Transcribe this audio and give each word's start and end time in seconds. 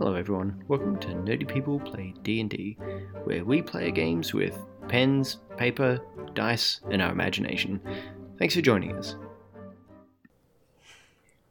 Hello 0.00 0.14
everyone, 0.14 0.64
welcome 0.66 0.98
to 1.00 1.08
Nerdy 1.08 1.46
People 1.46 1.78
Play 1.78 2.14
D&D, 2.22 2.78
where 3.24 3.44
we 3.44 3.60
play 3.60 3.90
games 3.90 4.32
with 4.32 4.58
pens, 4.88 5.40
paper, 5.58 6.00
dice, 6.32 6.80
and 6.90 7.02
our 7.02 7.12
imagination. 7.12 7.78
Thanks 8.38 8.54
for 8.54 8.62
joining 8.62 8.96
us. 8.96 9.16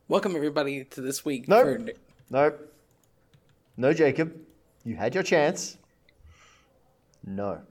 Welcome 0.07 0.35
everybody 0.35 0.83
to 0.85 0.99
this 0.99 1.23
week. 1.23 1.47
Nope. 1.47 1.63
for- 1.63 1.91
Nope. 2.31 2.73
No, 3.77 3.93
Jacob. 3.93 4.35
You 4.83 4.95
had 4.95 5.13
your 5.13 5.21
chance. 5.23 5.77
No. 7.23 7.61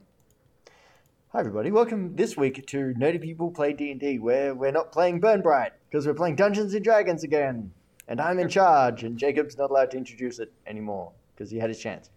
Hi 1.31 1.41
everybody. 1.41 1.73
Welcome 1.73 2.15
this 2.15 2.37
week 2.37 2.65
to 2.69 2.95
Nerdy 2.97 3.21
People 3.21 3.51
Play 3.51 3.73
D&D, 3.73 4.21
where 4.21 4.55
we're 4.55 4.71
not 4.71 4.93
playing 4.93 5.19
Burn 5.19 5.43
Bright 5.43 5.73
because 5.91 6.07
we're 6.07 6.15
playing 6.15 6.37
Dungeons 6.37 6.73
and 6.73 6.85
Dragons 6.85 7.25
again. 7.25 7.73
And 8.09 8.21
I'm 8.21 8.39
in 8.39 8.49
charge, 8.49 9.05
and 9.05 9.19
Jacob's 9.19 9.59
not 9.59 9.71
allowed 9.71 9.91
to 9.91 9.99
introduce 9.99 10.39
it 10.39 10.51
anymore 10.67 11.13
because 11.35 11.51
he 11.51 11.59
had 11.59 11.69
his 11.69 11.79
chance. 11.79 12.09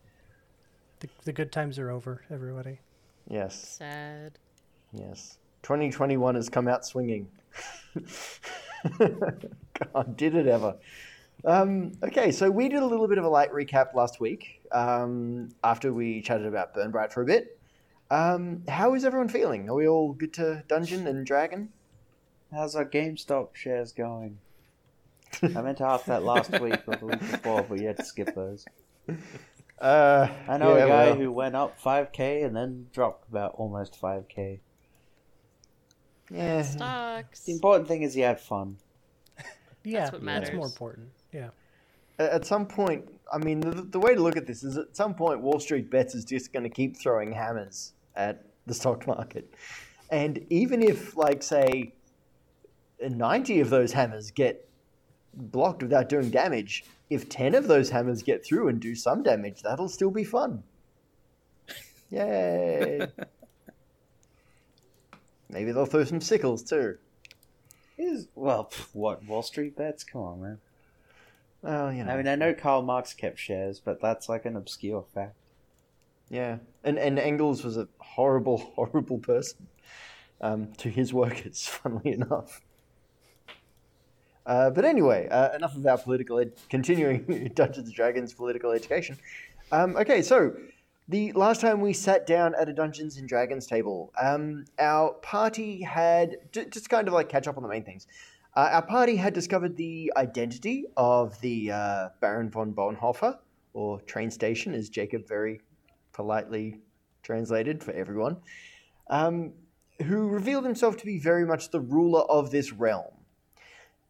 The, 1.01 1.09
the 1.25 1.33
good 1.33 1.51
times 1.51 1.77
are 1.77 1.91
over, 1.91 2.21
everybody. 2.31 2.79
Yes. 3.27 3.77
Sad. 3.77 4.39
Yes. 4.93 5.37
2021 5.63 6.35
has 6.35 6.47
come 6.47 6.69
out 6.69 6.85
swinging. 6.85 7.27
God, 8.97 10.15
did 10.15 10.35
it 10.35 10.47
ever. 10.47 10.75
Um, 11.43 11.91
okay, 12.03 12.31
so 12.31 12.49
we 12.49 12.69
did 12.69 12.79
a 12.79 12.85
little 12.85 13.07
bit 13.07 13.17
of 13.17 13.25
a 13.25 13.29
light 13.29 13.51
recap 13.51 13.93
last 13.93 14.19
week 14.21 14.61
um, 14.71 15.49
after 15.63 15.91
we 15.91 16.21
chatted 16.21 16.45
about 16.45 16.73
Burn 16.73 16.91
Bright 16.91 17.11
for 17.11 17.21
a 17.21 17.25
bit. 17.25 17.59
Um, 18.09 18.63
how 18.67 18.93
is 18.93 19.03
everyone 19.05 19.29
feeling? 19.29 19.69
Are 19.69 19.75
we 19.75 19.87
all 19.87 20.13
good 20.13 20.33
to 20.33 20.63
Dungeon 20.67 21.07
and 21.07 21.25
Dragon? 21.25 21.69
How's 22.51 22.75
our 22.75 22.85
GameStop 22.85 23.55
shares 23.55 23.91
going? 23.91 24.37
I 25.43 25.61
meant 25.61 25.77
to 25.79 25.85
ask 25.85 26.05
that 26.05 26.23
last 26.23 26.51
week 26.59 26.79
or 26.87 26.95
the 26.95 27.05
week 27.05 27.19
before, 27.19 27.63
but 27.63 27.79
you 27.79 27.87
had 27.87 27.97
to 27.97 28.05
skip 28.05 28.35
those. 28.35 28.65
Uh, 29.81 30.29
I 30.47 30.57
know 30.59 30.77
yeah, 30.77 30.83
a 30.83 30.87
guy 30.87 31.05
well, 31.07 31.15
who 31.15 31.31
went 31.31 31.55
up 31.55 31.81
5k 31.81 32.45
and 32.45 32.55
then 32.55 32.85
dropped 32.93 33.27
about 33.27 33.55
almost 33.55 33.99
5k. 33.99 34.59
Yeah. 36.29 36.61
Stocks. 36.61 37.45
The 37.45 37.53
important 37.53 37.87
thing 37.87 38.03
is 38.03 38.13
he 38.13 38.21
had 38.21 38.39
fun. 38.39 38.77
Yeah, 39.83 40.11
what 40.11 40.23
that's 40.23 40.53
more 40.53 40.67
important. 40.67 41.09
Yeah. 41.33 41.49
At 42.19 42.29
at 42.29 42.45
some 42.45 42.67
point, 42.67 43.09
I 43.33 43.39
mean, 43.39 43.61
the, 43.61 43.81
the 43.81 43.99
way 43.99 44.13
to 44.13 44.21
look 44.21 44.37
at 44.37 44.45
this 44.45 44.63
is 44.63 44.77
at 44.77 44.95
some 44.95 45.15
point, 45.15 45.41
Wall 45.41 45.59
Street 45.59 45.89
Bets 45.89 46.13
is 46.13 46.23
just 46.23 46.53
going 46.53 46.61
to 46.61 46.69
keep 46.69 46.95
throwing 46.95 47.31
hammers 47.31 47.93
at 48.15 48.45
the 48.67 48.75
stock 48.75 49.07
market. 49.07 49.51
And 50.11 50.45
even 50.51 50.83
if, 50.83 51.17
like, 51.17 51.41
say, 51.41 51.93
90 53.01 53.61
of 53.61 53.71
those 53.71 53.91
hammers 53.91 54.29
get 54.29 54.69
blocked 55.33 55.83
without 55.83 56.09
doing 56.09 56.29
damage, 56.29 56.83
if 57.09 57.29
10 57.29 57.55
of 57.55 57.67
those 57.67 57.89
hammers 57.89 58.23
get 58.23 58.45
through 58.45 58.67
and 58.67 58.79
do 58.79 58.95
some 58.95 59.23
damage, 59.23 59.61
that'll 59.61 59.89
still 59.89 60.11
be 60.11 60.23
fun. 60.23 60.63
Yay! 62.09 63.07
Maybe 65.49 65.71
they'll 65.71 65.85
throw 65.85 66.03
some 66.03 66.21
sickles 66.21 66.63
too. 66.63 66.97
Is 67.97 68.27
well, 68.35 68.65
pff, 68.71 68.87
what 68.93 69.23
Wall 69.25 69.43
Street 69.43 69.75
bets? 69.75 70.03
Come 70.03 70.21
on, 70.21 70.41
man. 70.41 70.59
Well, 71.61 71.93
you 71.93 72.03
know. 72.03 72.11
I 72.11 72.17
mean, 72.17 72.27
I 72.27 72.35
know 72.35 72.53
Karl 72.53 72.81
Marx 72.81 73.13
kept 73.13 73.37
shares, 73.37 73.79
but 73.79 74.01
that's 74.01 74.27
like 74.27 74.45
an 74.45 74.55
obscure 74.55 75.05
fact. 75.13 75.35
Yeah, 76.29 76.57
and 76.83 76.97
and 76.97 77.19
Engels 77.19 77.63
was 77.63 77.77
a 77.77 77.87
horrible, 77.99 78.57
horrible 78.75 79.19
person 79.19 79.67
um, 80.39 80.73
to 80.77 80.89
his 80.89 81.13
workers. 81.13 81.67
Funnily 81.67 82.13
enough. 82.13 82.61
Uh, 84.51 84.69
but 84.69 84.83
anyway, 84.83 85.29
uh, 85.29 85.55
enough 85.55 85.77
of 85.77 85.85
our 85.87 85.97
political 85.97 86.37
ed- 86.37 86.51
continuing 86.69 87.49
Dungeons 87.55 87.87
and 87.87 87.95
Dragons 87.95 88.33
political 88.33 88.71
education. 88.71 89.17
Um, 89.71 89.95
okay, 89.95 90.21
so 90.21 90.53
the 91.07 91.31
last 91.31 91.61
time 91.61 91.79
we 91.79 91.93
sat 91.93 92.27
down 92.27 92.53
at 92.59 92.67
a 92.67 92.73
Dungeons 92.73 93.15
and 93.15 93.29
Dragons 93.29 93.65
table, 93.65 94.11
um, 94.21 94.65
our 94.77 95.13
party 95.13 95.81
had 95.81 96.35
j- 96.51 96.65
just 96.65 96.89
kind 96.89 97.07
of 97.07 97.13
like 97.13 97.29
catch 97.29 97.47
up 97.47 97.55
on 97.55 97.63
the 97.63 97.69
main 97.69 97.85
things. 97.85 98.07
Uh, 98.53 98.67
our 98.73 98.81
party 98.81 99.15
had 99.15 99.33
discovered 99.33 99.77
the 99.77 100.11
identity 100.17 100.83
of 100.97 101.39
the 101.39 101.71
uh, 101.71 102.09
Baron 102.19 102.49
von 102.49 102.73
Bonhoeffer, 102.73 103.37
or 103.71 104.01
train 104.01 104.29
station, 104.29 104.73
as 104.73 104.89
Jacob 104.89 105.25
very 105.29 105.61
politely 106.11 106.81
translated 107.23 107.81
for 107.81 107.93
everyone, 107.93 108.35
um, 109.09 109.53
who 110.03 110.27
revealed 110.27 110.65
himself 110.65 110.97
to 110.97 111.05
be 111.05 111.19
very 111.19 111.45
much 111.45 111.71
the 111.71 111.79
ruler 111.79 112.23
of 112.23 112.51
this 112.51 112.73
realm. 112.73 113.20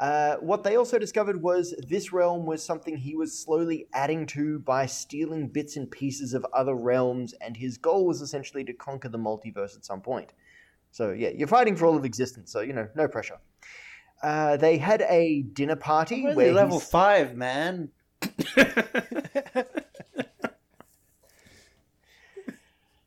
Uh, 0.02 0.36
what 0.38 0.64
they 0.64 0.76
also 0.78 0.98
discovered 0.98 1.40
was 1.44 1.76
this 1.88 2.12
realm 2.12 2.44
was 2.48 2.66
something 2.66 2.98
he 2.98 3.16
was 3.16 3.38
slowly 3.38 3.86
adding 3.94 4.26
to 4.26 4.58
by 4.60 4.84
stealing 4.84 5.48
bits 5.48 5.78
and 5.78 5.92
pieces 5.92 6.34
of 6.34 6.44
other 6.54 6.74
realms, 6.74 7.36
and 7.40 7.56
his 7.56 7.78
goal 7.78 8.08
was 8.08 8.20
essentially 8.20 8.64
to 8.64 8.74
conquer 8.74 9.10
the 9.10 9.20
multiverse 9.20 9.78
at 9.78 9.86
some 9.86 10.02
point. 10.02 10.34
So, 10.90 11.12
yeah, 11.12 11.30
you're 11.30 11.48
fighting 11.48 11.76
for 11.76 11.86
all 11.86 11.96
of 11.96 12.04
existence, 12.04 12.52
so, 12.52 12.62
you 12.62 12.74
know, 12.74 12.88
no 12.96 13.08
pressure. 13.08 13.38
Uh, 14.24 14.58
they 14.58 14.80
had 14.80 15.04
a 15.04 15.44
dinner 15.44 15.76
party 15.76 16.26
I'm 16.28 16.36
where 16.36 16.52
level 16.52 16.80
he's- 16.80 16.90
five, 16.90 17.36
man. 17.36 17.90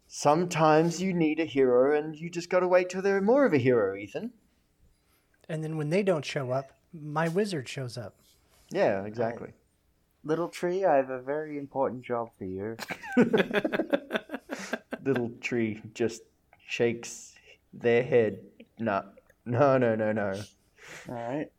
sometimes 0.06 1.03
you 1.03 1.12
need 1.12 1.41
a 1.41 1.44
hero, 1.44 1.99
and 1.99 2.15
you 2.15 2.31
just 2.31 2.49
gotta 2.50 2.69
wait 2.69 2.88
till 2.88 3.03
they're 3.03 3.21
more 3.21 3.44
of 3.44 3.53
a 3.53 3.59
hero, 3.59 3.97
Ethan. 3.97 4.32
And 5.49 5.65
then 5.65 5.76
when 5.76 5.91
they 5.91 6.05
don't 6.05 6.25
show 6.25 6.53
up, 6.53 6.71
my 7.03 7.28
wizard 7.28 7.69
shows 7.69 7.99
up. 7.99 8.15
Yeah, 8.71 9.05
exactly. 9.05 9.53
Little 10.25 10.49
tree, 10.49 10.84
I 10.84 10.97
have 10.97 11.10
a 11.10 11.21
very 11.21 11.59
important 11.59 12.03
job 12.03 12.31
for 12.38 12.44
you. 12.44 12.77
Little 15.05 15.31
tree 15.41 15.82
just 15.93 16.22
shakes 16.66 17.34
their 17.72 18.03
head. 18.03 18.38
No, 18.78 19.05
no, 19.44 19.77
no, 19.77 19.94
no, 19.94 20.12
no. 20.12 20.41
All 21.09 21.15
right. 21.15 21.50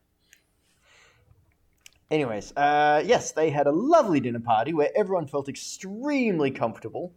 Anyways, 2.09 2.53
uh, 2.56 3.03
yes, 3.06 3.31
they 3.31 3.50
had 3.50 3.67
a 3.67 3.72
lovely 3.72 4.19
dinner 4.19 4.40
party 4.40 4.73
where 4.73 4.90
everyone 4.96 5.28
felt 5.28 5.50
extremely 5.50 6.52
comfortable 6.52 7.13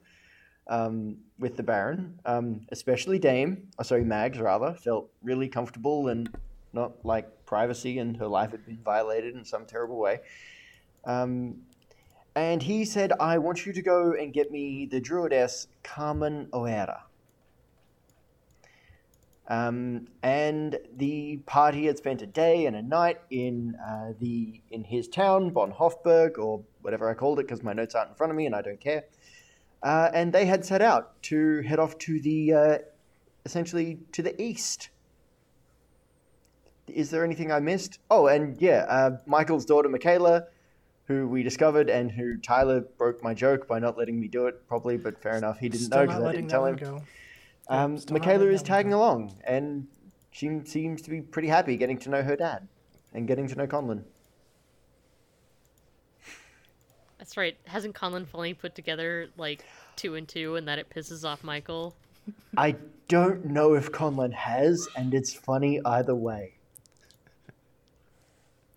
um, 0.67 1.17
with 1.39 1.57
the 1.57 1.63
Baron, 1.63 2.19
um, 2.25 2.67
especially 2.71 3.19
Dame, 3.19 3.69
oh, 3.79 3.83
sorry, 3.83 4.05
Mags 4.05 4.39
rather, 4.39 4.75
felt 4.75 5.11
really 5.23 5.49
comfortable 5.49 6.09
and 6.09 6.31
not 6.73 7.05
like 7.05 7.47
privacy 7.47 7.99
and 7.99 8.17
her 8.17 8.27
life 8.27 8.51
had 8.51 8.65
been 8.67 8.79
violated 8.85 9.35
in 9.35 9.45
some 9.45 9.65
terrible 9.65 9.99
way. 9.99 10.21
Um, 11.05 11.63
and 12.35 12.63
he 12.63 12.85
said, 12.85 13.13
I 13.19 13.39
want 13.39 13.67
you 13.67 13.73
to 13.73 13.83
go 13.83 14.13
and 14.13 14.33
get 14.33 14.53
me 14.53 14.87
the 14.87 15.01
druidess 15.01 15.67
Carmen 15.83 16.49
Oera. 16.53 17.01
Um, 19.49 20.09
and 20.23 20.79
the 20.95 21.39
party 21.47 21.87
had 21.87 21.97
spent 21.97 22.21
a 22.21 22.27
day 22.27 22.67
and 22.67 22.77
a 22.77 22.83
night 22.83 23.21
in 23.31 23.77
uh, 23.77 24.13
the 24.21 24.61
in 24.71 24.85
his 24.85 25.09
town, 25.09 25.51
Bon 25.51 25.73
Hofburg, 25.73 26.39
or 26.39 26.63
whatever 26.83 27.09
I 27.09 27.15
called 27.15 27.41
it, 27.41 27.47
because 27.47 27.63
my 27.63 27.73
notes 27.73 27.95
aren't 27.95 28.11
in 28.11 28.15
front 28.15 28.31
of 28.31 28.37
me 28.37 28.45
and 28.45 28.55
I 28.55 28.61
don't 28.61 28.81
care. 28.81 29.05
Uh, 29.83 30.11
and 30.13 30.33
they 30.35 30.45
had 30.45 30.67
set 30.67 30.83
out 30.83 31.21
to 31.25 31.63
head 31.63 31.79
off 31.79 31.97
to 31.99 32.21
the 32.21 32.53
uh, 32.53 32.79
essentially 33.47 33.99
to 34.13 34.23
the 34.23 34.41
east. 34.41 34.91
Is 36.91 37.11
there 37.11 37.25
anything 37.25 37.53
I 37.53 37.61
missed? 37.61 37.99
Oh, 38.11 38.27
and 38.27 38.61
yeah, 38.61 38.85
uh, 38.89 39.19
Michael's 39.27 39.65
daughter 39.65 39.89
Michaela, 39.89 40.45
who 41.07 41.29
we 41.29 41.43
discovered, 41.43 41.89
and 41.91 42.11
who 42.11 42.37
Tyler 42.39 42.81
broke 42.81 43.23
my 43.23 43.35
joke 43.35 43.67
by 43.67 43.79
not 43.79 43.97
letting 43.99 44.21
me 44.21 44.29
do 44.29 44.47
it 44.47 44.67
properly. 44.69 44.97
But 44.97 45.21
fair 45.23 45.37
enough, 45.37 45.59
he 45.59 45.69
didn't 45.69 45.87
Still 45.87 46.01
know 46.01 46.07
because 46.07 46.23
I 46.25 46.33
didn't 46.33 46.51
tell 46.51 46.67
him. 46.67 46.77
go. 46.77 47.03
Um, 47.69 47.99
Michaela 48.11 48.47
is 48.47 48.63
tagging 48.63 48.93
go. 48.93 48.99
along, 48.99 49.35
and 49.45 49.87
she 50.31 50.61
seems 50.65 51.03
to 51.03 51.11
be 51.11 51.21
pretty 51.21 51.49
happy 51.49 51.77
getting 51.77 51.99
to 51.99 52.11
know 52.11 52.23
her 52.23 52.37
dad 52.37 52.67
and 53.13 53.27
getting 53.27 53.47
to 53.49 53.55
know 53.57 53.67
Conlon. 53.67 54.05
That's 57.19 57.37
right. 57.37 57.57
Hasn't 57.67 57.95
Conlon 57.95 58.27
finally 58.27 58.55
put 58.55 58.75
together 58.75 59.29
like 59.37 59.65
two 59.97 60.15
and 60.15 60.27
two, 60.27 60.57
and 60.57 60.67
that 60.69 60.79
it 60.79 60.89
pisses 60.89 61.29
off 61.29 61.45
Michael? 61.45 61.95
I 62.57 62.77
don't 63.09 63.47
know 63.47 63.75
if 63.75 63.91
Conlon 63.93 64.33
has, 64.33 64.89
and 64.97 65.13
it's 65.15 65.33
funny 65.35 65.81
either 65.85 66.15
way. 66.15 66.55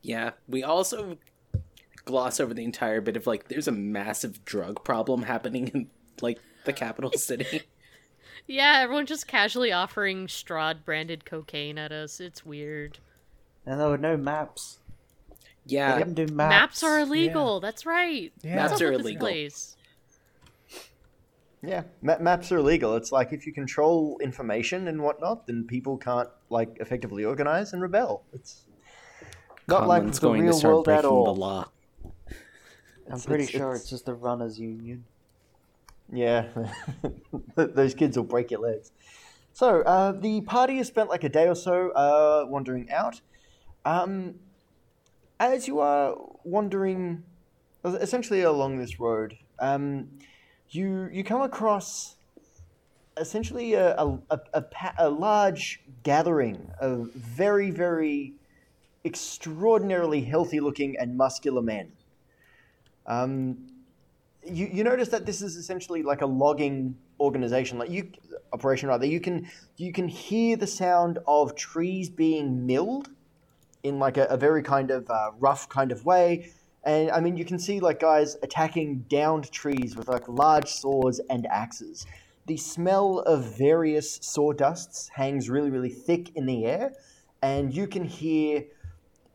Yeah, 0.01 0.31
we 0.47 0.63
also 0.63 1.17
gloss 2.05 2.39
over 2.39 2.53
the 2.53 2.63
entire 2.63 2.99
bit 3.01 3.15
of 3.15 3.27
like 3.27 3.47
there's 3.47 3.67
a 3.67 3.71
massive 3.71 4.43
drug 4.45 4.83
problem 4.83 5.23
happening 5.23 5.67
in 5.69 5.87
like 6.21 6.39
the 6.65 6.73
capital 6.73 7.11
city. 7.15 7.63
Yeah, 8.47 8.79
everyone's 8.81 9.09
just 9.09 9.27
casually 9.27 9.71
offering 9.71 10.27
Strahd 10.27 10.83
branded 10.83 11.25
cocaine 11.25 11.77
at 11.77 11.91
us. 11.91 12.19
It's 12.19 12.45
weird. 12.45 12.97
And 13.65 13.79
there 13.79 13.87
were 13.87 13.97
no 13.99 14.17
maps. 14.17 14.79
They 15.67 15.75
Yeah, 15.75 15.97
didn't 15.99 16.15
do 16.15 16.25
Maps, 16.33 16.81
maps. 16.81 16.83
are 16.83 16.99
illegal. 17.01 17.59
That's 17.59 17.85
right. 17.85 18.33
Yeah. 18.41 18.55
Maps 18.55 18.73
up 18.73 18.81
are 18.81 18.91
illegal. 18.93 19.19
place? 19.27 19.77
Yeah, 21.63 21.83
ma- 22.01 22.17
maps 22.19 22.51
are 22.51 22.57
illegal. 22.57 22.95
It's 22.95 23.11
like 23.11 23.31
if 23.31 23.45
you 23.45 23.53
control 23.53 24.17
information 24.23 24.87
and 24.87 25.01
whatnot, 25.03 25.45
then 25.45 25.67
people 25.67 25.97
can't 25.97 26.29
like 26.49 26.77
effectively 26.79 27.23
organize 27.23 27.73
and 27.73 27.81
rebel. 27.83 28.23
It's 28.33 28.63
not 29.71 29.87
like 29.87 30.03
Conlon's 30.03 30.19
the 30.19 30.27
going 30.27 30.41
real 30.43 30.53
to 30.53 30.57
start 30.59 30.73
world 30.73 30.87
at 30.89 31.01
breaking 31.01 31.09
all. 31.09 31.25
the 31.33 31.39
law. 31.39 31.67
I'm 32.05 32.11
It's- 33.07 33.25
pretty 33.25 33.43
it's- 33.45 33.57
sure 33.59 33.69
it's- 33.71 33.81
it's 33.81 33.89
just 33.89 34.05
the 34.05 34.13
runners 34.13 34.59
union. 34.59 35.05
Yeah, 36.13 36.47
those 37.55 37.93
kids 37.93 38.17
will 38.17 38.25
break 38.25 38.51
your 38.51 38.59
legs. 38.59 38.91
So 39.53 39.81
uh, 39.81 40.11
the 40.11 40.41
party 40.41 40.77
has 40.77 40.87
spent 40.87 41.09
like 41.09 41.23
a 41.23 41.29
day 41.29 41.47
or 41.47 41.55
so 41.55 41.91
uh, 41.91 42.45
wandering 42.47 42.89
out. 42.91 43.21
Um, 43.85 44.35
as 45.39 45.67
you 45.67 45.79
are 45.79 46.15
wandering, 46.43 47.23
essentially 47.85 48.41
along 48.41 48.77
this 48.77 48.99
road, 48.99 49.37
um, 49.59 50.09
you 50.69 51.09
you 51.11 51.23
come 51.23 51.41
across 51.41 52.15
essentially 53.17 53.73
a 53.73 53.95
a, 53.97 54.19
a, 54.29 54.39
a, 54.53 54.61
pa- 54.61 54.95
a 54.97 55.09
large 55.09 55.81
gathering 56.03 56.71
of 56.79 57.11
very 57.13 57.71
very 57.71 58.33
extraordinarily 59.03 60.21
healthy 60.21 60.59
looking 60.59 60.95
and 60.97 61.17
muscular 61.17 61.61
men. 61.61 61.91
Um, 63.07 63.67
you, 64.45 64.67
you 64.71 64.83
notice 64.83 65.09
that 65.09 65.25
this 65.25 65.41
is 65.41 65.55
essentially 65.55 66.03
like 66.03 66.21
a 66.21 66.25
logging 66.25 66.95
organization. 67.19 67.77
Like 67.77 67.89
you 67.89 68.11
operation 68.53 68.89
rather 68.89 69.05
you 69.05 69.19
can 69.19 69.49
you 69.77 69.93
can 69.93 70.07
hear 70.07 70.57
the 70.57 70.67
sound 70.67 71.19
of 71.27 71.55
trees 71.55 72.09
being 72.09 72.65
milled 72.65 73.09
in 73.83 73.97
like 73.99 74.17
a, 74.17 74.25
a 74.25 74.37
very 74.37 74.61
kind 74.61 74.91
of 74.91 75.09
uh, 75.09 75.31
rough 75.39 75.69
kind 75.69 75.91
of 75.91 76.05
way. 76.05 76.51
And 76.83 77.11
i 77.11 77.19
mean 77.19 77.37
you 77.37 77.45
can 77.45 77.59
see 77.59 77.79
like 77.79 77.99
guys 77.99 78.37
attacking 78.41 79.05
downed 79.07 79.51
trees 79.51 79.95
with 79.95 80.07
like 80.07 80.27
large 80.27 80.67
saws 80.67 81.21
and 81.29 81.45
axes. 81.47 82.05
The 82.47 82.57
smell 82.57 83.19
of 83.19 83.57
various 83.57 84.17
sawdusts 84.19 85.09
hangs 85.09 85.49
really 85.49 85.69
really 85.69 85.91
thick 85.91 86.35
in 86.35 86.45
the 86.47 86.65
air 86.65 86.93
and 87.43 87.73
you 87.73 87.87
can 87.87 88.03
hear 88.03 88.63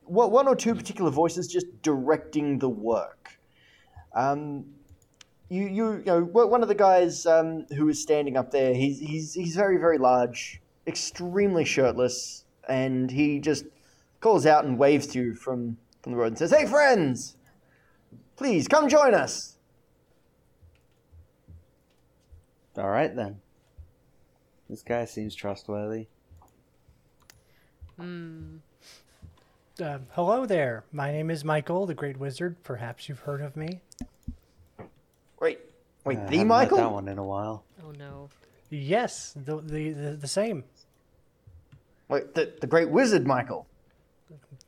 one 0.06 0.30
one 0.30 0.48
or 0.48 0.56
two 0.56 0.74
particular 0.74 1.10
voices 1.10 1.46
just 1.46 1.66
directing 1.82 2.58
the 2.58 2.68
work 2.68 3.38
um, 4.16 4.64
you, 5.48 5.62
you, 5.68 5.92
you 5.98 6.04
know, 6.06 6.22
one 6.22 6.50
one 6.50 6.62
of 6.62 6.68
the 6.68 6.74
guys 6.74 7.26
um, 7.26 7.66
who 7.76 7.88
is 7.88 8.00
standing 8.02 8.36
up 8.36 8.50
there, 8.50 8.74
he's, 8.74 8.98
he's, 8.98 9.34
he's 9.34 9.54
very, 9.54 9.76
very 9.76 9.98
large, 9.98 10.60
extremely 10.86 11.64
shirtless, 11.64 12.44
and 12.68 13.10
he 13.10 13.38
just 13.38 13.64
calls 14.20 14.46
out 14.46 14.64
and 14.64 14.78
waves 14.78 15.06
to 15.08 15.20
you 15.20 15.34
from, 15.34 15.76
from 16.02 16.12
the 16.12 16.18
road 16.18 16.28
and 16.28 16.38
says, 16.38 16.50
Hey, 16.50 16.66
friends! 16.66 17.36
Please 18.36 18.66
come 18.66 18.88
join 18.88 19.14
us! 19.14 19.56
All 22.76 22.90
right 22.90 23.14
then. 23.14 23.40
This 24.68 24.82
guy 24.82 25.04
seems 25.04 25.34
trustworthy. 25.34 26.08
Hmm. 27.98 28.56
Uh, 29.80 29.98
hello 30.12 30.46
there. 30.46 30.84
My 30.90 31.12
name 31.12 31.30
is 31.30 31.44
Michael, 31.44 31.84
the 31.84 31.94
Great 31.94 32.16
Wizard. 32.16 32.56
Perhaps 32.64 33.08
you've 33.08 33.20
heard 33.20 33.42
of 33.42 33.56
me. 33.56 33.80
Wait, 35.38 35.58
wait, 36.04 36.16
Uh, 36.18 36.20
the 36.20 36.24
haven't 36.24 36.38
met 36.38 36.46
Michael? 36.46 36.76
that 36.78 36.92
one 36.92 37.08
in 37.08 37.18
a 37.18 37.24
while. 37.24 37.62
Oh 37.84 37.90
no. 37.90 38.30
Yes, 38.70 39.34
the 39.36 39.60
the 39.60 39.92
the, 39.92 40.10
the 40.12 40.26
same. 40.28 40.64
Wait, 42.08 42.34
the, 42.34 42.54
the 42.60 42.66
Great 42.66 42.88
Wizard 42.88 43.26
Michael. 43.26 43.66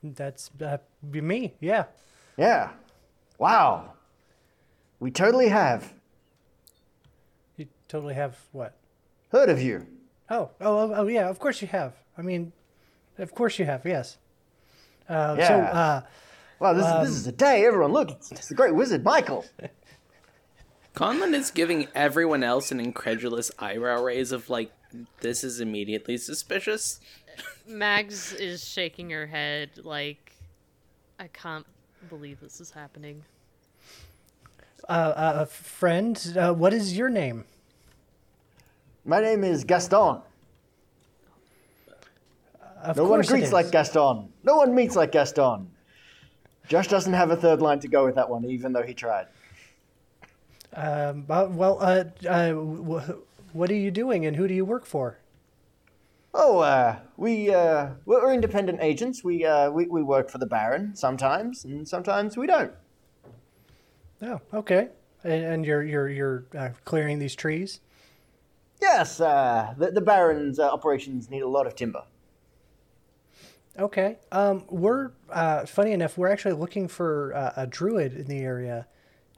That's 0.02 0.50
uh, 0.62 0.76
be 1.10 1.20
me. 1.22 1.54
Yeah. 1.60 1.84
Yeah. 2.36 2.70
Wow. 3.38 3.92
We 5.00 5.10
totally 5.10 5.48
have 5.48 5.92
You 7.56 7.66
totally 7.88 8.14
have 8.14 8.36
what? 8.52 8.74
heard 9.32 9.48
of 9.48 9.60
you. 9.62 9.86
Oh, 10.30 10.50
oh, 10.60 10.78
oh, 10.78 10.92
oh, 10.94 11.06
yeah. 11.06 11.28
Of 11.30 11.38
course 11.38 11.62
you 11.62 11.68
have. 11.68 11.94
I 12.18 12.22
mean, 12.22 12.52
of 13.16 13.34
course 13.34 13.58
you 13.58 13.64
have. 13.64 13.86
Yes. 13.86 14.18
Uh, 15.08 15.34
So, 15.36 15.40
Yeah. 15.40 15.56
uh, 15.72 16.00
Wow, 16.60 16.72
this, 16.72 16.86
Um, 16.86 17.00
this 17.04 17.10
is 17.10 17.26
a 17.26 17.32
day. 17.32 17.64
Everyone, 17.64 17.92
look, 17.92 18.10
it's, 18.10 18.32
it's 18.32 18.48
the 18.48 18.54
Great 18.54 18.74
Wizard 18.74 19.04
Michael. 19.04 19.44
Conlon 20.94 21.32
is 21.32 21.52
giving 21.52 21.86
everyone 21.94 22.42
else 22.42 22.72
an 22.72 22.80
incredulous 22.80 23.52
eyebrow 23.60 24.02
raise 24.02 24.32
of 24.32 24.50
like, 24.50 24.72
this 25.20 25.44
is 25.44 25.60
immediately 25.60 26.16
suspicious. 26.16 26.98
Mags 27.64 28.32
is 28.32 28.64
shaking 28.66 29.10
her 29.10 29.26
head 29.28 29.70
like, 29.84 30.32
I 31.20 31.28
can't 31.28 31.66
believe 32.08 32.40
this 32.40 32.60
is 32.60 32.72
happening. 32.72 33.22
uh, 34.88 34.92
uh, 34.92 35.44
friend, 35.44 36.34
uh, 36.36 36.52
what 36.52 36.72
is 36.74 36.96
your 36.96 37.08
name? 37.08 37.44
My 39.04 39.20
name 39.20 39.44
is 39.44 39.62
Gaston. 39.62 40.22
Of 42.82 42.96
No 42.96 43.04
one 43.04 43.22
greets 43.22 43.52
like 43.52 43.70
Gaston. 43.70 44.32
No 44.44 44.56
one 44.56 44.74
meets 44.74 44.96
like 44.96 45.12
Gaston. 45.12 45.70
Josh 46.68 46.88
doesn't 46.88 47.14
have 47.14 47.30
a 47.30 47.36
third 47.36 47.60
line 47.60 47.80
to 47.80 47.88
go 47.88 48.04
with 48.04 48.14
that 48.16 48.28
one, 48.28 48.44
even 48.44 48.72
though 48.72 48.82
he 48.82 48.94
tried. 48.94 49.26
Um, 50.74 51.24
well, 51.26 51.78
uh, 51.80 52.04
uh, 52.28 52.52
wh- 52.52 53.54
what 53.54 53.70
are 53.70 53.74
you 53.74 53.90
doing, 53.90 54.26
and 54.26 54.36
who 54.36 54.46
do 54.46 54.54
you 54.54 54.64
work 54.64 54.84
for? 54.84 55.18
Oh, 56.34 56.58
uh, 56.58 56.96
we 57.16 57.52
uh, 57.52 57.90
we're 58.04 58.32
independent 58.32 58.80
agents. 58.82 59.24
We, 59.24 59.44
uh, 59.46 59.70
we 59.70 59.86
we 59.86 60.02
work 60.02 60.30
for 60.30 60.38
the 60.38 60.46
Baron 60.46 60.94
sometimes, 60.94 61.64
and 61.64 61.88
sometimes 61.88 62.36
we 62.36 62.46
don't. 62.46 62.72
Oh, 64.20 64.40
okay. 64.52 64.88
And, 65.24 65.44
and 65.44 65.66
you're 65.66 65.82
you're 65.82 66.08
you're 66.08 66.44
uh, 66.56 66.68
clearing 66.84 67.18
these 67.18 67.34
trees. 67.34 67.80
Yes, 68.80 69.20
uh, 69.20 69.74
the 69.78 69.90
the 69.90 70.02
Baron's 70.02 70.58
uh, 70.58 70.68
operations 70.68 71.30
need 71.30 71.42
a 71.42 71.48
lot 71.48 71.66
of 71.66 71.74
timber. 71.74 72.02
Okay. 73.78 74.16
Um, 74.32 74.64
we're 74.68 75.12
uh, 75.30 75.64
funny 75.66 75.92
enough. 75.92 76.18
We're 76.18 76.30
actually 76.32 76.54
looking 76.54 76.88
for 76.88 77.32
uh, 77.34 77.52
a 77.56 77.66
druid 77.66 78.12
in 78.14 78.26
the 78.26 78.38
area. 78.40 78.86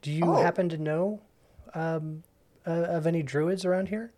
Do 0.01 0.11
you 0.11 0.25
Oh. 0.25 0.41
happen 0.41 0.67
to 0.69 0.77
know 0.77 1.21
um, 1.75 2.23
uh, 2.65 2.71
of 2.71 3.05
any 3.05 3.21
druids 3.21 3.65
around 3.65 3.89
here? 3.89 4.11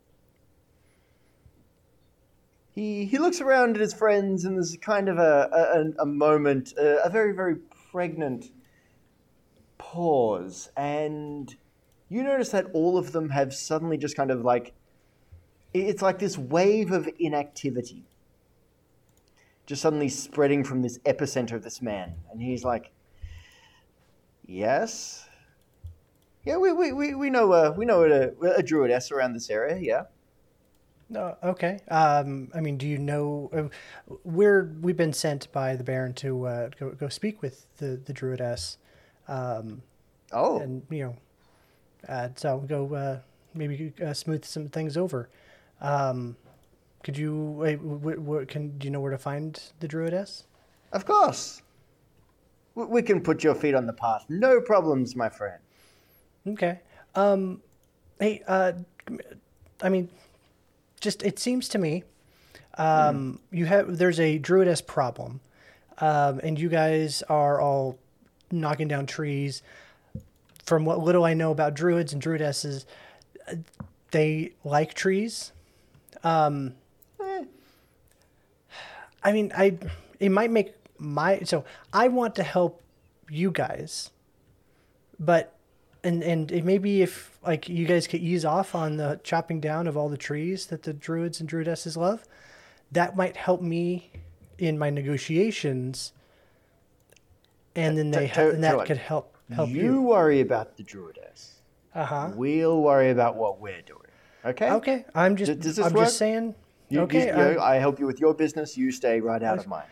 He 2.71 3.05
he 3.05 3.19
looks 3.19 3.39
around 3.41 3.75
at 3.75 3.81
his 3.81 3.93
friends, 3.93 4.45
and 4.45 4.55
there's 4.55 4.75
kind 4.81 5.07
of 5.09 5.17
a 5.19 5.93
a, 5.99 6.03
a 6.03 6.05
moment, 6.05 6.73
a, 6.77 7.05
a 7.05 7.09
very 7.09 7.33
very 7.33 7.57
pregnant 7.91 8.45
pause, 9.77 10.71
and 10.75 11.55
you 12.09 12.23
notice 12.23 12.49
that 12.49 12.67
all 12.73 12.97
of 12.97 13.11
them 13.11 13.29
have 13.29 13.53
suddenly 13.53 13.97
just 13.97 14.15
kind 14.15 14.31
of 14.31 14.41
like 14.43 14.73
it's 15.73 16.01
like 16.01 16.17
this 16.17 16.35
wave 16.37 16.91
of 16.91 17.07
inactivity, 17.19 18.05
just 19.65 19.81
suddenly 19.81 20.09
spreading 20.09 20.63
from 20.63 20.81
this 20.81 20.97
epicenter 20.99 21.53
of 21.53 21.63
this 21.63 21.81
man, 21.81 22.15
and 22.31 22.41
he's 22.41 22.63
like, 22.63 22.91
"Yes." 24.45 25.27
Yeah, 26.45 26.57
we, 26.57 26.73
we, 26.73 26.91
we, 26.91 27.15
we 27.15 27.29
know 27.29 27.51
uh, 27.53 27.73
we 27.75 27.85
know 27.85 28.03
a, 28.03 28.27
a 28.49 28.61
druidess 28.63 29.11
around 29.11 29.33
this 29.33 29.49
area. 29.49 29.77
Yeah. 29.79 30.03
No. 31.09 31.37
Okay. 31.43 31.79
Um, 31.89 32.49
I 32.53 32.59
mean, 32.59 32.77
do 32.77 32.87
you 32.87 32.97
know? 32.97 33.49
Uh, 33.53 34.15
we're 34.25 34.73
we've 34.81 34.97
been 34.97 35.13
sent 35.13 35.51
by 35.51 35.75
the 35.75 35.83
Baron 35.83 36.13
to 36.15 36.45
uh, 36.47 36.69
go 36.77 36.89
go 36.91 37.07
speak 37.07 37.41
with 37.41 37.67
the 37.77 37.99
the 38.03 38.13
druidess, 38.13 38.77
um, 39.27 39.81
Oh. 40.33 40.59
and 40.59 40.81
you 40.89 41.03
know, 41.05 41.15
uh, 42.09 42.29
so 42.35 42.59
go 42.59 42.93
uh, 42.93 43.19
maybe 43.53 43.93
uh, 44.03 44.13
smooth 44.13 44.43
some 44.43 44.67
things 44.67 44.97
over. 44.97 45.29
Um, 45.79 46.35
could 47.03 47.17
you 47.17 47.35
wait? 47.35 47.75
W- 47.75 48.15
w- 48.17 48.45
can 48.45 48.77
do 48.77 48.85
you 48.87 48.91
know 48.91 48.99
where 49.01 49.11
to 49.11 49.17
find 49.17 49.61
the 49.79 49.87
druidess? 49.87 50.43
Of 50.91 51.05
course. 51.05 51.61
We 52.75 53.01
can 53.03 53.21
put 53.21 53.43
your 53.43 53.53
feet 53.53 53.75
on 53.75 53.85
the 53.85 53.93
path. 53.93 54.25
No 54.29 54.59
problems, 54.59 55.15
my 55.15 55.29
friend. 55.29 55.59
Okay. 56.47 56.79
Um, 57.13 57.61
hey, 58.19 58.41
uh, 58.47 58.73
I 59.81 59.89
mean, 59.89 60.09
just 60.99 61.21
it 61.23 61.37
seems 61.37 61.67
to 61.69 61.77
me, 61.77 62.03
um, 62.77 63.39
you 63.51 63.65
have 63.65 63.97
there's 63.97 64.19
a 64.19 64.39
druidess 64.39 64.85
problem, 64.85 65.41
um, 65.99 66.39
and 66.43 66.59
you 66.59 66.69
guys 66.69 67.21
are 67.29 67.61
all 67.61 67.99
knocking 68.51 68.87
down 68.87 69.05
trees. 69.05 69.61
From 70.65 70.85
what 70.85 70.99
little 70.99 71.25
I 71.25 71.33
know 71.33 71.51
about 71.51 71.73
druids 71.73 72.13
and 72.13 72.21
druidesses, 72.23 72.85
uh, 73.51 73.55
they 74.11 74.53
like 74.63 74.93
trees. 74.93 75.51
Um, 76.23 76.75
I 79.23 79.31
mean, 79.31 79.51
I 79.55 79.77
it 80.19 80.29
might 80.29 80.51
make 80.51 80.73
my 80.97 81.41
so 81.43 81.65
I 81.91 82.07
want 82.07 82.35
to 82.35 82.43
help 82.43 82.81
you 83.29 83.51
guys, 83.51 84.11
but 85.19 85.55
and 86.03 86.23
and 86.23 86.51
it 86.51 86.65
maybe 86.65 87.01
if 87.01 87.37
like 87.45 87.69
you 87.69 87.85
guys 87.85 88.07
could 88.07 88.21
ease 88.21 88.45
off 88.45 88.75
on 88.75 88.97
the 88.97 89.19
chopping 89.23 89.59
down 89.59 89.87
of 89.87 89.95
all 89.97 90.09
the 90.09 90.17
trees 90.17 90.67
that 90.67 90.83
the 90.83 90.93
druids 90.93 91.39
and 91.39 91.49
druidesses 91.49 91.95
love, 91.97 92.25
that 92.91 93.15
might 93.15 93.37
help 93.37 93.61
me 93.61 94.11
in 94.57 94.77
my 94.77 94.89
negotiations. 94.89 96.13
And 97.75 97.97
then 97.97 98.11
they 98.11 98.27
T- 98.27 98.33
ha- 98.33 98.49
and 98.49 98.63
that 98.63 98.85
could 98.85 98.97
help 98.97 99.35
help 99.51 99.69
you, 99.69 99.81
you. 99.83 100.01
worry 100.01 100.41
about 100.41 100.77
the 100.77 100.83
druidess. 100.83 101.53
Uh 101.95 102.05
huh. 102.05 102.31
We'll 102.35 102.81
worry 102.81 103.09
about 103.09 103.35
what 103.35 103.59
we're 103.59 103.81
doing. 103.81 103.99
Okay? 104.45 104.69
Okay, 104.71 105.05
I'm 105.15 105.35
just 105.35 105.59
Does- 105.59 105.79
I'm 105.79 105.93
work? 105.93 106.05
just 106.05 106.17
saying. 106.17 106.55
You, 106.93 107.01
okay, 107.01 107.27
you, 107.27 107.53
you- 107.53 107.59
I 107.59 107.75
help 107.75 107.99
you 107.99 108.05
with 108.05 108.19
your 108.19 108.33
business. 108.33 108.77
You 108.77 108.91
stay 108.91 109.19
right 109.19 109.41
out 109.41 109.57
of 109.57 109.67
mine. 109.67 109.83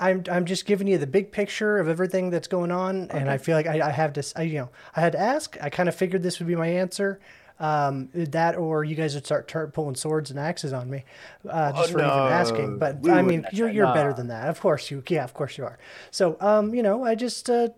I'm 0.00 0.22
I'm 0.30 0.44
just 0.44 0.64
giving 0.66 0.86
you 0.86 0.96
the 0.98 1.06
big 1.08 1.32
picture 1.32 1.78
of 1.78 1.88
everything 1.88 2.30
that's 2.30 2.46
going 2.48 2.70
on, 2.70 3.10
and 3.10 3.28
I 3.28 3.36
feel 3.38 3.56
like 3.56 3.66
I, 3.66 3.88
I 3.88 3.90
have 3.90 4.12
to, 4.12 4.22
I, 4.36 4.42
you 4.42 4.58
know, 4.58 4.68
I 4.94 5.00
had 5.00 5.12
to 5.12 5.18
ask. 5.18 5.56
I 5.60 5.70
kind 5.70 5.88
of 5.88 5.94
figured 5.94 6.22
this 6.22 6.38
would 6.38 6.46
be 6.48 6.54
my 6.56 6.68
answer. 6.68 7.18
Um, 7.60 8.08
that 8.14 8.54
or 8.54 8.84
you 8.84 8.94
guys 8.94 9.16
would 9.16 9.26
start 9.26 9.48
pulling 9.72 9.96
swords 9.96 10.30
and 10.30 10.38
axes 10.38 10.72
on 10.72 10.88
me, 10.88 11.04
uh, 11.48 11.72
just 11.72 11.88
Oh, 11.90 11.92
for 11.94 11.98
even 11.98 12.06
no. 12.10 12.28
asking. 12.28 12.78
But 12.78 13.00
We 13.00 13.10
I 13.10 13.22
mean, 13.22 13.44
you're 13.52 13.68
you're 13.68 13.92
better 13.92 14.12
than 14.12 14.28
that. 14.28 14.48
Of 14.48 14.60
course 14.60 14.88
you, 14.92 15.02
yeah, 15.08 15.24
of 15.24 15.34
course 15.34 15.58
you 15.58 15.64
are. 15.64 15.76
So, 16.12 16.36
um, 16.40 16.72
you 16.72 16.84
know, 16.84 17.04
I 17.04 17.16
just, 17.16 17.50
uh, 17.50 17.70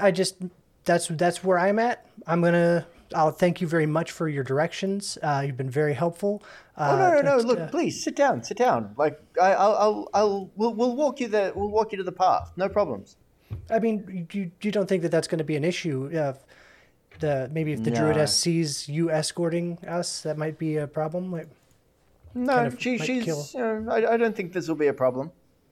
I 0.00 0.10
just 0.10 0.36
that's 0.84 1.08
that's 1.08 1.42
where 1.42 1.58
I'm 1.58 1.78
at. 1.78 2.04
I'm 2.26 2.42
gonna. 2.42 2.86
I'll 3.14 3.30
thank 3.30 3.60
you 3.60 3.66
very 3.66 3.86
much 3.86 4.10
for 4.10 4.28
your 4.28 4.44
directions. 4.44 5.18
Uh, 5.22 5.42
you've 5.46 5.56
been 5.56 5.70
very 5.70 5.94
helpful. 5.94 6.42
Uh, 6.76 6.90
Oh 6.92 6.96
no, 6.96 7.08
no, 7.10 7.16
no! 7.16 7.22
that's- 7.22 7.44
Look, 7.44 7.60
uh, 7.60 7.68
please 7.68 8.02
sit 8.02 8.16
down, 8.16 8.42
sit 8.42 8.56
down. 8.56 8.94
Like 8.96 9.20
I, 9.40 9.52
I'll, 9.54 9.74
I'll, 9.76 10.08
I'll 10.14 10.50
we'll, 10.56 10.74
we'll 10.74 10.96
walk 10.96 11.20
you 11.20 11.28
there. 11.28 11.52
We'll 11.54 11.68
walk 11.70 11.92
you 11.92 11.98
to 11.98 12.04
the 12.04 12.12
path. 12.12 12.52
No 12.56 12.68
problems. 12.68 13.16
I 13.70 13.78
mean, 13.78 14.26
you 14.32 14.50
you 14.62 14.70
don't 14.70 14.88
think 14.88 15.02
that 15.02 15.10
that's 15.10 15.28
going 15.28 15.38
to 15.38 15.44
be 15.44 15.56
an 15.56 15.64
issue? 15.64 16.10
Uh, 16.16 16.34
the 17.20 17.48
maybe 17.52 17.72
if 17.72 17.82
the 17.84 17.90
No. 17.90 18.00
druidess 18.00 18.30
sees 18.30 18.88
you 18.88 19.10
escorting 19.10 19.78
us, 19.86 20.22
that 20.22 20.38
might 20.38 20.58
be 20.58 20.78
a 20.78 20.86
problem. 20.86 21.30
Like, 21.30 21.48
No, 22.34 22.54
Kind 22.54 22.66
of 22.68 22.80
she, 22.82 22.96
she's. 22.98 23.26
You 23.54 23.60
know, 23.60 23.86
I, 23.92 24.14
I 24.14 24.16
don't 24.16 24.34
think 24.34 24.52
this 24.54 24.66
will 24.68 24.74
be 24.76 24.86
a 24.88 24.94
problem. 24.94 25.30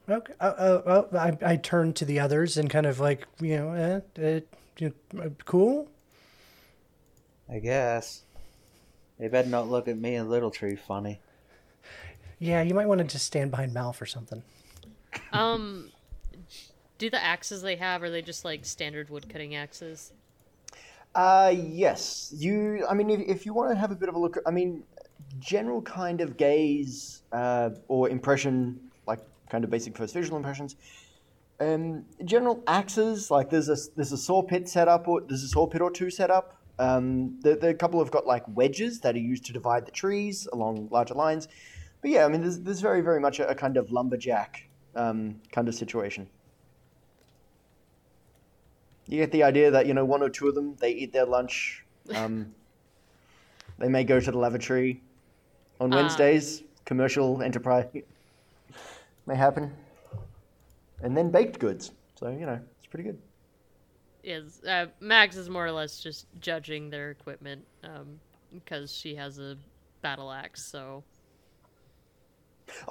okay, 0.09 0.35
uh, 0.41 0.45
uh, 0.45 1.03
uh, 1.13 1.19
I 1.19 1.53
I 1.53 1.57
turn 1.57 1.93
to 1.95 2.05
the 2.05 2.21
others 2.21 2.59
and 2.59 2.69
kind 2.69 2.85
of 2.87 3.01
like 3.01 3.27
you 3.41 3.57
know, 3.57 3.73
eh, 3.73 4.01
eh, 4.83 4.91
uh, 5.19 5.29
cool. 5.47 5.89
I 7.51 7.59
guess. 7.59 8.23
They 9.19 9.29
better 9.29 9.49
not 9.49 9.69
look 9.69 9.89
at 9.89 9.99
me 9.99 10.15
and 10.15 10.31
Little 10.31 10.51
Tree 10.51 10.77
funny. 10.77 11.21
Yeah, 12.39 12.63
you 12.63 12.75
might 12.75 12.87
want 12.87 13.01
to 13.01 13.05
just 13.05 13.27
stand 13.27 13.51
behind 13.51 13.75
Malf 13.75 14.01
or 14.01 14.07
something. 14.07 14.43
Um, 15.33 15.91
do 16.99 17.11
the 17.11 17.23
axes 17.23 17.61
they 17.63 17.77
have 17.77 18.03
are 18.03 18.11
they 18.11 18.23
just 18.23 18.45
like 18.45 18.65
standard 18.65 19.11
wood 19.11 19.29
cutting 19.29 19.55
axes? 19.55 20.13
Uh, 21.15 21.53
yes. 21.55 22.33
You. 22.37 22.87
I 22.89 22.95
mean, 22.95 23.11
if, 23.11 23.21
if 23.21 23.47
you 23.47 23.53
want 23.53 23.73
to 23.73 23.77
have 23.77 23.91
a 23.91 23.97
bit 23.97 24.09
of 24.09 24.15
a 24.15 24.19
look, 24.19 24.39
I 24.47 24.51
mean, 24.51 24.85
general 25.39 25.83
kind 25.83 26.21
of 26.21 26.37
gaze 26.37 27.23
uh, 27.33 27.71
or 27.89 28.09
impression, 28.09 28.79
like 29.07 29.21
kind 29.51 29.65
of 29.65 29.71
basic 29.71 29.97
first 29.97 30.15
visual 30.15 30.37
impressions. 30.37 30.77
Um, 31.59 32.07
general 32.25 32.63
axes, 32.67 33.31
like 33.31 33.51
there's 33.51 33.69
a 33.69 33.77
there's 33.97 34.13
a 34.13 34.17
saw 34.17 34.43
pit 34.43 34.69
set 34.69 34.89
up, 34.89 35.09
or 35.09 35.21
there's 35.21 35.43
a 35.43 35.49
saw 35.49 35.67
pit 35.67 35.83
or 35.83 35.91
two 35.91 36.11
set 36.11 36.31
up. 36.31 36.60
Um, 36.81 37.39
the, 37.43 37.57
the 37.57 37.75
couple 37.75 37.99
have 38.01 38.11
got 38.11 38.27
like 38.27 38.43
wedges 38.49 39.01
that 39.01 39.15
are 39.15 39.19
used 39.19 39.45
to 39.45 39.53
divide 39.53 39.85
the 39.85 39.91
trees 39.91 40.49
along 40.51 40.89
larger 40.91 41.13
lines. 41.13 41.47
But 42.01 42.11
yeah, 42.11 42.25
I 42.25 42.29
mean, 42.29 42.41
there's, 42.41 42.59
there's 42.61 42.81
very 42.81 43.03
very 43.03 43.21
much 43.21 43.39
a, 43.39 43.47
a 43.51 43.55
kind 43.55 43.77
of 43.77 43.93
lumberjack 43.93 44.67
um, 44.97 45.43
kind 45.53 45.69
of 45.69 45.75
situation. 45.75 46.27
You 49.09 49.19
get 49.19 49.31
the 49.31 49.43
idea 49.43 49.71
that 49.71 49.85
you 49.85 49.93
know 49.93 50.07
one 50.07 50.23
or 50.23 50.31
two 50.31 50.49
of 50.49 50.55
them 50.55 50.75
they 50.81 50.93
eat 50.93 51.13
their 51.13 51.27
lunch. 51.27 51.85
Um, 52.15 52.55
they 53.79 53.89
may 53.89 54.03
go 54.05 54.19
to 54.19 54.31
the 54.31 54.39
lavatory 54.39 55.03
on 55.81 55.93
Ah. 55.93 55.97
Wednesdays. 55.97 56.63
Commercial 56.87 57.43
enterprise 57.43 57.85
may 59.27 59.37
happen, 59.37 59.71
and 61.03 61.15
then 61.15 61.31
baked 61.31 61.59
goods. 61.59 61.93
So 62.19 62.31
you 62.31 62.47
know 62.47 62.59
it's 62.79 62.87
pretty 62.87 63.05
good. 63.05 63.19
Is 64.23 64.61
uh, 64.69 64.87
Mags 65.01 65.37
is 65.37 65.49
more 65.49 65.67
or 65.67 65.73
less 65.73 66.01
just 66.01 66.27
judging 66.41 66.91
their 66.91 67.11
equipment 67.11 67.65
um, 67.85 68.19
because 68.53 68.93
she 68.95 69.15
has 69.15 69.39
a 69.39 69.57
battle 70.03 70.31
axe. 70.31 70.63
So 70.63 71.03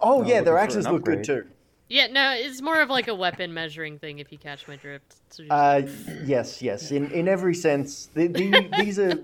Oh 0.02 0.22
I'm 0.22 0.28
yeah, 0.28 0.42
their 0.42 0.58
axes 0.58 0.88
look 0.88 1.06
good 1.06 1.24
too. 1.24 1.46
yeah, 1.88 2.08
no, 2.08 2.32
it's 2.32 2.62
more 2.62 2.82
of 2.82 2.90
like 2.90 3.08
a 3.08 3.16
weapon 3.16 3.54
measuring 3.54 4.00
thing. 4.00 4.20
If 4.20 4.32
you 4.32 4.38
catch 4.38 4.68
my 4.68 4.76
drift. 4.76 5.16
So 5.30 5.44
just- 5.44 5.52
Uh, 5.52 5.82
yes, 6.26 6.62
yes. 6.62 6.92
In 6.92 7.12
in 7.12 7.28
every 7.28 7.54
sense, 7.56 8.10
the, 8.14 8.28
the, 8.28 8.68
these 8.78 9.00
are 9.00 9.20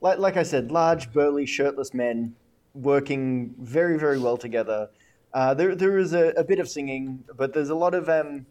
like 0.00 0.18
like 0.18 0.36
I 0.36 0.42
said, 0.42 0.72
large, 0.72 1.12
burly, 1.12 1.46
shirtless 1.46 1.92
men 1.94 2.34
working 2.74 3.54
very 3.58 3.98
very 3.98 4.18
well 4.18 4.36
together. 4.36 4.88
Uh, 5.34 5.54
there 5.54 5.74
there 5.76 5.98
is 5.98 6.12
a, 6.12 6.28
a 6.36 6.44
bit 6.44 6.58
of 6.58 6.68
singing, 6.68 7.22
but 7.36 7.52
there's 7.52 7.70
a 7.70 7.74
lot 7.74 7.94
of 7.94 8.08
um, 8.08 8.46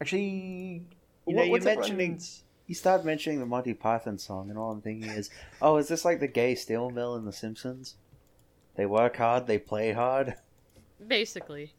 actually. 0.00 0.82
You 1.26 1.34
know, 1.34 1.38
what- 1.40 1.46
you 1.46 1.50
what's 1.52 1.64
mentioning- 1.64 2.00
everyone's- 2.00 2.42
You 2.68 2.74
start 2.74 3.04
mentioning 3.04 3.38
the 3.38 3.46
Monty 3.46 3.74
Python 3.74 4.18
song, 4.18 4.50
and 4.50 4.58
all 4.58 4.72
I'm 4.72 4.80
thinking 4.82 5.08
is, 5.08 5.30
oh, 5.62 5.76
is 5.76 5.86
this 5.86 6.04
like 6.04 6.18
the 6.18 6.26
gay 6.26 6.56
steel 6.56 6.90
mill 6.90 7.14
in 7.14 7.24
The 7.24 7.32
Simpsons? 7.32 7.94
They 8.74 8.86
work 8.86 9.16
hard, 9.16 9.46
they 9.46 9.58
play 9.58 9.92
hard. 9.92 10.34
basically. 11.06 11.74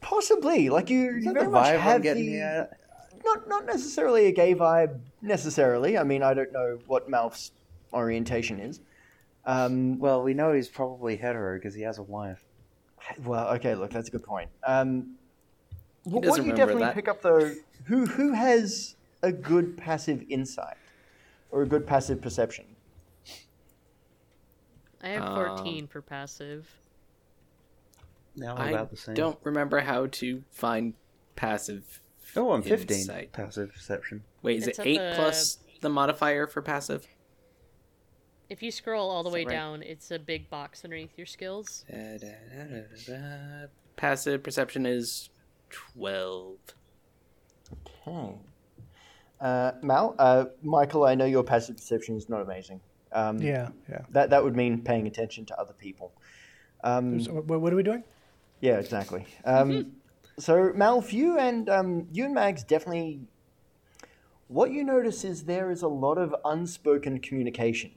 possibly 0.00 0.68
like 0.68 0.88
you, 0.90 1.16
Is 1.16 1.24
you 1.24 1.32
very 1.32 1.44
the 1.46 1.50
much 1.50 1.76
have 1.80 2.02
getting 2.02 2.26
the 2.26 2.30
here? 2.32 2.76
not 3.24 3.48
not 3.48 3.66
necessarily 3.66 4.26
a 4.26 4.32
gay 4.32 4.54
vibe 4.54 5.00
necessarily. 5.22 5.96
I 5.98 6.04
mean, 6.04 6.22
I 6.22 6.32
don't 6.34 6.52
know 6.52 6.78
what 6.86 7.08
Malf's 7.08 7.52
orientation 7.92 8.58
is. 8.60 8.80
Um, 9.44 9.98
Well, 9.98 10.22
we 10.22 10.34
know 10.34 10.52
he's 10.52 10.68
probably 10.68 11.16
hetero 11.16 11.56
because 11.56 11.74
he 11.74 11.82
has 11.82 11.98
a 11.98 12.02
wife. 12.02 12.44
Well, 13.24 13.48
okay, 13.54 13.74
look, 13.74 13.90
that's 13.90 14.08
a 14.08 14.10
good 14.12 14.24
point. 14.24 14.50
Um, 14.64 15.16
what 16.04 16.22
doesn't 16.24 16.44
you 16.46 16.52
definitely 16.52 16.82
that. 16.84 16.94
pick 16.94 17.08
up 17.08 17.22
though, 17.22 17.52
who 17.86 18.06
who 18.06 18.32
has 18.32 18.96
a 19.22 19.32
good 19.32 19.76
passive 19.76 20.24
insight 20.28 20.76
or 21.50 21.62
a 21.62 21.66
good 21.66 21.86
passive 21.86 22.20
perception? 22.20 22.64
I 25.02 25.08
have 25.10 25.22
Um, 25.22 25.34
14 25.56 25.86
for 25.86 26.02
passive. 26.02 26.80
Now 28.34 28.56
I'm 28.56 28.74
about 28.74 28.90
the 28.90 28.96
same. 28.96 29.12
I 29.12 29.16
don't 29.16 29.38
remember 29.44 29.80
how 29.80 30.06
to 30.06 30.42
find 30.50 30.94
passive. 31.36 32.00
Oh, 32.34 32.52
I'm 32.52 32.62
15. 32.62 32.98
insight. 32.98 33.32
Passive 33.32 33.72
perception. 33.72 34.24
Wait, 34.42 34.58
is 34.58 34.66
It's 34.68 34.78
it 34.78 34.86
eight 34.86 34.98
the- 34.98 35.12
plus 35.14 35.58
the 35.80 35.88
modifier 35.88 36.46
for 36.46 36.60
passive? 36.60 37.06
If 38.48 38.62
you 38.62 38.70
scroll 38.70 39.10
all 39.10 39.22
the 39.24 39.30
way 39.30 39.44
right? 39.44 39.52
down, 39.52 39.82
it's 39.82 40.10
a 40.10 40.18
big 40.18 40.48
box 40.50 40.84
underneath 40.84 41.16
your 41.16 41.26
skills. 41.26 41.84
Da, 41.90 42.18
da, 42.18 42.26
da, 42.28 42.64
da, 42.64 42.80
da, 43.06 43.12
da. 43.62 43.66
Passive 43.96 44.42
perception 44.42 44.86
is 44.86 45.30
twelve. 45.70 46.58
Okay. 48.06 48.34
Uh, 49.40 49.72
Mal, 49.82 50.14
uh, 50.18 50.46
Michael, 50.62 51.04
I 51.04 51.14
know 51.14 51.26
your 51.26 51.44
passive 51.44 51.76
perception 51.76 52.16
is 52.16 52.28
not 52.28 52.40
amazing. 52.42 52.80
Um, 53.12 53.38
Yeah, 53.38 53.68
yeah. 53.88 54.02
That 54.10 54.30
that 54.30 54.42
would 54.42 54.56
mean 54.56 54.82
paying 54.82 55.06
attention 55.06 55.44
to 55.46 55.60
other 55.60 55.74
people. 55.74 56.12
Um, 56.82 57.20
So 57.20 57.32
what, 57.32 57.60
what 57.60 57.72
are 57.72 57.76
we 57.76 57.82
doing? 57.82 58.04
Yeah, 58.60 58.78
exactly. 58.78 59.26
Um, 59.44 59.92
so 60.38 60.70
Malf, 60.70 61.12
you 61.12 61.38
and 61.38 61.68
um, 61.68 62.08
you 62.12 62.24
and 62.24 62.34
Mags 62.34 62.62
definitely. 62.64 63.20
What 64.48 64.70
you 64.70 64.84
notice 64.84 65.24
is 65.24 65.44
there 65.44 65.70
is 65.72 65.82
a 65.82 65.88
lot 65.88 66.18
of 66.18 66.34
unspoken 66.44 67.18
communication 67.18 67.90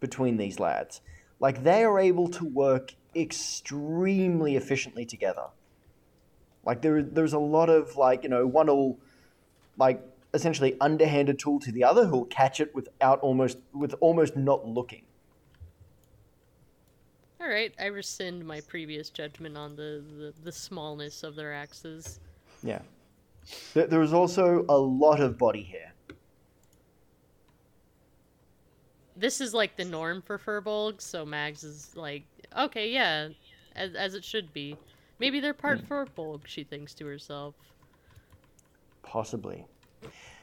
between 0.00 0.38
these 0.38 0.58
lads. 0.58 1.02
Like 1.38 1.62
they 1.62 1.84
are 1.84 1.98
able 2.00 2.28
to 2.28 2.44
work 2.44 2.94
extremely 3.14 4.56
efficiently 4.56 5.04
together. 5.06 5.46
Like 6.64 6.82
there, 6.82 7.02
there's 7.02 7.32
a 7.32 7.38
lot 7.38 7.70
of 7.70 7.96
like 7.96 8.22
you 8.22 8.28
know 8.28 8.46
one 8.46 8.66
will 8.66 8.98
like 9.76 10.02
essentially 10.32 10.76
underhanded 10.80 11.38
tool 11.38 11.58
to 11.60 11.72
the 11.72 11.84
other 11.84 12.06
who'll 12.06 12.26
catch 12.26 12.60
it 12.60 12.74
without 12.74 13.20
almost 13.20 13.58
with 13.72 13.94
almost 14.00 14.36
not 14.36 14.66
looking. 14.66 15.02
All 17.40 17.48
right, 17.48 17.72
I 17.80 17.86
rescind 17.86 18.44
my 18.44 18.60
previous 18.60 19.08
judgment 19.08 19.56
on 19.56 19.74
the, 19.74 20.04
the, 20.18 20.34
the 20.44 20.52
smallness 20.52 21.22
of 21.22 21.36
their 21.36 21.54
axes. 21.54 22.20
Yeah. 22.62 22.80
There, 23.72 23.86
there 23.86 24.02
is 24.02 24.12
also 24.12 24.66
a 24.68 24.76
lot 24.76 25.20
of 25.20 25.38
body 25.38 25.62
hair. 25.62 25.94
This 29.16 29.40
is 29.40 29.54
like 29.54 29.76
the 29.76 29.86
norm 29.86 30.20
for 30.20 30.38
Firbolg, 30.38 31.00
so 31.00 31.24
Mags 31.24 31.64
is 31.64 31.96
like, 31.96 32.24
okay, 32.58 32.90
yeah, 32.90 33.28
as, 33.74 33.94
as 33.94 34.14
it 34.14 34.24
should 34.24 34.52
be. 34.52 34.76
Maybe 35.20 35.38
they're 35.38 35.54
part 35.54 35.86
Firbolg, 35.86 36.40
she 36.46 36.64
thinks 36.64 36.94
to 36.94 37.06
herself. 37.06 37.54
Possibly. 39.02 39.66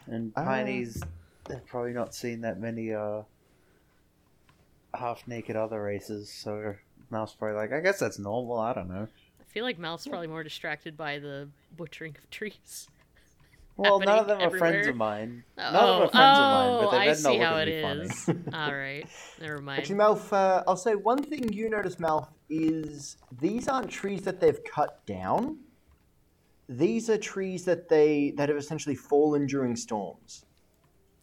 And 0.05 0.31
Ah. 0.37 0.45
Piney's 0.45 1.03
they've 1.45 1.65
probably 1.65 1.93
not 1.93 2.13
seen 2.13 2.41
that 2.41 2.59
many 2.59 2.93
uh 2.93 3.23
half 4.93 5.27
naked 5.27 5.55
other 5.55 5.81
races, 5.81 6.31
so 6.31 6.75
Mouse 7.09 7.33
probably 7.33 7.57
like, 7.57 7.71
I 7.73 7.79
guess 7.81 7.99
that's 7.99 8.19
normal, 8.19 8.57
I 8.57 8.73
don't 8.73 8.89
know. 8.89 9.07
I 9.39 9.43
feel 9.43 9.63
like 9.63 9.77
Mal's 9.79 10.07
probably 10.07 10.27
more 10.27 10.43
distracted 10.43 10.95
by 10.97 11.19
the 11.19 11.49
butchering 11.75 12.15
of 12.17 12.29
trees. 12.29 12.87
Well, 13.77 13.99
none 13.99 14.17
of 14.19 14.27
them 14.27 14.39
happening 14.39 14.55
are 14.55 14.57
friends 14.57 14.87
of 14.87 14.95
mine. 14.95 15.43
Oh, 15.57 15.61
None 15.61 15.75
of 15.75 15.81
them 15.81 16.01
are 16.01 16.09
friends 16.09 16.39
of 16.39 16.45
mine, 16.45 16.69
oh, 16.69 16.79
but 16.81 16.91
they 16.91 16.97
I 16.97 17.05
better 17.05 17.21
not 17.21 17.31
see 17.31 17.39
look 17.39 17.47
at 17.47 17.67
me 17.67 17.81
funny. 18.33 18.43
All 18.53 18.75
right, 18.75 19.07
never 19.39 19.61
mind. 19.61 19.79
Actually, 19.79 19.95
Malf, 19.99 20.33
uh, 20.33 20.63
I'll 20.67 20.75
say 20.75 20.95
one 20.95 21.23
thing 21.23 21.53
you 21.53 21.69
notice, 21.69 21.95
Malf, 21.97 22.27
is 22.49 23.17
these 23.39 23.67
aren't 23.67 23.89
trees 23.89 24.23
that 24.23 24.39
they've 24.39 24.59
cut 24.63 25.05
down. 25.05 25.59
These 26.69 27.09
are 27.09 27.17
trees 27.17 27.65
that 27.65 27.87
they 27.87 28.33
that 28.35 28.49
have 28.49 28.57
essentially 28.57 28.95
fallen 28.95 29.45
during 29.47 29.75
storms. 29.75 30.43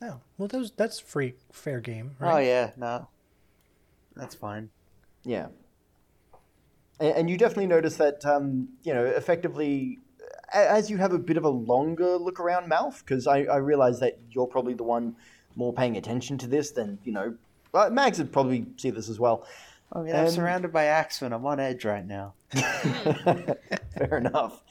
Oh, 0.01 0.21
well, 0.39 0.49
those 0.49 0.71
that's 0.71 1.01
free, 1.01 1.35
fair 1.53 1.81
game, 1.81 2.15
right? 2.19 2.35
Oh 2.35 2.39
yeah, 2.39 2.71
no. 2.77 3.09
That's 4.15 4.35
fine. 4.35 4.71
Yeah. 5.25 5.49
and, 7.01 7.17
and 7.17 7.31
you 7.31 7.37
definitely 7.37 7.67
notice 7.67 7.97
that 7.97 8.25
um, 8.25 8.69
you 8.85 8.95
know 8.95 9.05
effectively 9.05 9.99
a- 9.99 10.04
as 10.55 10.91
you 10.91 10.97
have 10.99 11.13
a 11.13 11.19
bit 11.19 11.37
of 11.37 11.45
a 11.45 11.49
longer 11.49 12.17
look 12.17 12.41
around 12.41 12.69
mouth 12.69 13.03
because 13.05 13.27
I, 13.27 13.41
I 13.45 13.57
realize 13.57 14.01
that 14.01 14.19
you're 14.31 14.47
probably 14.47 14.75
the 14.75 14.85
one 14.85 15.17
more 15.57 15.73
paying 15.73 15.97
attention 15.97 16.39
to 16.39 16.47
this 16.47 16.71
than 16.71 16.99
you 17.05 17.13
know 17.13 17.35
uh, 17.75 17.91
Mags 17.91 18.19
would 18.19 18.33
probably 18.33 18.67
see 18.77 18.91
this 18.91 19.09
as 19.09 19.19
well. 19.19 19.47
I 19.93 20.01
mean, 20.01 20.15
I'm 20.15 20.27
And- 20.27 20.35
surrounded 20.35 20.73
by 20.73 20.85
axemen. 20.87 21.33
I'm 21.33 21.45
on 21.47 21.61
edge 21.61 21.85
right 21.85 22.07
now. 22.07 22.35
Fair 22.53 24.19
enough. 24.19 24.63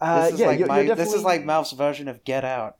Uh, 0.00 0.24
This 0.24 0.34
is 0.34 0.40
yeah, 0.40 0.46
like 0.46 0.58
you're, 0.58 0.68
my, 0.68 0.80
you're 0.80 0.96
this 0.96 1.12
is 1.12 1.22
like 1.22 1.44
Mouth's 1.44 1.72
version 1.72 2.08
of 2.08 2.24
Get 2.24 2.44
Out. 2.44 2.76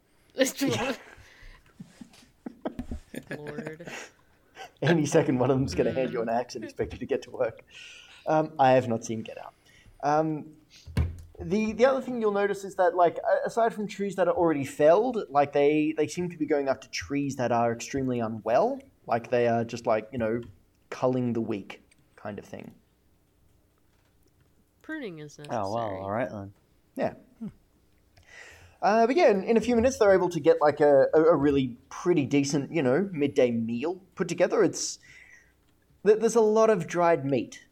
Lord. 3.36 3.86
any 4.82 5.06
second 5.06 5.38
one 5.38 5.50
of 5.50 5.58
them's 5.58 5.74
going 5.74 5.92
to 5.92 5.98
hand 5.98 6.12
you 6.12 6.22
an 6.22 6.28
axe 6.28 6.54
and 6.54 6.64
expect 6.64 6.92
you 6.92 6.98
to 6.98 7.06
get 7.06 7.22
to 7.22 7.30
work. 7.30 7.62
Um, 8.26 8.52
I 8.58 8.72
have 8.72 8.88
not 8.88 9.04
seen 9.04 9.22
Get 9.22 9.38
Out. 9.38 9.52
Um, 10.02 10.46
the 11.42 11.72
the 11.72 11.86
other 11.86 12.00
thing 12.00 12.20
you'll 12.20 12.32
notice 12.32 12.64
is 12.64 12.74
that 12.76 12.94
like 12.94 13.18
aside 13.44 13.74
from 13.74 13.86
trees 13.86 14.16
that 14.16 14.28
are 14.28 14.34
already 14.34 14.64
felled, 14.64 15.24
like 15.28 15.52
they 15.52 15.94
they 15.96 16.06
seem 16.06 16.30
to 16.30 16.36
be 16.36 16.46
going 16.46 16.68
after 16.68 16.88
trees 16.88 17.36
that 17.36 17.52
are 17.52 17.72
extremely 17.72 18.20
unwell, 18.20 18.80
like 19.06 19.30
they 19.30 19.48
are 19.48 19.64
just 19.64 19.86
like 19.86 20.08
you 20.12 20.18
know 20.18 20.40
culling 20.90 21.32
the 21.32 21.40
weak 21.40 21.82
kind 22.16 22.38
of 22.38 22.44
thing. 22.44 22.72
Pruning 24.82 25.20
is 25.20 25.38
necessary. 25.38 25.62
Oh 25.62 25.74
well, 25.74 26.00
all 26.02 26.10
right 26.10 26.30
then. 26.30 26.52
Yeah. 26.96 27.12
Uh, 28.82 29.06
but 29.06 29.14
yeah, 29.14 29.30
in, 29.30 29.44
in 29.44 29.56
a 29.56 29.60
few 29.60 29.76
minutes 29.76 29.98
they're 29.98 30.14
able 30.14 30.30
to 30.30 30.40
get 30.40 30.56
like 30.60 30.80
a, 30.80 31.06
a, 31.12 31.22
a 31.22 31.36
really 31.36 31.76
pretty 31.90 32.24
decent, 32.24 32.72
you 32.72 32.82
know, 32.82 33.08
midday 33.12 33.50
meal 33.50 34.00
put 34.14 34.26
together. 34.26 34.64
It's 34.64 34.98
there's 36.02 36.34
a 36.34 36.40
lot 36.40 36.70
of 36.70 36.86
dried 36.86 37.26
meat 37.26 37.66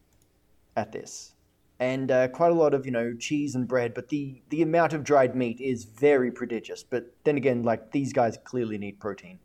at 0.76 0.92
this, 0.92 1.32
and 1.80 2.10
uh, 2.10 2.28
quite 2.28 2.50
a 2.50 2.54
lot 2.54 2.74
of 2.74 2.84
you 2.86 2.92
know 2.92 3.14
cheese 3.14 3.54
and 3.54 3.68
bread. 3.68 3.94
But 3.94 4.08
the 4.08 4.40
the 4.48 4.62
amount 4.62 4.92
of 4.92 5.04
dried 5.04 5.34
meat 5.34 5.60
is 5.60 5.84
very 5.84 6.30
prodigious. 6.30 6.82
But 6.82 7.14
then 7.24 7.36
again, 7.36 7.62
like 7.62 7.92
these 7.92 8.12
guys 8.12 8.38
clearly 8.44 8.78
need 8.78 9.00
protein. 9.00 9.38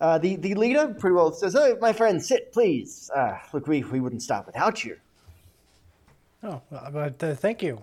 Uh, 0.00 0.18
the 0.18 0.36
the 0.36 0.54
leader 0.54 0.94
pretty 0.98 1.14
well 1.14 1.32
says, 1.32 1.56
"Oh, 1.56 1.76
my 1.80 1.92
friend, 1.92 2.22
sit, 2.22 2.52
please. 2.52 3.10
Uh, 3.14 3.38
look, 3.52 3.66
we 3.66 3.82
we 3.82 4.00
wouldn't 4.00 4.22
stop 4.22 4.46
without 4.46 4.84
you." 4.84 4.96
Oh, 6.42 6.60
but 6.70 7.22
uh, 7.22 7.34
thank 7.34 7.62
you. 7.62 7.82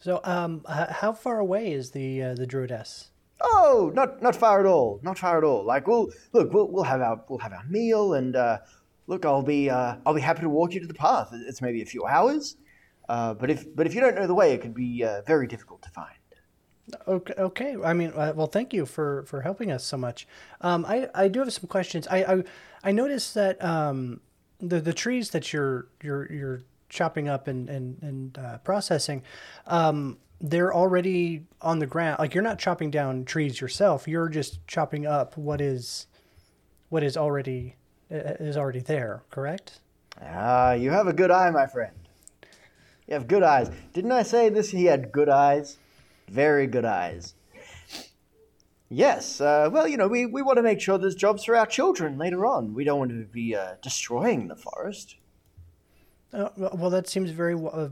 So, 0.00 0.20
um, 0.24 0.64
how 0.66 1.12
far 1.12 1.38
away 1.38 1.72
is 1.72 1.92
the 1.92 2.22
uh, 2.22 2.34
the 2.34 2.46
druidess? 2.46 3.11
Oh, 3.42 3.90
not 3.94 4.22
not 4.22 4.36
far 4.36 4.60
at 4.60 4.66
all. 4.66 5.00
Not 5.02 5.18
far 5.18 5.38
at 5.38 5.44
all. 5.44 5.64
Like 5.64 5.86
we'll 5.86 6.10
look, 6.32 6.52
we'll, 6.52 6.68
we'll 6.68 6.84
have 6.84 7.00
our 7.00 7.22
we'll 7.28 7.40
have 7.40 7.52
our 7.52 7.64
meal, 7.68 8.14
and 8.14 8.36
uh, 8.36 8.58
look, 9.06 9.24
I'll 9.24 9.42
be 9.42 9.68
uh, 9.68 9.96
I'll 10.06 10.14
be 10.14 10.20
happy 10.20 10.42
to 10.42 10.48
walk 10.48 10.74
you 10.74 10.80
to 10.80 10.86
the 10.86 10.94
path. 10.94 11.30
It's 11.32 11.60
maybe 11.60 11.82
a 11.82 11.86
few 11.86 12.06
hours, 12.06 12.56
uh, 13.08 13.34
but 13.34 13.50
if 13.50 13.64
but 13.74 13.86
if 13.86 13.94
you 13.94 14.00
don't 14.00 14.14
know 14.14 14.26
the 14.26 14.34
way, 14.34 14.52
it 14.52 14.62
could 14.62 14.74
be 14.74 15.04
uh, 15.04 15.22
very 15.26 15.46
difficult 15.46 15.82
to 15.82 15.90
find. 15.90 16.14
Okay, 17.06 17.34
okay. 17.38 17.76
I 17.82 17.92
mean, 17.92 18.12
uh, 18.14 18.32
well, 18.34 18.46
thank 18.46 18.72
you 18.72 18.86
for 18.86 19.24
for 19.24 19.40
helping 19.40 19.70
us 19.70 19.84
so 19.84 19.96
much. 19.96 20.26
Um, 20.60 20.84
I 20.86 21.08
I 21.14 21.28
do 21.28 21.40
have 21.40 21.52
some 21.52 21.68
questions. 21.68 22.06
I 22.08 22.24
I, 22.24 22.44
I 22.84 22.92
noticed 22.92 23.34
that 23.34 23.62
um, 23.64 24.20
the 24.60 24.80
the 24.80 24.92
trees 24.92 25.30
that 25.30 25.52
you're 25.52 25.88
you're 26.02 26.30
you're 26.32 26.60
chopping 26.88 27.28
up 27.28 27.48
and 27.48 27.68
and 27.68 28.02
and 28.02 28.38
uh, 28.38 28.58
processing, 28.58 29.22
um, 29.66 30.18
they're 30.42 30.74
already 30.74 31.46
on 31.60 31.78
the 31.78 31.86
ground. 31.86 32.18
Like 32.18 32.34
you're 32.34 32.42
not 32.42 32.58
chopping 32.58 32.90
down 32.90 33.24
trees 33.24 33.60
yourself. 33.60 34.08
You're 34.08 34.28
just 34.28 34.66
chopping 34.66 35.06
up 35.06 35.36
what 35.36 35.60
is 35.60 36.08
what 36.88 37.04
is 37.04 37.16
already 37.16 37.76
uh, 38.10 38.36
is 38.40 38.56
already 38.56 38.80
there. 38.80 39.22
Correct? 39.30 39.80
Ah, 40.20 40.72
you 40.72 40.90
have 40.90 41.06
a 41.06 41.12
good 41.12 41.30
eye, 41.30 41.50
my 41.50 41.66
friend. 41.66 41.94
You 43.06 43.14
have 43.14 43.28
good 43.28 43.42
eyes. 43.42 43.70
Didn't 43.92 44.12
I 44.12 44.22
say 44.22 44.48
this? 44.48 44.70
He 44.70 44.84
had 44.84 45.12
good 45.12 45.28
eyes, 45.28 45.78
very 46.28 46.66
good 46.66 46.84
eyes. 46.84 47.34
Yes. 48.88 49.40
Uh, 49.40 49.70
well, 49.72 49.88
you 49.88 49.96
know, 49.96 50.06
we, 50.06 50.26
we 50.26 50.42
want 50.42 50.58
to 50.58 50.62
make 50.62 50.80
sure 50.80 50.98
there's 50.98 51.14
jobs 51.14 51.44
for 51.44 51.56
our 51.56 51.64
children 51.64 52.18
later 52.18 52.44
on. 52.44 52.74
We 52.74 52.84
don't 52.84 52.98
want 52.98 53.10
to 53.10 53.24
be 53.24 53.56
uh, 53.56 53.76
destroying 53.82 54.48
the 54.48 54.56
forest. 54.56 55.16
Uh, 56.32 56.50
well, 56.56 56.90
that 56.90 57.08
seems 57.08 57.30
very 57.30 57.54
w- 57.54 57.70
uh, 57.70 57.88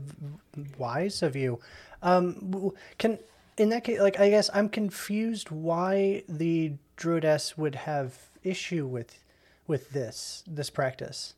wise 0.77 1.23
of 1.23 1.35
you. 1.35 1.59
Um, 2.01 2.71
can 2.97 3.19
in 3.57 3.69
that 3.69 3.83
case, 3.83 3.99
like, 3.99 4.19
I 4.19 4.29
guess 4.29 4.49
I'm 4.53 4.69
confused 4.69 5.51
why 5.51 6.23
the 6.27 6.73
druidess 6.97 7.57
would 7.57 7.75
have 7.75 8.17
issue 8.43 8.85
with 8.87 9.23
with 9.67 9.91
this 9.91 10.43
this 10.47 10.69
practice. 10.69 11.35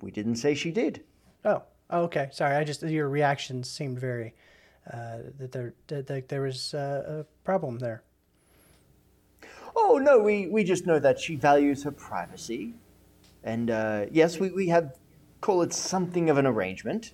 We 0.00 0.10
didn't 0.10 0.36
say 0.36 0.54
she 0.54 0.70
did. 0.70 1.04
Oh, 1.44 1.62
oh 1.90 2.02
okay. 2.02 2.28
Sorry, 2.32 2.56
I 2.56 2.64
just 2.64 2.82
your 2.82 3.08
reactions 3.08 3.68
seemed 3.68 3.98
very 3.98 4.34
uh, 4.92 5.18
that 5.38 5.52
there 5.52 5.74
that, 5.88 6.28
there 6.28 6.42
was 6.42 6.74
uh, 6.74 7.20
a 7.20 7.44
problem 7.44 7.78
there. 7.78 8.02
Oh 9.76 10.00
no, 10.02 10.18
we, 10.18 10.48
we 10.48 10.64
just 10.64 10.86
know 10.86 10.98
that 10.98 11.20
she 11.20 11.36
values 11.36 11.84
her 11.84 11.92
privacy, 11.92 12.74
and 13.44 13.70
uh, 13.70 14.06
yes, 14.10 14.38
we, 14.40 14.50
we 14.50 14.68
have 14.68 14.96
call 15.40 15.62
it 15.62 15.72
something 15.72 16.28
of 16.28 16.38
an 16.38 16.46
arrangement. 16.46 17.12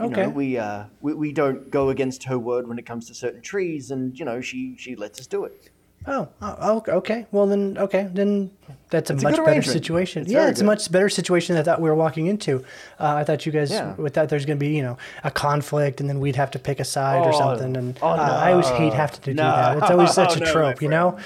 You 0.00 0.06
Okay. 0.06 0.22
know, 0.24 0.28
we 0.30 0.58
uh 0.58 0.84
we, 1.00 1.14
we 1.14 1.32
don't 1.32 1.70
go 1.70 1.90
against 1.90 2.24
her 2.24 2.38
word 2.38 2.66
when 2.66 2.78
it 2.78 2.86
comes 2.86 3.06
to 3.08 3.14
certain 3.14 3.40
trees, 3.42 3.90
and 3.90 4.18
you 4.18 4.24
know 4.24 4.40
she 4.40 4.74
she 4.76 4.96
lets 4.96 5.20
us 5.20 5.26
do 5.26 5.44
it. 5.44 5.70
Oh, 6.06 6.28
oh, 6.42 6.82
okay. 6.86 7.24
Well, 7.32 7.46
then, 7.46 7.78
okay, 7.78 8.10
then 8.12 8.50
that's 8.90 9.08
a 9.08 9.14
It's 9.14 9.22
much 9.22 9.36
good 9.36 9.46
better 9.46 9.62
situation. 9.62 10.24
It's 10.24 10.30
yeah, 10.32 10.48
it's 10.50 10.60
a 10.60 10.64
much 10.64 10.92
better 10.92 11.08
situation 11.08 11.54
than 11.54 11.62
I 11.62 11.64
thought 11.64 11.80
we 11.80 11.88
were 11.88 11.94
walking 11.94 12.26
into. 12.26 12.58
Uh, 13.00 13.14
I 13.14 13.24
thought 13.24 13.46
you 13.46 13.52
guys, 13.52 13.70
Yeah. 13.70 13.94
with 13.94 14.12
that, 14.14 14.28
there's 14.28 14.44
going 14.44 14.58
to 14.58 14.60
be, 14.60 14.76
you 14.76 14.82
know, 14.82 14.98
a 15.22 15.30
conflict, 15.30 16.00
and 16.02 16.08
then 16.10 16.20
we'd 16.20 16.36
have 16.36 16.50
to 16.50 16.58
pick 16.58 16.78
a 16.78 16.84
side 16.84 17.24
or 17.26 17.30
Oh, 17.32 17.38
something. 17.38 17.74
And 17.74 17.98
oh, 18.02 18.08
uh, 18.08 18.16
I 18.38 18.50
always 18.52 18.68
hate 18.68 18.92
having 18.92 19.20
to 19.22 19.30
do 19.32 19.34
No. 19.42 19.50
that. 19.50 19.78
It's 19.78 19.90
always 19.90 20.12
such 20.22 20.36
a 20.36 20.40
No, 20.40 20.52
trope, 20.52 20.82
you 20.82 20.88
know. 20.90 21.16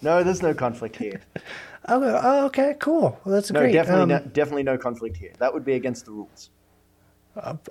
No, 0.00 0.22
there's 0.22 0.40
no 0.42 0.54
conflict 0.54 0.96
here. 0.96 1.20
Oh, 1.88 2.02
oh, 2.02 2.46
okay, 2.46 2.74
cool. 2.80 3.20
Well, 3.24 3.32
that's 3.34 3.52
No, 3.52 3.60
great. 3.60 3.72
definitely 3.72 4.02
Um, 4.02 4.08
no, 4.08 4.18
definitely 4.32 4.64
no 4.64 4.76
conflict 4.76 5.16
here. 5.18 5.30
That 5.38 5.54
would 5.54 5.64
be 5.64 5.74
against 5.74 6.04
the 6.06 6.10
rules. 6.10 6.50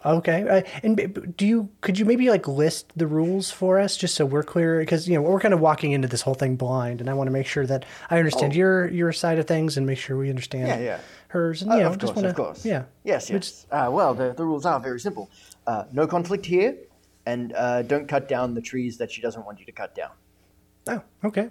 Okay, 0.05 0.47
uh, 0.47 0.61
and 0.83 1.33
do 1.37 1.45
you 1.45 1.69
could 1.81 1.97
you 1.97 2.05
maybe 2.05 2.29
like 2.29 2.47
list 2.47 2.91
the 2.95 3.07
rules 3.07 3.49
for 3.51 3.79
us 3.79 3.97
just 3.97 4.13
so 4.15 4.25
we're 4.25 4.43
clear? 4.43 4.79
Because 4.79 5.07
you 5.09 5.15
know 5.15 5.21
we're 5.21 5.39
kind 5.39 5.53
of 5.53 5.59
walking 5.59 5.91
into 5.91 6.07
this 6.07 6.21
whole 6.21 6.35
thing 6.35 6.55
blind, 6.55 7.01
and 7.01 7.09
I 7.09 7.13
want 7.13 7.27
to 7.27 7.31
make 7.31 7.47
sure 7.47 7.65
that 7.65 7.85
I 8.09 8.19
understand 8.19 8.53
Oh. 8.53 8.55
your 8.57 8.87
your 8.89 9.11
side 9.11 9.39
of 9.39 9.47
things 9.47 9.77
and 9.77 9.87
make 9.87 9.97
sure 9.97 10.17
we 10.17 10.29
understand 10.29 10.67
Yeah, 10.67 10.79
yeah. 10.79 10.99
hers. 11.29 11.61
And 11.63 11.71
Uh, 11.71 11.75
you 11.75 11.81
know, 11.83 11.89
of 11.89 11.99
course, 11.99 12.15
want 12.15 12.27
of 12.27 12.35
course. 12.35 12.65
Yeah. 12.65 12.83
Yes, 13.03 13.29
yes. 13.29 13.65
Uh, 13.71 13.89
well, 13.91 14.13
the, 14.13 14.33
the 14.33 14.43
rules 14.43 14.65
are 14.65 14.79
very 14.79 14.99
simple. 14.99 15.29
Uh, 15.65 15.85
no 15.91 16.05
conflict 16.05 16.45
here, 16.45 16.75
and 17.25 17.51
uh, 17.53 17.81
don't 17.81 18.07
cut 18.07 18.27
down 18.27 18.53
the 18.53 18.61
trees 18.61 18.97
that 18.97 19.11
she 19.11 19.21
doesn't 19.21 19.45
want 19.45 19.59
you 19.59 19.65
to 19.65 19.71
cut 19.71 19.95
down. 19.95 20.11
Oh, 20.87 21.01
okay. 21.23 21.49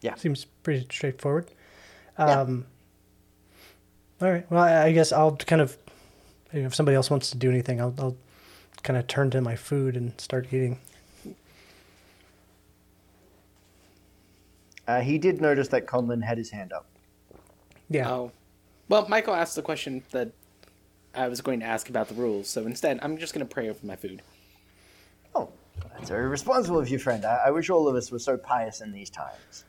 Yeah. 0.00 0.14
Seems 0.14 0.46
pretty 0.62 0.86
straightforward. 0.90 1.50
Um, 2.16 2.64
All 4.22 4.30
right. 4.30 4.50
Well, 4.50 4.62
I, 4.62 4.92
guess 4.92 5.12
I'll 5.12 5.36
kind 5.36 5.60
of, 5.62 5.76
if 6.52 6.74
somebody 6.74 6.96
else 6.96 7.10
wants 7.10 7.30
to 7.30 7.36
do 7.36 7.50
anything, 7.50 7.80
I'll, 7.80 7.94
I'll 7.98 8.16
kind 8.82 8.96
of 8.98 9.06
turn 9.06 9.30
to 9.30 9.40
my 9.40 9.56
food 9.56 9.96
and 9.96 10.18
start 10.20 10.46
eating. 10.52 10.78
Uh, 14.88 15.00
he 15.00 15.18
did 15.18 15.40
notice 15.40 15.68
that 15.68 15.86
Conlon 15.86 16.22
had 16.24 16.36
his 16.38 16.50
hand 16.50 16.72
up. 16.72 16.86
Yeah. 17.88 18.10
Oh. 18.10 18.32
Well, 18.88 19.06
Michael 19.08 19.34
asked 19.34 19.54
the 19.54 19.62
question 19.62 20.02
that 20.10 20.32
I 21.14 21.28
was 21.28 21.40
going 21.40 21.60
to 21.60 21.66
ask 21.66 21.88
about 21.88 22.08
the 22.08 22.14
rules, 22.14 22.48
so 22.48 22.66
instead, 22.66 22.98
I'm 23.02 23.16
just 23.18 23.32
going 23.32 23.46
to 23.46 23.52
pray 23.52 23.68
over 23.68 23.84
my 23.86 23.94
food. 23.96 24.22
Oh, 25.34 25.48
that's 25.92 26.08
very 26.08 26.26
responsible 26.28 26.78
of 26.80 26.88
you, 26.88 26.98
friend. 26.98 27.24
I, 27.24 27.42
I 27.46 27.50
wish 27.50 27.70
all 27.70 27.86
of 27.86 27.94
us 27.94 28.10
were 28.10 28.18
so 28.18 28.36
pious 28.36 28.80
in 28.80 28.90
these 28.92 29.10
times. 29.10 29.64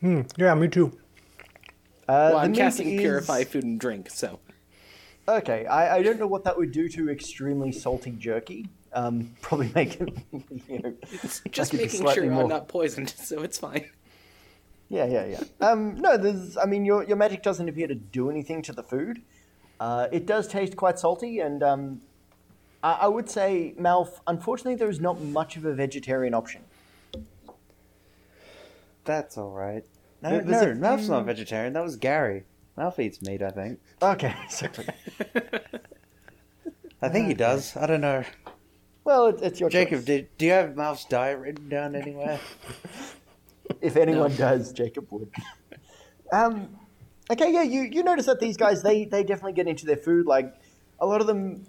Hmm, 0.00 0.22
yeah, 0.38 0.54
me 0.54 0.68
too. 0.68 0.98
Uh, 2.08 2.08
well, 2.08 2.30
the 2.32 2.36
I'm 2.38 2.52
meat 2.52 2.58
casting 2.58 2.88
is- 2.94 3.00
Purify 3.00 3.44
Food 3.44 3.64
and 3.64 3.78
Drink, 3.78 4.08
so. 4.10 4.38
Okay, 5.28 5.66
I, 5.66 5.98
I 5.98 6.02
don't 6.02 6.18
know 6.18 6.26
what 6.26 6.44
that 6.44 6.56
would 6.56 6.72
do 6.72 6.88
to 6.90 7.08
extremely 7.10 7.70
salty 7.72 8.10
jerky. 8.12 8.68
Um, 8.92 9.30
probably 9.40 9.70
make 9.74 10.00
it, 10.00 10.12
you 10.68 10.78
know, 10.80 10.94
Just 11.50 11.72
make 11.72 11.82
it 11.84 11.92
be 11.92 11.98
making 11.98 12.12
sure 12.12 12.30
more- 12.30 12.42
I'm 12.42 12.48
not 12.48 12.68
poisoned, 12.68 13.10
so 13.16 13.42
it's 13.42 13.58
fine. 13.58 13.88
Yeah, 14.88 15.06
yeah, 15.06 15.24
yeah. 15.24 15.42
Um, 15.66 15.94
no, 15.94 16.18
there's. 16.18 16.58
I 16.58 16.66
mean, 16.66 16.84
your 16.84 17.02
your 17.04 17.16
magic 17.16 17.42
doesn't 17.42 17.66
appear 17.66 17.86
to 17.86 17.94
do 17.94 18.28
anything 18.28 18.60
to 18.62 18.72
the 18.72 18.82
food. 18.82 19.22
Uh, 19.80 20.08
it 20.12 20.26
does 20.26 20.46
taste 20.46 20.76
quite 20.76 20.98
salty, 20.98 21.38
and 21.40 21.62
um, 21.62 22.00
I, 22.82 22.92
I 23.02 23.06
would 23.06 23.30
say, 23.30 23.74
Malf. 23.80 24.20
Unfortunately, 24.26 24.74
there 24.74 24.90
is 24.90 25.00
not 25.00 25.18
much 25.22 25.56
of 25.56 25.64
a 25.64 25.72
vegetarian 25.72 26.34
option. 26.34 26.60
That's 29.04 29.38
all 29.38 29.52
right. 29.52 29.84
No, 30.22 30.30
There- 30.30 30.42
there's 30.42 30.78
no, 30.78 30.88
Malf's 30.88 31.08
not 31.08 31.24
vegetarian. 31.24 31.72
That 31.72 31.82
was 31.84 31.96
Gary. 31.96 32.44
Malf 32.76 32.98
eats 32.98 33.20
meat, 33.22 33.42
I 33.42 33.50
think. 33.50 33.80
Okay, 34.00 34.34
sorry. 34.48 34.88
I 37.00 37.08
think 37.08 37.28
he 37.28 37.34
does. 37.34 37.76
I 37.76 37.86
don't 37.86 38.00
know. 38.00 38.24
Well, 39.04 39.26
it, 39.26 39.40
it's 39.42 39.60
your 39.60 39.68
Jacob, 39.68 40.00
choice. 40.00 40.04
did, 40.06 40.28
do 40.38 40.46
you 40.46 40.52
have 40.52 40.70
Malf's 40.70 41.04
diet 41.04 41.38
written 41.38 41.68
down 41.68 41.94
anywhere? 41.94 42.40
If 43.80 43.96
anyone 43.96 44.34
does, 44.36 44.72
Jacob 44.72 45.06
would. 45.10 45.30
Um, 46.32 46.76
okay, 47.30 47.52
yeah, 47.52 47.62
you, 47.62 47.82
you 47.82 48.02
notice 48.02 48.24
that 48.24 48.40
these 48.40 48.56
guys 48.56 48.82
they 48.82 49.04
they 49.04 49.22
definitely 49.22 49.52
get 49.52 49.68
into 49.68 49.84
their 49.84 49.98
food. 49.98 50.24
Like 50.24 50.54
a 50.98 51.04
lot 51.04 51.20
of 51.20 51.26
them 51.26 51.66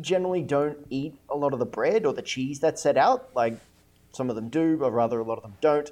generally 0.00 0.40
don't 0.42 0.78
eat 0.88 1.16
a 1.28 1.36
lot 1.36 1.52
of 1.52 1.58
the 1.58 1.66
bread 1.66 2.06
or 2.06 2.12
the 2.12 2.22
cheese 2.22 2.60
that's 2.60 2.80
set 2.80 2.96
out. 2.96 3.30
Like 3.34 3.58
some 4.12 4.30
of 4.30 4.36
them 4.36 4.50
do, 4.50 4.76
but 4.76 4.92
rather 4.92 5.18
a 5.18 5.24
lot 5.24 5.36
of 5.36 5.42
them 5.42 5.54
don't. 5.60 5.90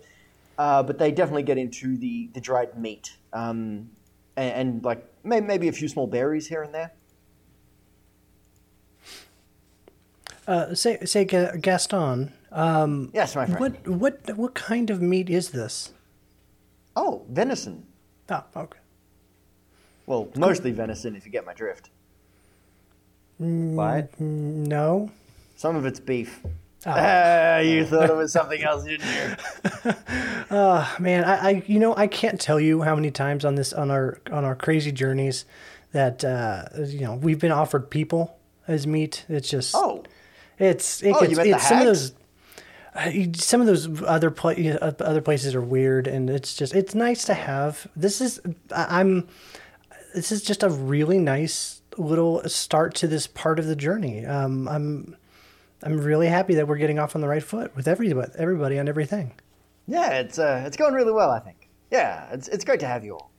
Uh, 0.56 0.84
but 0.84 0.98
they 0.98 1.10
definitely 1.10 1.42
get 1.42 1.58
into 1.58 1.96
the 1.96 2.28
the 2.32 2.40
dried 2.40 2.78
meat. 2.78 3.16
Um, 3.32 3.90
and, 4.36 4.52
and 4.52 4.84
like 4.84 5.04
may, 5.24 5.40
maybe 5.40 5.68
a 5.68 5.72
few 5.72 5.88
small 5.88 6.06
berries 6.06 6.46
here 6.46 6.62
and 6.62 6.74
there. 6.74 6.92
Uh, 10.46 10.74
say, 10.74 10.98
say, 11.04 11.24
Gaston. 11.24 12.32
Um, 12.52 13.10
Yes, 13.12 13.34
my 13.34 13.46
friend. 13.46 13.60
what, 13.60 13.88
what, 13.88 14.36
what 14.36 14.54
kind 14.54 14.90
of 14.90 15.02
meat 15.02 15.28
is 15.28 15.50
this? 15.50 15.92
Oh, 16.94 17.24
venison. 17.28 17.84
Oh, 18.30 18.44
okay. 18.54 18.78
Well, 20.06 20.28
mostly 20.36 20.70
venison, 20.70 21.16
if 21.16 21.26
you 21.26 21.32
get 21.32 21.44
my 21.44 21.52
drift. 21.52 21.90
What? 23.38 24.18
No. 24.20 25.10
Some 25.56 25.74
of 25.74 25.84
it's 25.84 25.98
beef. 25.98 26.40
Oh. 26.84 26.92
Ah, 26.94 27.58
you 27.58 27.84
thought 27.84 28.10
it 28.10 28.14
was 28.16 28.32
something 28.32 28.62
else, 28.62 28.84
didn't 28.84 29.06
you? 29.06 29.92
Oh, 30.50 30.96
man, 31.00 31.24
I, 31.24 31.36
I, 31.48 31.62
you 31.66 31.78
know, 31.80 31.96
I 31.96 32.06
can't 32.06 32.40
tell 32.40 32.60
you 32.60 32.82
how 32.82 32.94
many 32.94 33.10
times 33.10 33.44
on 33.44 33.54
this, 33.56 33.72
on 33.72 33.90
our, 33.90 34.20
on 34.30 34.44
our 34.44 34.54
crazy 34.54 34.92
journeys, 34.92 35.44
that 35.92 36.24
uh, 36.24 36.64
you 36.84 37.00
know 37.00 37.14
we've 37.14 37.38
been 37.40 37.52
offered 37.52 37.90
people 37.90 38.38
as 38.68 38.86
meat. 38.86 39.24
It's 39.28 39.48
just, 39.48 39.74
Oh, 39.76 40.04
it's, 40.58 41.02
it 41.02 41.12
Oh, 41.12 41.20
gets, 41.20 41.30
you 41.30 41.36
meant 41.36 41.48
the 41.50 41.56
it's 41.56 41.68
some 41.68 41.78
of 41.78 41.86
those. 41.86 42.12
uh, 42.94 43.10
Some 43.34 43.60
of 43.62 43.66
those 43.66 44.02
other 44.02 44.30
pla- 44.30 44.50
uh, 44.52 44.92
other 45.00 45.22
places 45.22 45.54
are 45.54 45.60
weird, 45.62 46.06
and 46.06 46.28
it's 46.30 46.54
just 46.54 46.74
it's 46.74 46.94
nice 46.94 47.24
to 47.24 47.34
have. 47.34 47.86
This 47.96 48.20
is 48.20 48.40
I'm. 48.70 49.26
This 50.14 50.30
is 50.32 50.42
just 50.42 50.62
a 50.62 50.68
really 50.70 51.18
nice 51.18 51.80
little 51.98 52.42
start 52.48 52.94
to 52.96 53.06
this 53.08 53.26
part 53.26 53.58
of 53.58 53.66
the 53.66 53.76
journey. 53.76 54.24
Um, 54.26 54.68
I'm 54.68 55.16
I'm 55.82 55.98
really 55.98 56.26
happy 56.28 56.54
that 56.54 56.66
we're 56.66 56.76
getting 56.78 56.98
off 56.98 57.14
on 57.14 57.20
the 57.20 57.28
right 57.28 57.42
foot 57.42 57.74
with 57.76 57.86
everybody, 57.88 58.32
everybody 58.38 58.78
on 58.78 58.88
everything. 58.88 59.32
yeah, 59.86 60.10
it's 60.20 60.38
uh, 60.38 60.62
it's 60.66 60.76
going 60.76 60.94
really 60.94 61.12
well, 61.12 61.30
I 61.30 61.38
think. 61.40 61.68
Yeah, 61.90 62.26
it's 62.32 62.48
it's 62.48 62.64
great 62.64 62.80
to 62.80 62.86
have 62.86 63.04
you 63.04 63.14
all. 63.14 63.30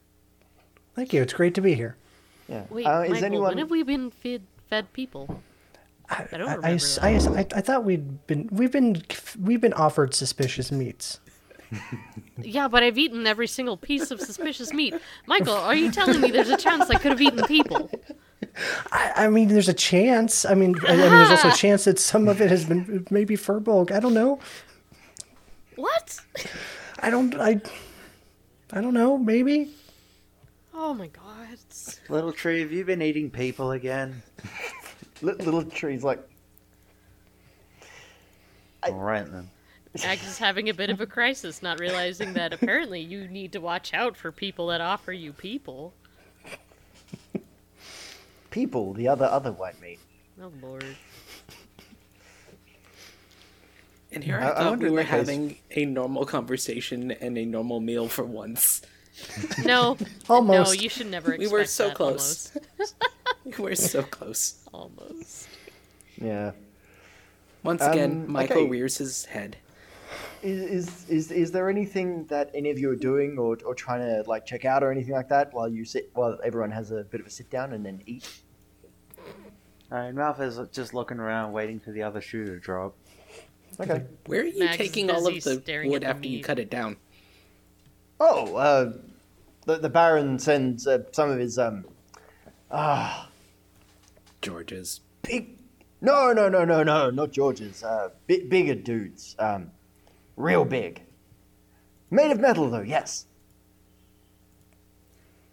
Thank 0.96 1.14
you. 1.14 1.22
It's 1.22 1.34
great 1.34 1.54
to 1.56 1.62
be 1.62 1.74
here. 1.74 1.96
Yeah. 2.48 2.64
Wait, 2.70 2.86
uh, 2.86 3.02
is 3.02 3.10
Michael, 3.12 3.26
anyone? 3.26 3.50
when 3.50 3.58
have 3.58 3.70
we 3.72 3.84
been 3.84 4.10
fed 4.12 4.44
fed 4.70 4.92
people? 4.94 5.42
I 6.10 6.26
don't 6.32 6.42
remember. 6.42 6.66
I. 7.02 7.10
I, 7.10 7.40
I, 7.40 7.48
I 7.56 7.62
thought 7.62 7.84
we'd 7.84 8.26
been 8.28 8.48
we've 8.52 8.72
been 8.72 9.02
we've 9.42 9.60
been 9.62 9.74
offered 9.74 10.14
suspicious 10.14 10.72
meats. 10.72 11.20
Yeah, 12.40 12.68
but 12.68 12.84
I've 12.84 13.00
eaten 13.00 13.26
every 13.26 13.48
single 13.48 13.78
piece 13.78 14.12
of 14.12 14.22
suspicious 14.22 14.72
meat. 14.72 14.94
Michael, 15.26 15.56
are 15.56 15.74
you 15.74 15.92
telling 15.92 16.22
me 16.22 16.30
there's 16.30 16.50
a 16.52 16.56
chance 16.56 16.88
I 16.90 17.00
could 17.00 17.12
have 17.12 17.20
eaten 17.22 17.44
people? 17.46 17.90
I, 18.92 19.12
I 19.16 19.28
mean, 19.30 19.48
there's 19.48 19.70
a 19.70 19.74
chance. 19.74 20.46
I 20.46 20.54
mean, 20.54 20.76
I, 20.88 20.94
I 20.94 20.96
mean, 20.96 21.10
there's 21.10 21.32
also 21.32 21.50
a 21.50 21.54
chance 21.54 21.86
that 21.86 22.00
some 22.00 22.28
of 22.28 22.42
it 22.42 22.50
has 22.50 22.66
been 22.66 23.06
maybe 23.10 23.36
Firbolg. 23.36 23.92
I 23.92 24.00
don't 24.00 24.14
know. 24.14 24.40
What? 25.76 26.20
I 27.00 27.10
don't. 27.10 27.36
I. 27.36 27.62
I 28.72 28.82
don't 28.82 28.94
know. 28.94 29.18
Maybe. 29.18 29.72
Oh 30.74 30.94
my 30.94 31.08
god. 31.08 31.58
Little 32.10 32.32
tree, 32.32 32.62
have 32.62 32.72
you 32.72 32.86
been 32.86 33.02
eating 33.02 33.30
people 33.30 33.72
again? 33.72 34.22
Little 35.22 35.64
trees 35.64 36.04
like 36.04 36.20
All 38.84 38.94
right 38.94 39.30
then. 39.30 39.50
Mags 40.04 40.28
is 40.28 40.38
having 40.38 40.70
a 40.70 40.74
bit 40.74 40.90
of 40.90 41.02
a 41.02 41.08
crisis, 41.08 41.64
not 41.64 41.80
realizing 41.80 42.34
that 42.34 42.54
apparently 42.54 43.02
you 43.02 43.28
need 43.28 43.52
to 43.54 43.60
watch 43.60 43.94
out 43.94 44.16
for 44.16 44.32
people 44.32 44.68
that 44.68 44.80
offer 44.80 45.12
you 45.12 45.34
people. 45.34 45.94
People, 48.58 48.94
the 48.94 49.08
other 49.08 49.26
other 49.26 49.52
white 49.52 49.80
meat. 49.80 50.00
Oh 50.42 50.52
lord. 50.62 50.86
And 54.12 54.24
here 54.24 54.40
I- 54.40 54.48
I, 54.48 54.52
I 54.52 54.56
thought 54.56 54.70
wonder 54.72 54.86
we 54.86 54.92
were 54.92 54.98
that 55.04 55.10
case- 55.10 55.12
having 55.28 55.58
a 55.72 55.86
normal 55.86 56.26
conversation 56.26 57.12
and 57.12 57.38
a 57.38 57.46
normal 57.46 57.80
meal 57.82 58.08
for 58.08 58.24
once. 58.24 58.82
No. 59.64 59.98
Almost. 60.30 60.74
No, 60.76 60.82
you 60.82 60.90
should 60.90 61.08
never 61.12 61.34
expect 61.34 61.52
We 61.52 61.58
were 61.58 61.66
so 61.66 61.88
that, 61.90 61.96
close. 61.98 62.52
we 63.46 63.52
were 63.64 63.76
so 63.76 64.02
close. 64.04 64.64
Almost. 64.74 65.02
almost. 65.02 65.48
Yeah. 66.20 66.52
Once 67.64 67.82
again, 67.84 68.12
Um, 68.26 68.32
Michael 68.32 68.58
okay. 68.62 68.70
rears 68.70 68.98
his 68.98 69.26
head. 69.26 69.58
Is, 70.44 70.62
is 70.78 71.10
is 71.10 71.32
is 71.32 71.52
there 71.52 71.68
anything 71.70 72.26
that 72.28 72.50
any 72.54 72.70
of 72.70 72.78
you 72.80 72.90
are 72.92 72.96
doing 72.96 73.38
or, 73.40 73.58
or 73.66 73.74
trying 73.76 74.02
to 74.08 74.24
like 74.30 74.46
check 74.46 74.64
out 74.66 74.84
or 74.84 74.92
anything 74.92 75.14
like 75.16 75.30
that 75.30 75.52
while 75.54 75.68
you 75.68 75.84
sit 75.84 76.10
while 76.14 76.38
everyone 76.44 76.72
has 76.72 76.92
a 76.92 77.04
bit 77.12 77.20
of 77.20 77.28
a 77.28 77.30
sit 77.30 77.50
down 77.50 77.74
and 77.74 77.84
then 77.86 78.02
eat? 78.06 78.26
All 79.92 79.98
right, 79.98 80.14
Ralph 80.14 80.42
is 80.42 80.60
just 80.72 80.94
looking 80.94 81.18
around, 81.20 81.54
waiting 81.54 81.80
for 81.80 81.92
the 81.92 82.04
other 82.04 82.20
shoe 82.20 82.46
to 82.46 82.60
drop. 82.60 82.96
Okay. 83.80 84.04
Where 84.26 84.42
are 84.42 84.46
you 84.46 84.60
Max 84.60 84.78
taking 84.78 85.10
all 85.10 85.28
of 85.28 85.44
the 85.44 85.62
wood 85.86 85.96
at 85.96 86.02
the 86.02 86.08
after 86.08 86.28
you 86.28 86.44
cut 86.44 86.60
it 86.60 86.70
down? 86.70 86.98
Oh, 88.20 88.56
uh, 88.56 88.94
the 89.66 89.78
the 89.78 89.90
Baron 89.90 90.40
sends 90.40 90.88
uh, 90.88 91.00
some 91.12 91.30
of 91.30 91.38
his 91.40 91.60
um 91.60 91.86
ah 92.72 93.30
George's. 94.42 95.02
big. 95.22 95.58
No, 96.00 96.32
no, 96.32 96.48
no, 96.48 96.64
no, 96.64 96.84
no, 96.84 97.10
not 97.10 97.32
George's. 97.32 97.84
Uh, 97.84 98.10
bi- 98.28 98.44
bigger 98.48 98.76
dudes. 98.76 99.36
Um, 99.40 99.72
real 100.36 100.64
big. 100.64 101.02
Made 102.12 102.32
of 102.32 102.40
metal, 102.40 102.70
though. 102.70 102.82
Yes. 102.82 103.26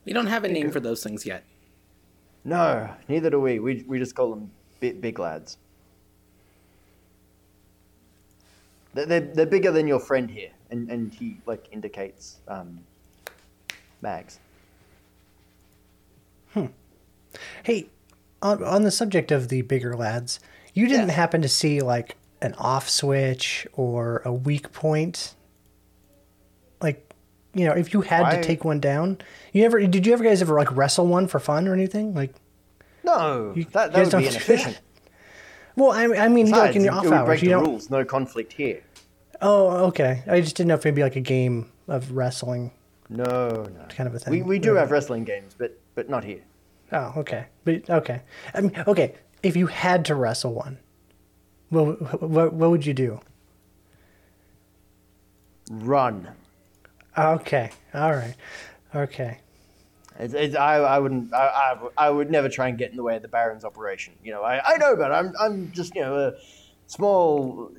We 0.05 0.13
don't 0.13 0.27
have 0.27 0.45
a 0.45 0.49
name 0.49 0.71
for 0.71 0.81
those 0.81 1.03
things 1.03 1.25
yet. 1.25 1.45
No, 2.45 2.91
neither 3.09 3.31
do 3.31 3.41
we. 3.41 3.59
We 3.59 3.85
we 3.89 3.99
just 3.99 4.15
call 4.15 4.31
them 4.31 4.51
big, 4.81 5.01
big 5.01 5.19
lads. 5.19 5.57
They're, 8.93 9.07
they're, 9.07 9.21
they're 9.21 9.47
bigger 9.47 9.73
than 9.73 9.87
your 9.89 9.99
friend 9.99 10.31
here, 10.31 10.51
and, 10.71 10.91
and 10.91 11.13
he 11.13 11.39
like 11.47 11.67
indicates 11.73 12.37
um, 12.47 12.81
Mags. 14.03 14.39
Hmm. 16.53 16.67
Hey, 17.65 17.89
on, 18.41 18.63
on 18.63 18.83
the 18.83 18.91
subject 18.93 19.33
of 19.33 19.49
the 19.49 19.63
bigger 19.63 19.97
lads, 19.97 20.39
you 20.75 20.87
didn't 20.87 21.09
Yes. 21.09 21.17
happen 21.17 21.43
to 21.43 21.49
see 21.49 21.81
like 21.81 22.17
an 22.41 22.55
off 22.55 22.89
switch 22.89 23.67
or 23.73 24.23
a 24.25 24.33
weak 24.33 24.71
point? 24.73 25.35
Like, 27.55 27.61
you 27.61 27.67
know, 27.69 27.73
if 27.75 27.93
you 27.95 28.01
had 28.03 28.23
I- 28.25 28.37
to 28.37 28.43
take 28.43 28.65
one 28.65 28.81
down, 28.81 29.19
you 29.53 29.63
never 29.63 29.81
did. 29.87 30.07
You 30.07 30.13
ever 30.13 30.25
guys 30.25 30.43
ever 30.43 30.55
like 30.57 30.75
wrestle 30.77 31.07
one 31.07 31.27
for 31.27 31.39
fun 31.39 31.69
or 31.69 31.73
anything? 31.75 32.15
Like, 32.15 32.35
No, 33.05 33.53
You- 33.55 33.65
that, 33.73 33.93
you 33.97 34.03
would 34.03 34.11
be 34.13 34.27
inefficient. 34.29 34.81
well, 35.77 35.93
I, 35.93 36.05
I 36.25 36.29
mean, 36.29 36.51
like 36.51 36.73
Besides, 36.73 36.77
in 36.77 36.83
it, 36.83 36.85
your 36.87 36.95
off 36.95 37.07
hours, 37.07 37.27
break 37.27 37.43
you 37.43 37.49
the 37.51 37.55
don't. 37.57 37.65
rules. 37.67 37.91
No 37.91 38.05
conflict 38.05 38.53
here. 38.53 38.83
Oh, 39.41 39.87
okay. 39.89 40.23
I 40.27 40.41
just 40.41 40.57
didn't 40.57 40.69
know 40.69 40.75
if 40.75 40.81
it'd 40.87 40.95
be 40.95 41.03
like 41.03 41.17
a 41.17 41.21
game 41.21 41.71
of 41.89 42.13
wrestling 42.13 42.71
No, 43.11 43.25
no. 43.51 43.85
kind 43.91 44.07
of 44.09 44.15
a 44.15 44.19
thing. 44.19 44.33
We, 44.33 44.43
we 44.43 44.59
do 44.59 44.75
have 44.75 44.91
wrestling 44.91 45.25
games, 45.25 45.55
but 45.59 45.79
but 45.95 46.09
not 46.09 46.25
here. 46.25 46.41
Oh, 46.93 47.13
okay. 47.19 47.47
But 47.65 47.89
okay. 47.91 48.23
I 48.55 48.61
mean, 48.63 48.73
okay. 48.87 49.15
If 49.43 49.57
you 49.57 49.67
had 49.67 50.05
to 50.07 50.15
wrestle 50.15 50.55
one, 50.55 50.79
what 51.69 52.23
what, 52.23 52.53
what 52.55 52.71
would 52.71 52.87
you 52.87 52.95
do? 52.95 53.21
Run. 55.71 56.29
Okay. 57.17 57.71
All 57.95 58.13
right. 58.13 58.35
Okay. 58.95 59.39
It's, 60.19 60.35
it's, 60.35 60.55
I, 60.57 60.77
I 60.77 60.99
wouldn't. 60.99 61.33
I, 61.35 61.47
I, 61.47 62.07
I 62.07 62.11
would 62.11 62.31
never 62.31 62.49
try 62.49 62.69
and 62.69 62.79
get 62.79 62.91
in 62.91 62.97
the 62.97 63.03
way 63.03 63.17
of 63.17 63.23
the 63.23 63.29
Baron's 63.29 63.65
operation. 63.65 64.15
You 64.23 64.33
know, 64.33 64.43
I, 64.43 64.75
I 64.75 64.77
know, 64.77 64.95
but 64.97 65.11
I'm 65.13 65.33
I'm 65.41 65.73
just 65.73 65.95
you 65.97 66.03
know 66.03 66.17
a 66.29 66.33
small, 66.87 67.71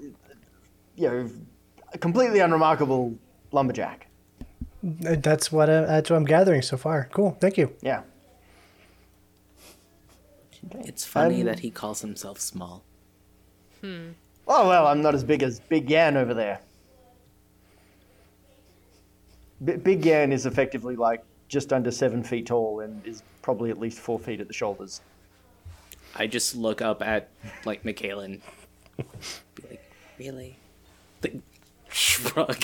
you 0.96 1.08
know, 1.10 1.30
completely 2.02 2.40
unremarkable 2.40 3.18
lumberjack. 3.52 4.08
That's 4.84 5.52
what 5.52 5.70
uh, 5.70 5.86
that's 5.86 6.10
what 6.10 6.18
I'm 6.18 6.26
gathering 6.26 6.62
so 6.62 6.76
far. 6.78 7.08
Cool. 7.14 7.38
Thank 7.40 7.58
you. 7.58 7.74
Yeah. 7.82 8.02
It's 10.82 11.06
funny 11.06 11.42
Um, 11.42 11.46
that 11.48 11.60
he 11.60 11.70
calls 11.70 12.02
himself 12.02 12.40
small. 12.40 12.84
Hmm. 13.82 14.10
Oh 14.48 14.68
well, 14.68 14.88
I'm 14.88 15.02
not 15.02 15.16
as 15.16 15.24
big 15.24 15.42
as 15.44 15.60
Big 15.60 15.90
Yan 15.90 16.18
over 16.18 16.34
there. 16.34 16.60
B- 19.64 19.76
Big 19.78 20.06
Yan 20.06 20.32
is 20.32 20.46
effectively 20.46 20.96
like 20.96 21.24
just 21.48 21.72
under 21.72 21.92
seven 21.92 22.24
feet 22.24 22.48
tall 22.48 22.82
and 22.82 23.06
is 23.06 23.24
probably 23.42 23.70
at 23.70 23.80
least 23.80 24.00
four 24.00 24.20
feet 24.20 24.40
at 24.42 24.48
the 24.48 24.54
shoulders. 24.54 25.02
I 26.16 26.28
just 26.28 26.56
look 26.56 26.82
up 26.82 27.02
at 27.02 27.30
like 27.66 27.84
Michaelan. 27.84 28.42
Be 28.98 29.04
like, 29.70 29.92
really? 30.18 30.58
The 31.22 31.40
shrug. 31.90 32.64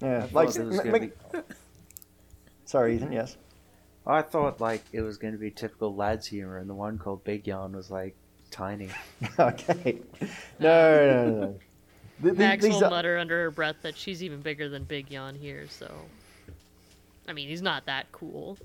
Yeah, 0.00 0.08
I 0.10 0.18
like. 0.20 0.30
thought 0.50 0.56
it 0.56 0.64
was 0.66 0.78
m- 0.80 0.84
gonna 0.86 0.98
m- 0.98 1.12
be- 1.32 1.38
Sorry, 2.66 2.96
Ethan. 2.96 3.12
Yes. 3.12 3.36
I 4.06 4.22
thought 4.22 4.60
like 4.60 4.82
it 4.92 5.00
was 5.00 5.16
going 5.16 5.32
to 5.32 5.38
be 5.38 5.50
typical 5.50 5.94
lads 5.94 6.26
humor, 6.26 6.58
and 6.58 6.68
the 6.68 6.74
one 6.74 6.98
called 6.98 7.24
Big 7.24 7.46
Yarn 7.46 7.72
was 7.74 7.90
like 7.90 8.14
tiny. 8.50 8.90
okay. 9.38 10.00
No, 10.58 11.06
no, 11.06 11.40
no. 11.40 11.58
No. 12.20 12.30
Th- 12.30 12.36
th- 12.36 12.38
Mags 12.38 12.68
will 12.68 12.84
are- 12.84 12.90
mutter 12.90 13.18
under 13.18 13.42
her 13.42 13.50
breath 13.50 13.76
that 13.82 13.96
she's 13.96 14.22
even 14.22 14.40
bigger 14.40 14.68
than 14.68 14.84
Big 14.84 15.10
Yon 15.10 15.34
here, 15.34 15.66
so 15.68 15.92
I 17.28 17.32
mean, 17.32 17.48
he's 17.48 17.62
not 17.62 17.86
that 17.86 18.10
cool. 18.12 18.58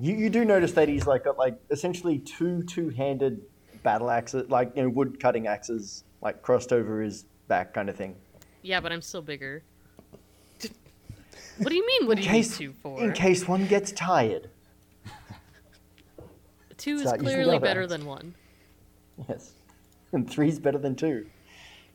You, 0.00 0.14
you 0.16 0.30
do 0.30 0.44
notice 0.44 0.72
that 0.72 0.88
he's 0.88 1.06
like 1.06 1.24
got 1.24 1.38
like 1.38 1.56
essentially 1.70 2.18
two 2.18 2.62
two-handed 2.64 3.40
battle 3.82 4.10
axes, 4.10 4.48
like 4.50 4.72
you 4.76 4.82
know 4.82 4.88
wood 4.88 5.20
cutting 5.20 5.46
axes, 5.46 6.04
like 6.22 6.42
crossed 6.42 6.72
over 6.72 7.00
his 7.00 7.24
back, 7.48 7.72
kind 7.74 7.88
of 7.88 7.96
thing. 7.96 8.16
Yeah, 8.62 8.80
but 8.80 8.90
I'm 8.92 9.02
still 9.02 9.22
bigger. 9.22 9.62
what 11.58 11.68
do 11.68 11.74
you 11.74 11.86
mean? 11.86 12.08
What 12.08 12.16
do 12.16 12.22
you 12.24 12.28
case- 12.28 12.58
need 12.60 12.66
two 12.66 12.72
for? 12.82 13.02
In 13.02 13.12
case 13.12 13.46
one 13.46 13.66
gets 13.66 13.92
tired. 13.92 14.50
two 16.76 16.96
is 16.96 17.12
clearly 17.18 17.58
better 17.58 17.86
than 17.86 18.04
one. 18.04 18.34
Yes, 19.28 19.52
and 20.12 20.28
three's 20.28 20.58
better 20.58 20.78
than 20.78 20.94
two. 20.94 21.26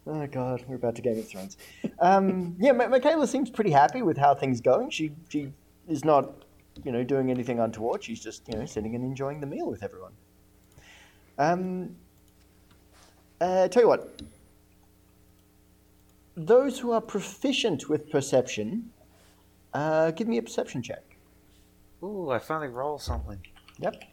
Oh 0.08 0.26
god, 0.26 0.66
we're 0.68 0.76
about 0.76 0.96
to 0.96 1.02
Game 1.02 1.20
of 1.20 1.28
Thrones. 1.28 1.58
Um, 2.00 2.56
yeah, 2.60 2.72
Michaela 2.72 3.28
seems 3.28 3.50
pretty 3.50 3.72
happy 3.72 4.02
with 4.02 4.18
how 4.18 4.34
things 4.34 4.60
going. 4.62 4.90
She 4.90 5.12
she 5.30 5.52
is 5.88 6.04
not, 6.04 6.44
you 6.84 6.92
know, 6.92 7.04
doing 7.04 7.30
anything 7.30 7.60
untoward. 7.60 8.04
She's 8.04 8.22
just 8.22 8.48
you 8.48 8.58
know 8.58 8.66
sitting 8.66 8.96
and 8.96 9.04
enjoying 9.04 9.40
the 9.40 9.48
meal 9.48 9.68
with 9.68 9.84
everyone. 9.84 10.14
Um, 11.38 11.96
uh, 13.40 13.68
tell 13.68 13.84
you 13.84 13.90
what. 13.90 14.22
Those 16.36 16.80
who 16.80 16.92
are 16.92 17.02
proficient 17.02 17.90
with 17.90 18.10
perception, 18.10 18.90
uh, 19.74 20.12
give 20.12 20.28
me 20.28 20.38
a 20.38 20.42
perception 20.42 20.82
check. 20.82 21.04
Ooh, 22.02 22.32
I 22.32 22.40
finally 22.40 22.70
rolled 22.70 23.02
something. 23.02 23.40
Yep. 23.80 24.04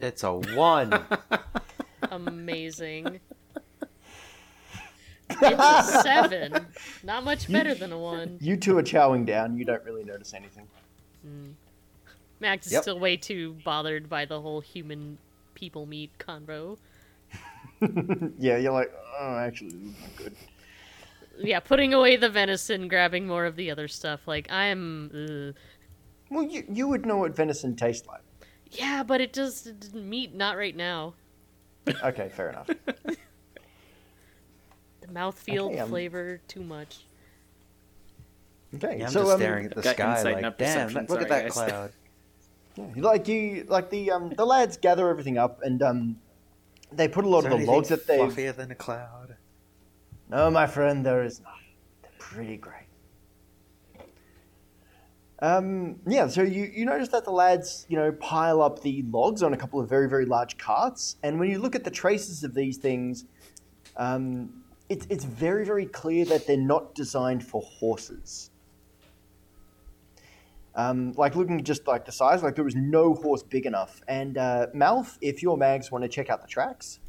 It's 0.00 0.22
a 0.24 0.32
one. 0.32 0.92
Amazing. 2.10 3.20
it's 5.30 5.42
a 5.42 5.82
seven. 6.02 6.66
Not 7.04 7.24
much 7.24 7.50
better 7.50 7.74
than 7.74 7.92
a 7.92 7.98
one. 7.98 8.38
You 8.40 8.56
two 8.56 8.76
are 8.78 8.82
chowing 8.82 9.26
down. 9.26 9.56
You 9.56 9.64
don't 9.64 9.84
really 9.84 10.04
notice 10.04 10.34
anything. 10.34 10.66
Mm. 11.26 11.52
Mags 12.40 12.66
is 12.66 12.72
Yep. 12.72 12.82
still 12.82 12.98
way 12.98 13.16
too 13.16 13.56
bothered 13.64 14.08
by 14.08 14.24
the 14.24 14.40
whole 14.40 14.60
human 14.60 15.18
people 15.54 15.86
meat 15.86 16.10
convo. 16.18 16.78
Yeah, 18.38 18.58
you're 18.58 18.72
like, 18.72 18.92
oh, 19.18 19.36
actually, 19.38 19.70
this 19.70 19.80
is 19.96 20.00
not 20.02 20.16
good. 20.16 20.34
Yeah, 21.38 21.60
putting 21.60 21.94
away 21.94 22.16
the 22.16 22.28
venison, 22.28 22.88
grabbing 22.88 23.26
more 23.26 23.46
of 23.46 23.56
the 23.56 23.70
other 23.70 23.88
stuff. 23.88 24.26
Like 24.28 24.50
I'm. 24.52 25.10
ugh. 25.48 25.54
Well, 26.30 26.42
you, 26.44 26.64
you 26.70 26.86
would 26.88 27.06
know 27.06 27.16
what 27.16 27.34
venison 27.34 27.74
tastes 27.76 28.06
like. 28.06 28.20
Yeah, 28.70 29.02
but 29.02 29.20
it 29.20 29.32
just 29.32 29.94
meat 29.94 30.34
not 30.34 30.56
right 30.56 30.76
now. 30.76 31.14
Okay, 32.04 32.28
fair 32.34 32.50
enough. 32.50 32.70
The 35.00 35.06
mouthfeel 35.08 35.70
Okay, 35.70 35.78
um, 35.78 35.88
flavor 35.88 36.40
too 36.46 36.62
much. 36.62 37.04
Okay, 38.74 38.98
Yeah, 38.98 39.06
I'm 39.06 39.10
so 39.10 39.20
just 39.22 39.32
um, 39.32 39.38
staring 39.40 39.66
at 39.66 39.74
the 39.74 39.82
got 39.82 39.94
sky 39.96 40.10
insight, 40.18 40.34
like, 40.34 40.42
not 40.42 40.58
damn, 40.58 40.88
perception, 40.88 41.06
look 41.08 41.22
at 41.22 41.28
that 41.28 41.42
guys." 41.44 41.52
cloud. 41.52 41.92
yeah, 42.76 42.84
like 43.02 43.26
you, 43.26 43.64
like 43.68 43.90
the 43.90 44.10
um, 44.12 44.30
the 44.30 44.44
lads 44.44 44.76
gather 44.76 45.08
everything 45.08 45.38
up 45.38 45.60
and 45.62 45.82
um, 45.82 46.16
they 46.92 47.08
put 47.08 47.24
a 47.24 47.28
lot 47.28 47.40
Is 47.40 47.52
of 47.52 47.58
the 47.58 47.66
logs 47.66 47.88
that 47.88 48.06
they. 48.06 48.18
fluffier 48.18 48.54
than 48.54 48.70
a 48.70 48.74
cloud. 48.74 49.36
No, 50.28 50.50
my 50.50 50.66
friend, 50.66 51.04
there 51.04 51.24
is 51.24 51.40
not. 51.40 51.54
They're 52.02 52.12
pretty 52.18 52.56
great. 52.56 52.79
Um, 55.42 56.00
yeah, 56.06 56.26
so 56.26 56.42
you, 56.42 56.70
you 56.74 56.84
notice 56.84 57.08
that 57.08 57.24
the 57.24 57.30
lads, 57.30 57.86
you 57.88 57.96
know, 57.96 58.12
pile 58.12 58.60
up 58.60 58.82
the 58.82 59.02
logs 59.10 59.42
on 59.42 59.54
a 59.54 59.56
couple 59.56 59.80
of 59.80 59.88
very, 59.88 60.08
very 60.08 60.26
large 60.26 60.58
carts. 60.58 61.16
And 61.22 61.40
when 61.40 61.50
you 61.50 61.58
look 61.58 61.74
at 61.74 61.84
the 61.84 61.90
traces 61.90 62.44
of 62.44 62.52
these 62.52 62.76
things, 62.76 63.24
um, 63.96 64.62
it's, 64.90 65.06
it's 65.08 65.24
very, 65.24 65.64
very 65.64 65.86
clear 65.86 66.26
that 66.26 66.46
they're 66.46 66.58
not 66.58 66.94
designed 66.94 67.44
for 67.44 67.62
horses. 67.62 68.50
Um, 70.74 71.12
like 71.16 71.36
looking 71.36 71.64
just 71.64 71.86
like 71.86 72.04
the 72.04 72.12
size, 72.12 72.42
like 72.42 72.54
there 72.54 72.64
was 72.64 72.76
no 72.76 73.14
horse 73.14 73.42
big 73.42 73.64
enough. 73.64 74.02
And 74.08 74.36
uh, 74.36 74.66
if 75.20 75.42
your 75.42 75.56
mags 75.56 75.90
want 75.90 76.04
to 76.04 76.08
check 76.08 76.28
out 76.28 76.42
the 76.42 76.48
tracks, 76.48 77.00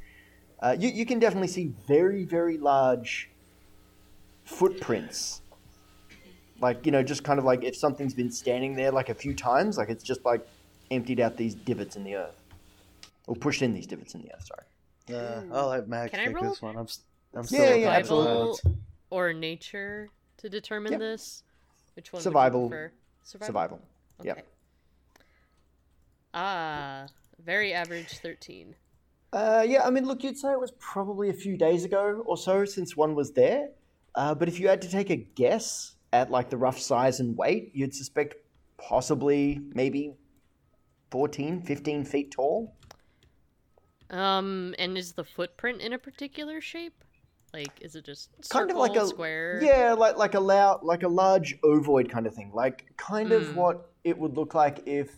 uh, 0.61 0.75
you, 0.79 0.89
you 0.89 1.05
can 1.05 1.19
definitely 1.19 1.47
see 1.47 1.73
very, 1.85 2.23
very 2.23 2.57
large 2.57 3.29
footprints. 4.45 5.41
Like, 6.61 6.85
you 6.85 6.91
know, 6.91 7.01
just 7.01 7.23
kind 7.23 7.39
of 7.39 7.45
like 7.45 7.63
if 7.63 7.75
something's 7.75 8.13
been 8.13 8.31
standing 8.31 8.75
there 8.75 8.91
like 8.91 9.09
a 9.09 9.15
few 9.15 9.33
times, 9.33 9.77
like 9.77 9.89
it's 9.89 10.03
just 10.03 10.23
like 10.23 10.47
emptied 10.91 11.19
out 11.19 11.35
these 11.35 11.55
divots 11.55 11.95
in 11.95 12.03
the 12.03 12.15
earth. 12.15 12.35
Or 13.27 13.35
pushed 13.35 13.61
in 13.61 13.73
these 13.73 13.87
divots 13.87 14.13
in 14.13 14.21
the 14.21 14.31
earth, 14.33 14.47
sorry. 14.47 15.19
Uh, 15.19 15.41
I'll 15.53 15.69
let 15.69 15.87
Max 15.87 16.11
Can 16.11 16.19
I 16.19 16.31
roll? 16.31 16.43
this 16.43 16.61
one. 16.61 16.75
I'm, 16.77 16.83
s- 16.83 17.03
I'm 17.33 17.41
Yeah, 17.41 17.45
still 17.47 17.65
yeah, 17.65 17.75
yeah, 17.75 17.91
at 17.93 18.03
the 18.03 18.07
Survival 18.07 18.59
or 19.09 19.33
nature 19.33 20.09
to 20.37 20.49
determine 20.49 20.93
Yep. 20.93 20.99
this? 20.99 21.43
Which 21.95 22.13
one? 22.13 22.21
Survival. 22.21 22.69
Would 22.69 22.75
you? 22.75 22.89
Survival. 23.23 23.47
Survival. 23.47 23.79
Okay. 24.19 24.27
Yep. 24.29 24.47
Ah, 26.33 27.07
very 27.43 27.73
average 27.73 28.09
thirteen. 28.19 28.75
Uh, 29.33 29.65
yeah, 29.67 29.83
I 29.85 29.89
mean, 29.89 30.05
look, 30.05 30.23
you'd 30.23 30.37
say 30.37 30.51
it 30.51 30.59
was 30.59 30.71
probably 30.79 31.29
a 31.29 31.33
few 31.33 31.57
days 31.57 31.85
ago 31.85 32.23
or 32.25 32.37
so 32.37 32.65
since 32.65 32.95
one 32.97 33.15
was 33.15 33.31
there. 33.31 33.69
Uh, 34.15 34.35
but 34.35 34.47
if 34.49 34.59
you 34.59 34.67
had 34.67 34.81
to 34.81 34.89
take 34.89 35.09
a 35.09 35.15
guess 35.15 35.95
at 36.13 36.29
like 36.31 36.49
the 36.49 36.57
rough 36.57 36.79
size 36.79 37.19
and 37.19 37.37
weight, 37.37 37.71
you'd 37.73 37.95
suspect 37.95 38.35
possibly 38.77 39.59
maybe 39.73 40.13
14, 41.11 41.61
15 41.61 42.05
feet 42.05 42.31
tall. 42.31 42.75
Um, 44.09 44.75
and 44.77 44.97
is 44.97 45.13
the 45.13 45.23
footprint 45.23 45.81
in 45.81 45.93
a 45.93 45.97
particular 45.97 46.59
shape? 46.59 47.03
Like, 47.53 47.71
is 47.81 47.95
it 47.95 48.05
just 48.05 48.29
kind 48.49 48.71
of 48.71 48.77
like 48.77 48.95
a 48.95 49.05
square? 49.07 49.59
Yeah, 49.61 49.93
like 49.93 50.15
like 50.17 50.35
a 50.35 50.39
lou- 50.39 50.79
like 50.81 51.03
a 51.03 51.07
large 51.09 51.57
ovoid 51.63 52.09
kind 52.09 52.25
of 52.25 52.33
thing. 52.33 52.51
Like 52.53 52.93
kind 52.97 53.31
of 53.33 53.43
Mm. 53.43 53.55
what 53.55 53.89
it 54.05 54.17
would 54.17 54.37
look 54.37 54.53
like 54.53 54.83
if 54.85 55.13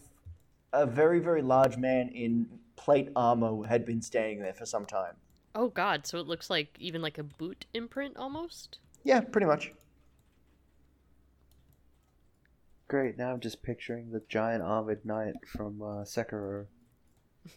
a 0.73 0.85
very 0.87 1.19
very 1.19 1.43
large 1.43 1.77
man 1.77 2.09
in 2.09 2.47
plate 2.75 3.09
armor 3.15 3.63
had 3.67 3.85
been 3.85 4.01
standing 4.01 4.39
there 4.41 4.53
for 4.53 4.65
some 4.65 4.85
time. 4.87 5.15
Oh 5.53 5.67
God! 5.69 6.07
So 6.07 6.17
it 6.17 6.25
looks 6.25 6.49
like 6.49 6.75
even 6.79 7.03
like 7.03 7.19
a 7.19 7.23
boot 7.23 7.67
imprint 7.75 8.17
almost. 8.17 8.79
Yeah, 9.03 9.19
pretty 9.21 9.45
much. 9.45 9.71
Great, 12.93 13.17
now 13.17 13.31
I'm 13.31 13.39
just 13.39 13.63
picturing 13.63 14.11
the 14.11 14.21
giant 14.29 14.61
armored 14.61 15.03
knight 15.03 15.33
from 15.47 15.81
uh, 15.81 16.03
Sekiro. 16.03 16.67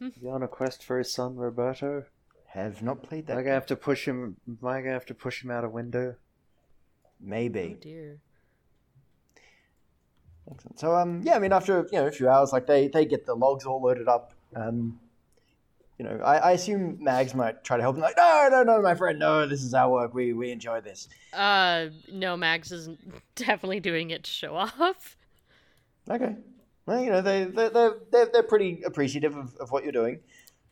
you 0.01 0.31
on 0.31 0.43
a 0.43 0.49
quest 0.49 0.83
for 0.83 0.97
his 0.97 1.13
son 1.13 1.37
Roberto? 1.37 2.05
Have 2.55 2.83
not 2.83 3.03
played 3.03 3.27
that. 3.27 3.35
Am 3.35 3.41
I 3.41 3.43
gonna 3.43 3.53
have 3.53 3.67
to 3.67 3.77
push 3.77 4.09
him? 4.09 4.39
Am 4.49 4.67
I 4.67 4.81
gonna 4.81 4.95
have 4.95 5.05
to 5.05 5.15
push 5.15 5.45
him 5.45 5.51
out 5.51 5.63
a 5.63 5.69
window? 5.69 6.15
Maybe. 7.21 7.77
Oh 7.77 7.83
dear. 7.83 8.19
Excellent. 10.51 10.81
So 10.81 10.97
um 10.97 11.21
yeah, 11.23 11.35
I 11.35 11.39
mean 11.39 11.53
after 11.53 11.87
you 11.93 11.99
know 11.99 12.07
a 12.07 12.13
few 12.13 12.31
hours, 12.31 12.55
like 12.55 12.67
they 12.67 12.89
they 12.89 13.05
get 13.05 13.27
the 13.27 13.35
logs 13.35 13.67
all 13.67 13.83
loaded 13.83 14.09
up. 14.09 14.33
Um, 14.55 14.99
you 15.99 16.07
know, 16.07 16.19
I, 16.25 16.37
I 16.37 16.53
assume 16.53 16.97
Mags 17.03 17.35
might 17.35 17.63
try 17.63 17.77
to 17.77 17.83
help 17.83 17.97
them. 17.97 18.03
Like, 18.03 18.17
no, 18.17 18.49
no, 18.51 18.63
no, 18.63 18.81
my 18.81 18.95
friend, 18.95 19.19
no, 19.19 19.47
this 19.47 19.63
is 19.63 19.75
our 19.75 19.91
work. 19.91 20.15
We 20.15 20.33
we 20.33 20.51
enjoy 20.51 20.81
this. 20.81 21.11
Uh, 21.35 21.89
no, 22.11 22.39
Mags 22.39 22.73
is 22.73 22.89
definitely 23.35 23.81
doing 23.81 24.09
it 24.09 24.25
to 24.25 24.31
show 24.31 24.57
off. 24.57 25.16
Okay. 26.11 26.37
Well, 26.87 27.03
you 27.03 27.11
know, 27.11 27.21
they 27.23 27.45
they 27.45 27.69
they're 27.69 27.95
they're, 28.13 28.27
they're 28.33 28.43
pretty 28.43 28.83
appreciative 28.85 29.37
of, 29.37 29.57
of 29.57 29.71
what 29.73 29.83
you're 29.83 29.93
doing. 29.93 30.21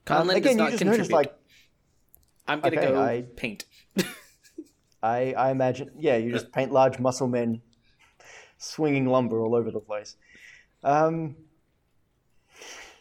Um, 0.07 0.31
again, 0.31 0.53
you 0.53 0.59
not 0.59 0.71
just 0.71 0.79
contribute. 0.79 0.99
noticed 0.99 1.13
like 1.13 1.35
I'm 2.47 2.61
gonna 2.61 2.77
Okay, 2.77 2.87
go 2.93 3.01
I- 3.03 3.23
paint. 3.37 3.65
I 5.03 5.35
I 5.37 5.51
imagine 5.51 5.91
yeah, 5.99 6.17
you 6.17 6.31
just 6.33 6.53
paint 6.53 6.73
large 6.73 6.99
muscle 6.99 7.27
men 7.29 7.63
swinging 8.59 9.07
lumber 9.07 9.41
all 9.41 9.55
over 9.55 9.71
the 9.71 9.81
place. 9.81 10.17
Um, 10.83 11.37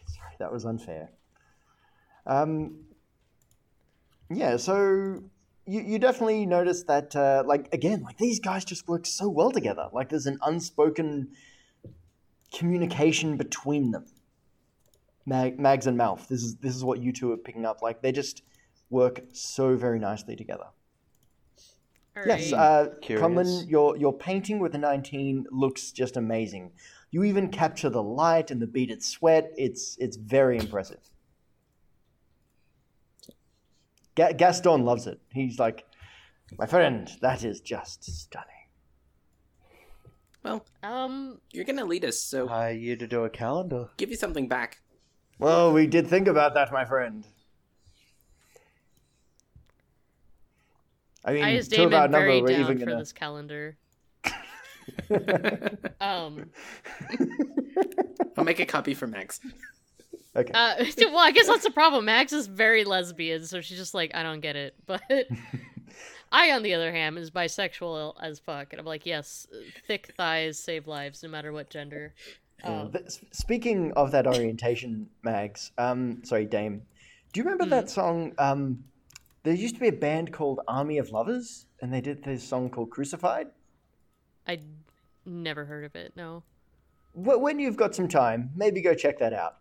sorry, 0.06 0.34
that 0.38 0.52
was 0.52 0.64
unfair. 0.64 1.10
Um, 2.26 2.80
yeah, 4.30 4.56
so 4.56 5.22
you, 5.66 5.80
you 5.82 5.98
definitely 5.98 6.46
notice 6.46 6.82
that, 6.84 7.14
uh, 7.14 7.42
like, 7.46 7.72
again, 7.72 8.02
like 8.02 8.16
these 8.18 8.40
guys 8.40 8.64
just 8.64 8.88
work 8.88 9.04
so 9.06 9.28
well 9.28 9.50
together. 9.50 9.88
Like, 9.92 10.08
there's 10.08 10.26
an 10.26 10.38
unspoken 10.42 11.28
communication 12.56 13.36
between 13.36 13.90
them. 13.90 14.06
Mag, 15.26 15.58
Mags 15.58 15.86
and 15.86 15.96
Mouth. 15.96 16.26
This 16.28 16.42
is 16.42 16.56
this 16.56 16.76
is 16.76 16.84
what 16.84 17.00
you 17.00 17.12
two 17.12 17.32
are 17.32 17.36
picking 17.36 17.64
up. 17.64 17.80
Like, 17.82 18.02
they 18.02 18.12
just 18.12 18.42
work 18.90 19.22
so 19.32 19.74
very 19.76 19.98
nicely 19.98 20.36
together. 20.36 20.66
All 22.16 22.22
Yes, 22.26 22.52
right. 22.52 22.58
uh, 22.58 22.88
Curious. 23.00 23.26
Conlon, 23.26 23.70
your 23.70 23.96
your 23.96 24.12
painting 24.12 24.58
with 24.60 24.72
the 24.72 24.78
19 24.78 25.46
looks 25.50 25.90
just 25.92 26.16
amazing. 26.16 26.72
You 27.10 27.24
even 27.24 27.48
capture 27.48 27.88
the 27.90 28.02
light 28.02 28.50
and 28.50 28.60
the 28.60 28.66
beaded 28.66 29.02
sweat. 29.02 29.50
It's 29.56 29.96
it's 29.98 30.16
very 30.16 30.58
impressive. 30.58 31.00
Ga- 34.14 34.34
Gaston 34.34 34.84
loves 34.84 35.06
it. 35.06 35.20
He's 35.32 35.58
like, 35.58 35.84
my 36.58 36.66
friend, 36.66 37.10
that 37.20 37.42
is 37.44 37.60
just 37.60 38.04
stunning. 38.04 38.48
Well, 40.44 40.64
um, 40.82 41.40
you're 41.52 41.64
gonna 41.64 41.86
lead 41.86 42.04
us, 42.04 42.18
so 42.20 42.46
Hire 42.46 42.72
you 42.72 42.96
to 42.96 43.06
do 43.06 43.24
a 43.24 43.30
calendar. 43.30 43.88
give 43.96 44.10
you 44.10 44.16
something 44.16 44.46
back. 44.46 44.80
Well, 45.38 45.72
we 45.72 45.86
did 45.86 46.06
think 46.06 46.28
about 46.28 46.54
that, 46.54 46.70
my 46.70 46.84
friend. 46.84 47.26
I 51.24 51.32
mean, 51.32 51.44
I 51.44 51.54
as 51.54 51.68
to 51.68 51.84
about 51.84 52.10
Damon 52.10 52.10
number, 52.10 52.26
very 52.26 52.42
we're 52.42 52.48
down 52.48 52.60
even 52.60 52.78
for 52.78 52.84
gonna. 52.84 52.98
this 52.98 53.12
calendar. 53.12 53.76
um, 56.00 56.50
I'll 58.36 58.44
make 58.44 58.60
a 58.60 58.66
copy 58.66 58.92
for 58.92 59.06
Mags. 59.06 59.40
Okay. 60.36 60.52
uh, 60.52 60.84
well, 60.98 61.18
I 61.18 61.30
guess 61.30 61.46
that's 61.46 61.64
the 61.64 61.70
problem. 61.70 62.04
Mags 62.04 62.34
is 62.34 62.46
very 62.46 62.84
lesbian, 62.84 63.46
so 63.46 63.62
she's 63.62 63.78
just 63.78 63.94
like, 63.94 64.14
I 64.14 64.22
don't 64.22 64.40
get 64.40 64.56
it. 64.56 64.74
But 64.84 65.02
I, 66.34 66.50
on 66.50 66.64
the 66.64 66.74
other 66.74 66.90
hand, 66.90 67.16
is 67.16 67.30
bisexual 67.30 68.16
as 68.20 68.40
fuck, 68.40 68.72
and 68.72 68.80
I'm 68.80 68.86
like, 68.86 69.06
yes, 69.06 69.46
thick 69.86 70.12
thighs 70.16 70.58
save 70.58 70.88
lives, 70.88 71.22
no 71.22 71.28
matter 71.28 71.52
what 71.52 71.70
gender. 71.70 72.12
Um, 72.64 72.92
speaking 73.30 73.92
of 73.92 74.10
that 74.10 74.26
orientation, 74.26 75.08
Mags, 75.22 75.70
um, 75.78 76.24
sorry, 76.24 76.46
Dame, 76.46 76.82
do 77.32 77.38
you 77.38 77.44
remember 77.44 77.64
Hmm. 77.64 77.70
that 77.70 77.88
song? 77.88 78.32
Um, 78.38 78.82
there 79.44 79.54
used 79.54 79.76
to 79.76 79.80
be 79.80 79.86
a 79.86 79.92
band 79.92 80.32
called 80.32 80.58
Army 80.66 80.98
of 80.98 81.10
Lovers, 81.10 81.66
and 81.80 81.92
they 81.92 82.00
did 82.00 82.24
this 82.24 82.42
song 82.42 82.68
called 82.68 82.90
Crucified. 82.90 83.48
I 84.48 84.58
never 85.24 85.66
heard 85.66 85.84
of 85.84 85.94
it. 85.94 86.14
No. 86.16 86.42
When 87.14 87.60
you've 87.60 87.76
got 87.76 87.94
some 87.94 88.08
time, 88.08 88.50
maybe 88.56 88.80
go 88.82 88.92
check 88.94 89.20
that 89.20 89.32
out. 89.32 89.58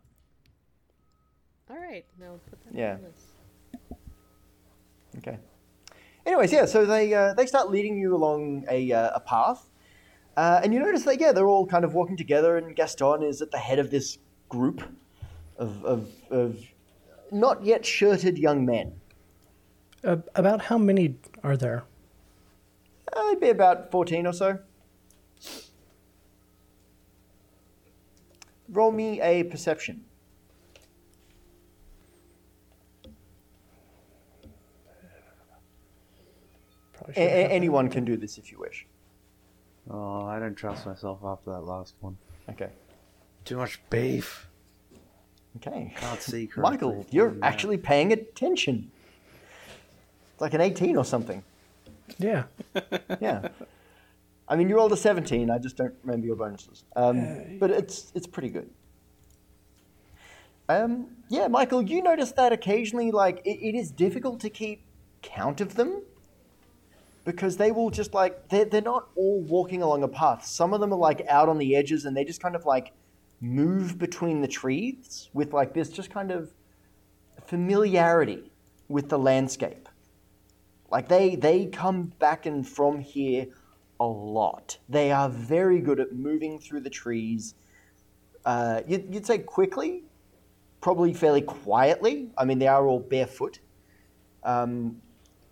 All 1.70 1.78
right, 1.78 2.06
no, 2.20 2.40
put 2.50 2.64
that 2.66 2.74
Yeah. 2.74 2.96
on 2.96 3.02
the 3.02 3.08
list. 3.10 3.28
Okay. 5.20 5.38
Anyways, 6.26 6.54
yeah, 6.54 6.66
so 6.66 6.86
they 6.86 7.14
uh, 7.14 7.34
they 7.34 7.46
start 7.46 7.70
leading 7.70 7.98
you 7.98 8.16
along 8.16 8.66
a, 8.70 8.92
uh, 8.92 9.12
a 9.16 9.20
path, 9.20 9.70
uh, 10.38 10.62
and 10.64 10.74
you 10.74 10.80
notice 10.80 11.04
that 11.04 11.20
yeah, 11.20 11.34
they're 11.34 11.48
all 11.48 11.68
kind 11.68 11.84
of 11.84 11.94
walking 11.94 12.16
together, 12.16 12.58
and 12.58 12.76
Gaston 12.76 13.24
is 13.24 13.42
at 13.42 13.52
the 13.52 13.58
head 13.58 13.78
of 13.78 13.92
this 13.92 14.18
group 14.48 14.82
of 15.58 15.84
of, 15.84 16.10
of 16.30 16.60
not 17.32 17.66
yet 17.66 17.86
shirted 17.86 18.38
young 18.38 18.66
men. 18.66 18.94
Uh, 20.04 20.18
about 20.36 20.62
how 20.62 20.78
many 20.78 21.16
are 21.44 21.58
there? 21.58 21.84
Uh, 23.16 23.28
it'd 23.28 23.42
be 23.42 23.50
about 23.50 23.92
fourteen 23.92 24.26
or 24.26 24.34
so. 24.34 24.60
Roll 28.70 28.92
me 28.92 29.22
a 29.22 29.44
perception. 29.44 30.06
A- 37.16 37.22
a- 37.22 37.48
anyone 37.50 37.90
can 37.90 38.06
do 38.06 38.18
this 38.18 38.38
if 38.38 38.52
you 38.52 38.60
wish. 38.60 38.86
Oh, 39.90 40.26
I 40.26 40.40
don't 40.40 40.56
trust 40.56 40.86
myself 40.86 41.20
after 41.24 41.52
that 41.52 41.62
last 41.62 41.96
one. 42.00 42.18
Okay. 42.50 42.70
Too 43.46 43.58
much 43.58 43.80
beef. 43.90 44.48
Okay. 45.58 45.94
Can't 45.98 46.22
see 46.22 46.48
correctly. 46.52 46.72
Michael, 46.72 47.06
you're 47.12 47.34
Yeah. 47.34 47.40
actually 47.46 47.78
paying 47.78 48.12
attention. 48.14 48.92
It's 50.34 50.42
like 50.42 50.54
an 50.54 50.62
18 50.62 50.98
or 50.98 51.06
something. 51.06 51.44
Yeah. 52.18 52.44
Yeah. 53.22 53.50
I 54.48 54.56
mean, 54.58 54.68
you 54.70 54.76
rolled 54.76 54.92
a 54.92 54.98
17. 54.98 55.50
I 55.50 55.58
just 55.58 55.78
don't 55.78 55.94
remember 56.04 56.28
your 56.28 56.36
bonuses. 56.36 56.84
Um, 56.96 57.58
but 57.60 57.72
it's 57.72 58.12
it's 58.14 58.28
pretty 58.28 58.50
good. 58.50 58.70
Um, 60.70 61.08
yeah, 61.30 61.48
Michael, 61.48 61.82
you 61.82 62.02
notice 62.02 62.32
that 62.34 62.52
occasionally, 62.54 63.12
like, 63.12 63.42
it, 63.46 63.60
it 63.62 63.76
is 63.76 63.92
difficult 63.92 64.40
to 64.42 64.50
keep 64.50 64.84
count 65.22 65.62
of 65.62 65.76
them 65.76 66.02
because 67.26 67.58
they 67.58 67.72
will 67.72 67.90
just, 67.90 68.14
like, 68.14 68.50
they're, 68.50 68.66
they're 68.66 68.82
not 68.82 69.10
all 69.16 69.42
walking 69.42 69.82
along 69.82 70.04
a 70.04 70.08
path. 70.08 70.46
Some 70.46 70.74
of 70.74 70.80
them 70.82 70.94
are, 70.94 71.00
like, 71.00 71.26
out 71.28 71.50
on 71.50 71.58
the 71.58 71.76
edges 71.76 72.06
and 72.06 72.16
they 72.16 72.24
just 72.24 72.42
kind 72.42 72.56
of, 72.56 72.66
like, 72.66 72.92
move 73.42 73.98
between 73.98 74.42
the 74.42 74.48
trees 74.48 75.30
with, 75.34 75.54
like, 75.54 75.74
this 75.74 75.90
just 75.90 76.10
kind 76.10 76.32
of 76.32 76.54
familiarity 77.46 78.52
with 78.88 79.10
the 79.10 79.18
landscape. 79.20 79.90
Like 80.90 81.08
they 81.08 81.36
they 81.36 81.66
come 81.66 82.14
back 82.20 82.46
and 82.46 82.68
from 82.68 83.00
here 83.00 83.48
a 84.00 84.06
lot. 84.06 84.78
They 84.88 85.12
are 85.12 85.28
very 85.28 85.80
good 85.80 86.00
at 86.00 86.14
moving 86.14 86.60
through 86.60 86.82
the 86.82 86.90
trees. 86.90 87.56
Uh, 88.46 88.82
you'd, 88.88 89.12
you'd 89.14 89.26
say 89.26 89.40
quickly, 89.40 90.04
probably 90.82 91.14
fairly 91.14 91.42
quietly. 91.42 92.30
I 92.38 92.46
mean, 92.46 92.60
they 92.60 92.68
are 92.68 92.86
all 92.86 93.00
barefoot. 93.00 93.60
Um, 94.44 95.02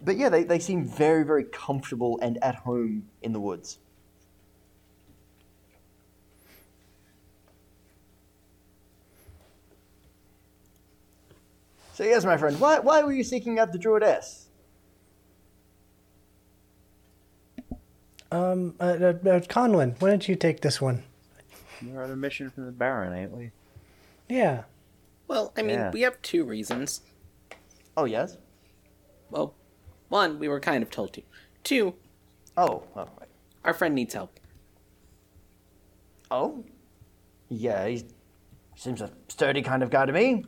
but 0.04 0.18
yeah, 0.18 0.30
they, 0.30 0.44
they 0.44 0.60
seem 0.60 0.86
very, 0.86 1.24
very 1.24 1.44
comfortable 1.46 2.20
and 2.22 2.44
at 2.44 2.56
home 2.56 3.08
in 3.22 3.34
the 3.34 3.40
woods. 3.40 3.80
So 11.94 12.04
yes, 12.04 12.26
my 12.26 12.38
friend, 12.38 12.60
why, 12.60 12.80
why 12.80 13.04
were 13.04 13.12
you 13.12 13.24
seeking 13.24 13.60
out 13.60 13.72
the 13.72 13.78
druidess? 13.78 14.46
Um, 18.32 18.76
uh, 18.80 18.84
uh, 18.84 19.08
uh, 19.08 19.40
Conlon, 19.42 20.00
why 20.00 20.10
don't 20.10 20.28
you 20.28 20.36
take 20.36 20.62
this 20.62 20.82
one? 20.82 21.04
We're 21.84 22.02
on 22.02 22.12
a 22.12 22.16
mission 22.16 22.50
from 22.50 22.66
the 22.66 22.72
Baron, 22.72 23.14
ain't 23.14 23.32
we? 23.32 23.52
Yeah. 24.30 24.64
Well, 25.28 25.52
I 25.58 25.62
mean, 25.62 25.78
Yeah. 25.78 25.92
we 25.92 26.02
have 26.02 26.22
two 26.22 26.46
reasons. 26.46 27.02
Oh 27.98 28.06
yes. 28.06 28.38
Well, 29.30 29.54
one, 30.12 30.38
we 30.40 30.48
were 30.50 30.60
kind 30.60 30.84
of 30.84 30.90
told 30.92 31.14
to. 31.14 31.22
Two, 31.64 31.96
Oh, 32.58 32.84
oh, 32.96 33.08
right. 33.18 33.30
our 33.64 33.74
friend 33.74 33.96
needs 33.96 34.14
help. 34.14 34.40
oh. 36.30 36.64
Yeah, 37.50 37.88
he 37.88 38.04
seems 38.76 39.02
a 39.02 39.10
sturdy 39.30 39.62
kind 39.62 39.84
of 39.84 39.90
guy 39.90 40.06
to 40.06 40.12
me. 40.14 40.46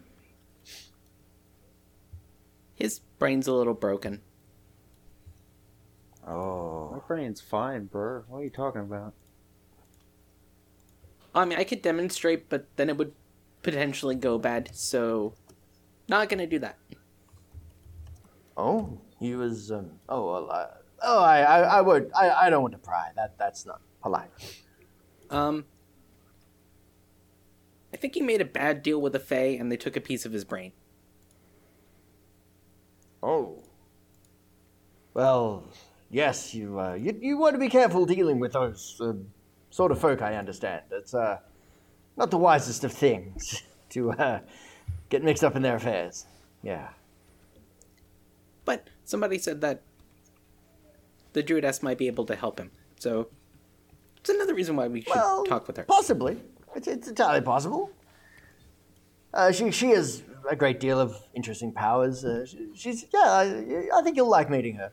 His 2.76 3.00
brain's 3.20 3.48
a 3.48 3.54
little 3.54 3.74
broken. 3.74 4.22
Oh. 6.26 6.92
My 6.92 7.00
brain's 7.08 7.42
fine, 7.42 7.86
bro. 7.86 8.24
What 8.28 8.40
are 8.40 8.44
you 8.44 8.50
talking 8.50 8.82
about? 8.82 9.14
I 11.36 11.46
mean, 11.46 11.58
I 11.60 11.64
could 11.64 11.82
demonstrate, 11.82 12.48
but 12.50 12.68
then 12.76 12.90
it 12.90 12.98
would 12.98 13.14
potentially 13.64 14.16
go 14.16 14.38
bad, 14.38 14.70
so 14.74 15.34
not 16.08 16.30
gonna 16.30 16.48
do 16.48 16.60
that. 16.60 16.78
Oh, 18.56 19.00
he 19.24 19.36
was. 19.36 19.72
Um, 19.72 19.92
oh, 20.10 20.32
well, 20.32 20.52
I, 20.52 20.68
oh, 21.02 21.24
I, 21.24 21.40
I, 21.40 21.60
I 21.78 21.82
would. 21.82 22.12
I, 22.14 22.30
I 22.30 22.50
don't 22.50 22.62
want 22.62 22.74
to 22.74 22.78
pry. 22.78 23.10
That, 23.16 23.38
that's 23.38 23.66
not 23.66 23.82
polite. 24.02 24.30
Um, 25.30 25.66
I 27.94 27.98
think 27.98 28.16
he 28.16 28.22
made 28.22 28.42
a 28.42 28.46
bad 28.46 28.84
deal 28.84 29.00
with 29.02 29.14
the 29.14 29.20
Fae, 29.20 29.58
and 29.60 29.72
they 29.72 29.78
took 29.78 29.96
a 29.96 30.02
piece 30.02 30.26
of 30.26 30.34
his 30.34 30.44
brain. 30.44 30.74
Oh. 33.22 33.64
Well, 35.14 35.64
yes, 36.10 36.54
you, 36.54 36.80
uh, 36.80 36.96
you, 36.96 37.18
you 37.22 37.38
want 37.38 37.54
to 37.54 37.60
be 37.60 37.70
careful 37.70 38.06
dealing 38.06 38.40
with 38.40 38.54
those 38.54 39.00
uh, 39.00 39.14
sort 39.70 39.92
of 39.92 40.00
folk. 40.00 40.22
I 40.22 40.36
understand. 40.36 40.82
It's 40.92 41.14
uh, 41.14 41.38
not 42.18 42.30
the 42.30 42.38
wisest 42.38 42.84
of 42.84 42.92
things 42.92 43.64
to 43.92 44.12
uh, 44.12 44.40
get 45.10 45.24
mixed 45.24 45.44
up 45.44 45.56
in 45.56 45.62
their 45.62 45.78
affairs. 45.78 46.26
Yeah. 46.62 46.90
But 48.66 48.90
somebody 49.06 49.38
said 49.38 49.62
that 49.62 49.82
the 51.34 51.44
Druidess 51.44 51.82
might 51.82 51.98
be 51.98 52.08
able 52.08 52.26
to 52.26 52.36
help 52.36 52.60
him, 52.60 52.72
so 53.00 53.30
it's 54.18 54.30
another 54.30 54.54
reason 54.54 54.76
why 54.76 54.88
we 54.88 55.02
should 55.02 55.14
Well, 55.14 55.44
talk 55.44 55.68
with 55.68 55.78
her. 55.78 55.84
Possibly. 55.84 56.42
It's, 56.76 56.88
it's 56.88 57.08
entirely 57.08 57.42
possible. 57.42 57.92
Uh, 59.34 59.52
she 59.52 59.72
she 59.72 59.90
has 59.90 60.24
a 60.50 60.56
great 60.56 60.80
deal 60.80 61.00
of 61.00 61.18
interesting 61.34 61.72
powers. 61.72 62.24
Uh, 62.24 62.46
she, 62.46 62.70
she's 62.76 63.06
yeah. 63.14 63.20
I, 63.20 63.88
I 63.96 64.02
think 64.04 64.16
you'll 64.16 64.30
like 64.30 64.50
meeting 64.50 64.76
her. 64.76 64.92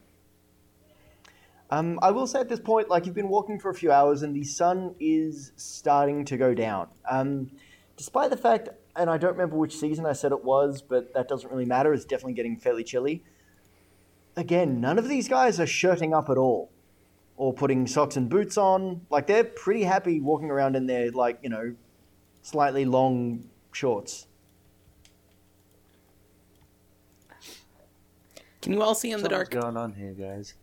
Um, 1.70 2.00
I 2.02 2.10
will 2.10 2.26
say 2.26 2.40
at 2.40 2.48
this 2.48 2.58
point, 2.58 2.88
like 2.88 3.06
you've 3.06 3.14
been 3.14 3.28
walking 3.28 3.58
for 3.60 3.70
a 3.70 3.74
few 3.74 3.92
hours, 3.92 4.22
and 4.22 4.34
the 4.34 4.44
sun 4.44 4.94
is 4.98 5.52
starting 5.56 6.24
to 6.24 6.36
go 6.36 6.54
down. 6.54 6.88
Um, 7.08 7.50
despite 7.96 8.30
the 8.30 8.36
fact, 8.36 8.70
and 8.96 9.08
I 9.08 9.18
don't 9.18 9.32
remember 9.32 9.56
which 9.56 9.76
season 9.76 10.04
I 10.06 10.12
said 10.12 10.32
it 10.32 10.44
was, 10.44 10.82
but 10.82 11.14
that 11.14 11.28
doesn't 11.28 11.50
really 11.50 11.66
matter. 11.66 11.92
It's 11.92 12.04
definitely 12.04 12.32
getting 12.34 12.56
fairly 12.56 12.82
chilly. 12.82 13.22
Again, 14.36 14.80
none 14.80 14.98
of 14.98 15.08
these 15.08 15.28
guys 15.28 15.58
are 15.60 15.66
shirting 15.66 16.14
up 16.14 16.30
at 16.30 16.38
all 16.38 16.70
or 17.36 17.52
putting 17.52 17.86
socks 17.86 18.16
and 18.16 18.28
boots 18.28 18.56
on. 18.56 19.00
Like 19.10 19.26
they're 19.26 19.44
pretty 19.44 19.82
happy 19.82 20.20
walking 20.20 20.50
around 20.50 20.76
in 20.76 20.86
their 20.86 21.10
like 21.10 21.38
you 21.42 21.48
know 21.48 21.74
slightly 22.42 22.84
long 22.84 23.48
shorts. 23.72 24.26
Can 28.62 28.74
you 28.74 28.82
all 28.82 28.94
see 28.94 29.10
in 29.10 29.22
the 29.22 29.28
dark? 29.28 29.46
What's 29.46 29.54
dark? 29.54 29.64
going 29.64 29.76
on 29.76 29.94
here, 29.94 30.12
guys? 30.12 30.54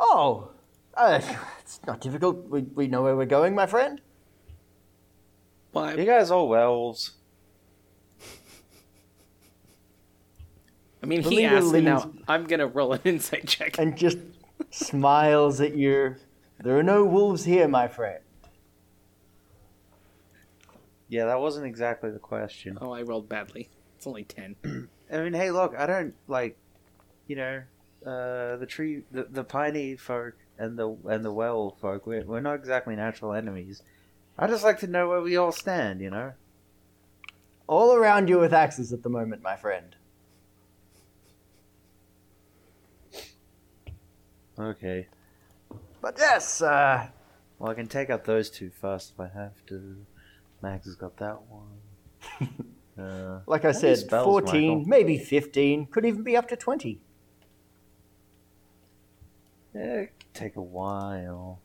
Oh, 0.00 0.50
uh, 0.96 1.20
it's 1.60 1.80
not 1.86 2.00
difficult. 2.00 2.48
We 2.48 2.62
we 2.62 2.88
know 2.88 3.02
where 3.02 3.16
we're 3.16 3.26
going, 3.26 3.54
my 3.54 3.66
friend. 3.66 4.00
Well, 5.72 5.98
You 5.98 6.06
guys 6.06 6.30
all 6.30 6.54
elves. 6.54 7.17
I 11.02 11.06
mean, 11.06 11.22
he 11.22 11.28
Belinda 11.46 11.56
asked, 11.56 11.74
and 11.74 11.84
now 11.84 12.10
I'm 12.26 12.44
gonna 12.44 12.66
roll 12.66 12.92
an 12.92 13.00
insight 13.04 13.46
check. 13.46 13.78
And 13.78 13.96
just 13.96 14.18
smiles 14.70 15.60
at 15.60 15.74
you. 15.76 16.16
There 16.60 16.76
are 16.78 16.82
no 16.82 17.04
wolves 17.04 17.44
here, 17.44 17.68
my 17.68 17.86
friend. 17.86 18.20
Yeah, 21.08 21.26
that 21.26 21.40
wasn't 21.40 21.66
exactly 21.66 22.10
the 22.10 22.18
question. 22.18 22.78
Oh, 22.80 22.92
I 22.92 23.02
rolled 23.02 23.28
badly. 23.28 23.68
It's 23.96 24.06
only 24.06 24.24
ten. 24.24 24.56
I 25.12 25.18
mean, 25.18 25.32
hey, 25.32 25.50
look, 25.50 25.74
I 25.76 25.86
don't 25.86 26.14
like, 26.26 26.58
you 27.26 27.36
know, 27.36 27.62
uh, 28.04 28.56
the 28.56 28.66
tree, 28.68 29.02
the, 29.10 29.24
the 29.24 29.44
piney 29.44 29.96
folk 29.96 30.34
and 30.58 30.78
the 30.78 30.96
and 31.06 31.24
the 31.24 31.32
well 31.32 31.76
folk, 31.80 32.06
we're, 32.06 32.24
we're 32.24 32.40
not 32.40 32.54
exactly 32.56 32.94
natural 32.96 33.32
enemies. 33.32 33.82
I 34.38 34.46
just 34.46 34.64
like 34.64 34.78
to 34.80 34.86
know 34.86 35.08
where 35.08 35.20
we 35.20 35.36
all 35.36 35.52
stand, 35.52 36.00
you 36.00 36.10
know. 36.10 36.32
All 37.66 37.94
around 37.94 38.28
you 38.28 38.38
with 38.38 38.52
axes 38.52 38.92
at 38.92 39.02
the 39.02 39.08
moment, 39.08 39.42
my 39.42 39.56
friend. 39.56 39.96
Okay. 44.58 45.06
But 46.00 46.16
yes, 46.18 46.62
uh, 46.62 47.06
Well, 47.58 47.70
I 47.70 47.74
can 47.74 47.86
take 47.86 48.10
out 48.10 48.24
those 48.24 48.50
two 48.50 48.70
first 48.70 49.12
if 49.14 49.20
I 49.20 49.28
have 49.28 49.54
to. 49.66 49.96
Mags 50.62 50.86
has 50.86 50.96
got 50.96 51.16
that 51.18 51.38
one. 51.48 52.66
uh, 53.04 53.40
like 53.46 53.64
I 53.64 53.72
said, 53.72 53.98
spells, 53.98 54.24
14, 54.24 54.68
Michael? 54.68 54.84
maybe 54.86 55.18
15, 55.18 55.86
could 55.86 56.04
even 56.04 56.22
be 56.22 56.36
up 56.36 56.48
to 56.48 56.56
20. 56.56 57.00
yeah, 59.74 59.80
it 59.80 60.12
could 60.18 60.34
take 60.34 60.56
a 60.56 60.62
while. 60.62 61.60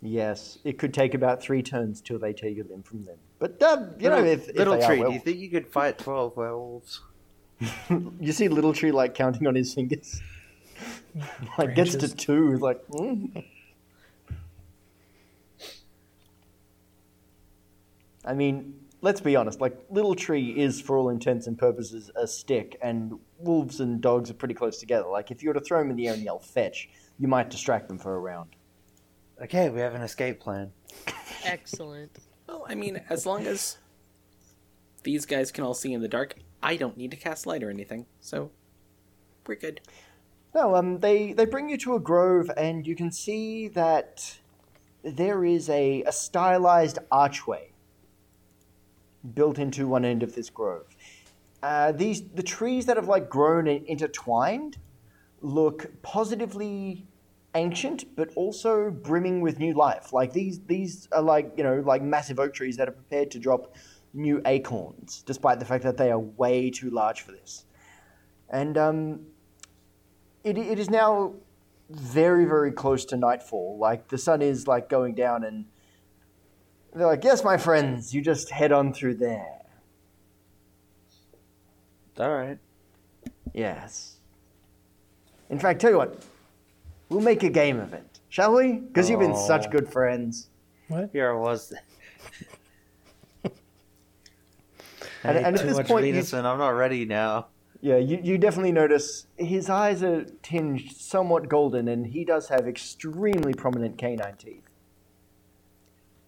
Yes, 0.00 0.58
it 0.64 0.78
could 0.78 0.92
take 0.92 1.14
about 1.14 1.40
three 1.40 1.62
turns 1.62 2.00
till 2.00 2.18
they 2.18 2.32
take 2.32 2.58
a 2.58 2.64
limb 2.64 2.82
from 2.82 3.04
them. 3.04 3.18
But, 3.38 3.62
uh, 3.62 3.86
you 4.00 4.08
know, 4.08 4.16
little, 4.16 4.30
if, 4.30 4.48
if 4.48 4.56
little 4.56 4.82
tree, 4.82 5.00
do 5.00 5.12
you 5.12 5.20
think 5.20 5.38
you 5.38 5.48
could 5.48 5.68
fight 5.68 5.98
twelve 5.98 6.36
werewolves? 6.36 7.00
you 8.20 8.32
see 8.32 8.48
Little 8.48 8.72
Tree, 8.72 8.92
like, 8.92 9.14
counting 9.14 9.46
on 9.46 9.54
his 9.54 9.72
fingers. 9.74 10.20
like, 11.58 11.74
gets 11.74 11.94
to 11.96 12.08
two, 12.14 12.56
like, 12.58 12.86
mm. 12.88 13.44
I 18.24 18.34
mean, 18.34 18.74
let's 19.00 19.20
be 19.20 19.36
honest, 19.36 19.60
like, 19.60 19.76
Little 19.90 20.14
Tree 20.14 20.50
is, 20.50 20.80
for 20.80 20.96
all 20.96 21.08
intents 21.08 21.46
and 21.46 21.58
purposes, 21.58 22.10
a 22.14 22.26
stick, 22.26 22.78
and 22.82 23.18
wolves 23.38 23.80
and 23.80 24.00
dogs 24.00 24.30
are 24.30 24.34
pretty 24.34 24.54
close 24.54 24.78
together. 24.78 25.08
Like, 25.08 25.30
if 25.30 25.42
you 25.42 25.48
were 25.48 25.54
to 25.54 25.60
throw 25.60 25.80
him 25.80 25.90
in 25.90 25.96
the 25.96 26.08
air 26.08 26.14
and 26.14 26.22
yell 26.22 26.38
fetch, 26.38 26.88
you 27.18 27.28
might 27.28 27.50
distract 27.50 27.88
them 27.88 27.98
for 27.98 28.14
a 28.14 28.18
round. 28.18 28.50
Okay, 29.42 29.70
we 29.70 29.80
have 29.80 29.94
an 29.94 30.02
escape 30.02 30.40
plan. 30.40 30.70
Excellent. 31.44 32.16
Well, 32.46 32.64
I 32.68 32.74
mean, 32.74 33.02
as 33.10 33.26
long 33.26 33.46
as 33.46 33.78
these 35.02 35.26
guys 35.26 35.50
can 35.50 35.64
all 35.64 35.74
see 35.74 35.92
in 35.92 36.00
the 36.00 36.08
dark, 36.08 36.36
I 36.62 36.76
don't 36.76 36.96
need 36.96 37.10
to 37.10 37.16
cast 37.16 37.46
light 37.46 37.62
or 37.62 37.70
anything, 37.70 38.06
so 38.20 38.50
we're 39.46 39.56
good. 39.56 39.80
No, 40.54 40.76
um, 40.76 40.98
they 40.98 41.32
they 41.32 41.46
bring 41.46 41.68
you 41.68 41.78
to 41.78 41.94
a 41.94 42.00
grove, 42.00 42.50
and 42.56 42.86
you 42.86 42.94
can 42.94 43.10
see 43.10 43.68
that 43.68 44.38
there 45.02 45.44
is 45.44 45.68
a, 45.68 46.02
a 46.04 46.12
stylized 46.12 46.98
archway 47.10 47.72
built 49.34 49.58
into 49.58 49.86
one 49.86 50.04
end 50.04 50.22
of 50.22 50.34
this 50.34 50.50
grove. 50.50 50.86
Uh, 51.62 51.92
these 51.92 52.22
the 52.34 52.42
trees 52.42 52.86
that 52.86 52.96
have 52.96 53.08
like 53.08 53.28
grown 53.28 53.66
and 53.66 53.86
intertwined 53.86 54.78
look 55.40 55.90
positively 56.02 57.06
ancient, 57.54 58.16
but 58.16 58.30
also 58.34 58.90
brimming 58.90 59.40
with 59.40 59.58
new 59.58 59.74
life. 59.74 60.12
Like 60.12 60.32
these 60.32 60.60
these 60.60 61.08
are 61.12 61.22
like 61.22 61.52
you 61.56 61.62
know 61.62 61.82
like 61.84 62.02
massive 62.02 62.38
oak 62.38 62.52
trees 62.54 62.76
that 62.76 62.88
are 62.88 62.92
prepared 62.92 63.30
to 63.32 63.38
drop 63.38 63.74
new 64.14 64.42
acorns, 64.44 65.22
despite 65.26 65.58
the 65.58 65.64
fact 65.64 65.84
that 65.84 65.96
they 65.96 66.10
are 66.10 66.18
way 66.18 66.70
too 66.70 66.90
large 66.90 67.20
for 67.22 67.32
this. 67.32 67.64
And 68.50 68.76
um, 68.76 69.20
it, 70.44 70.58
it 70.58 70.78
is 70.78 70.90
now 70.90 71.34
very 71.90 72.46
very 72.46 72.72
close 72.72 73.04
to 73.04 73.16
nightfall 73.18 73.76
like 73.78 74.08
the 74.08 74.16
sun 74.16 74.40
is 74.40 74.66
like 74.66 74.88
going 74.88 75.14
down 75.14 75.44
and 75.44 75.66
they're 76.94 77.06
like 77.06 77.22
yes 77.22 77.44
my 77.44 77.58
friends 77.58 78.14
you 78.14 78.22
just 78.22 78.48
head 78.50 78.72
on 78.72 78.94
through 78.94 79.12
there 79.14 79.58
All 82.18 82.30
right. 82.34 82.58
yes 83.52 84.16
in 85.50 85.58
fact 85.58 85.80
tell 85.82 85.90
you 85.90 85.98
what 85.98 86.22
we'll 87.10 87.20
make 87.20 87.42
a 87.42 87.50
game 87.50 87.78
of 87.78 87.92
it 87.92 88.20
shall 88.30 88.54
we 88.54 88.74
because 88.78 89.10
you've 89.10 89.20
been 89.20 89.36
such 89.36 89.66
Oh. 89.66 89.70
good 89.70 89.92
friends 89.92 90.48
What? 90.88 91.10
Here 91.12 91.30
I 91.30 91.36
was. 91.36 91.74
And- 95.24 95.38
and 95.38 95.56
at 95.56 95.62
this 95.66 95.76
point 95.88 96.04
venison. 96.06 96.44
I'm 96.46 96.58
not 96.58 96.70
ready 96.70 97.04
now. 97.04 97.46
yeah 97.80 97.96
you, 97.96 98.20
you 98.22 98.38
definitely 98.38 98.72
notice 98.72 99.26
his 99.36 99.68
eyes 99.70 100.02
are 100.02 100.24
tinged 100.42 100.92
somewhat 100.92 101.48
golden 101.48 101.88
and 101.88 102.08
he 102.08 102.24
does 102.24 102.48
have 102.48 102.66
extremely 102.66 103.54
prominent 103.54 103.98
canine 103.98 104.36
teeth 104.36 104.68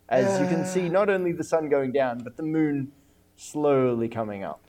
as 0.09 0.41
you 0.41 0.47
can 0.47 0.65
see 0.65 0.89
not 0.89 1.09
only 1.09 1.33
the 1.33 1.45
sun 1.45 1.69
going 1.69 1.93
down 1.93 2.19
but 2.23 2.37
the 2.37 2.43
moon 2.43 2.93
slowly 3.37 4.09
coming 4.09 4.43
up 4.45 4.61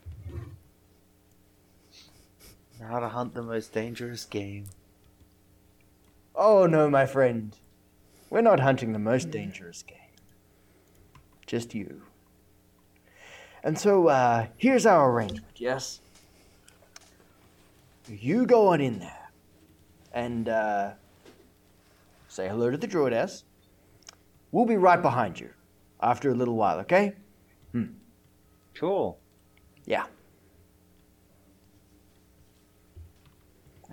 How 2.80 3.00
to 3.00 3.08
hunt 3.08 3.34
the 3.34 3.42
most 3.42 3.72
dangerous 3.72 4.24
game. 4.26 4.66
Oh 6.34 6.66
no, 6.66 6.90
my 6.90 7.06
friend. 7.06 7.56
We're 8.28 8.42
not 8.42 8.60
hunting 8.60 8.92
the 8.92 8.98
most 8.98 9.30
dangerous 9.30 9.82
game. 9.82 9.96
Just 11.46 11.74
you. 11.74 12.02
And 13.66 13.76
so, 13.76 14.06
uh, 14.06 14.46
here's 14.58 14.86
our 14.86 15.10
arrangement, 15.10 15.56
yes? 15.56 16.00
You 18.08 18.46
go 18.46 18.68
on 18.68 18.80
in 18.80 19.00
there 19.00 19.30
and, 20.12 20.48
uh, 20.48 20.92
say 22.28 22.46
hello 22.46 22.70
to 22.70 22.76
the 22.76 22.86
druidess. 22.86 23.42
We'll 24.52 24.66
be 24.66 24.76
right 24.76 25.02
behind 25.02 25.40
you 25.40 25.50
after 26.00 26.30
a 26.30 26.34
little 26.34 26.54
while, 26.54 26.78
okay? 26.78 27.16
Cool. 28.74 29.18
Yeah. 29.84 30.06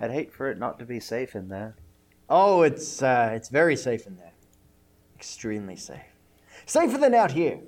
I'd 0.00 0.12
hate 0.12 0.32
for 0.32 0.48
it 0.52 0.58
not 0.58 0.78
to 0.78 0.84
be 0.84 1.00
safe 1.00 1.34
in 1.34 1.48
there. 1.48 1.74
Oh, 2.30 2.62
it's, 2.62 3.02
uh, 3.02 3.32
it's 3.34 3.48
very 3.48 3.74
safe 3.74 4.06
in 4.06 4.18
there. 4.18 4.34
Extremely 5.16 5.74
safe. 5.74 5.98
Safer 6.64 6.96
than 6.96 7.12
out 7.12 7.32
here. 7.32 7.58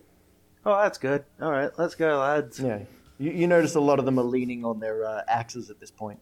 Oh, 0.69 0.83
that's 0.83 0.99
good. 0.99 1.25
All 1.41 1.53
right, 1.53 1.71
let's 1.79 1.95
go, 1.95 2.19
lads. 2.19 2.59
Yeah. 2.59 2.81
You, 3.19 3.31
you 3.31 3.47
notice 3.47 3.77
a 3.77 3.81
lot 3.81 4.01
of 4.01 4.05
them 4.05 4.19
are 4.19 4.25
leaning 4.25 4.65
on 4.65 4.81
their 4.81 5.05
uh, 5.07 5.23
axes 5.29 5.71
at 5.71 5.79
this 5.79 5.93
point. 5.93 6.19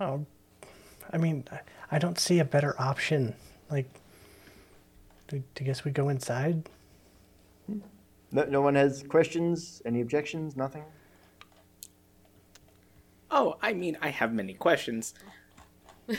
Oh, 0.00 0.24
I 1.12 1.16
mean, 1.16 1.44
I- 1.50 1.60
I 1.90 1.98
don't 1.98 2.18
see 2.18 2.38
a 2.38 2.44
better 2.44 2.78
option. 2.78 3.34
Like, 3.70 3.88
I 5.32 5.42
I 5.58 5.64
guess 5.64 5.82
we 5.84 5.90
go 5.90 6.10
inside. 6.10 6.68
No, 8.30 8.44
no 8.44 8.60
one 8.60 8.74
has 8.74 9.02
questions, 9.08 9.80
any 9.86 10.02
objections, 10.02 10.54
nothing? 10.54 10.84
Oh, 13.30 13.56
I 13.62 13.72
mean, 13.72 13.96
I 14.02 14.10
have 14.10 14.32
many 14.34 14.54
questions. 14.54 15.14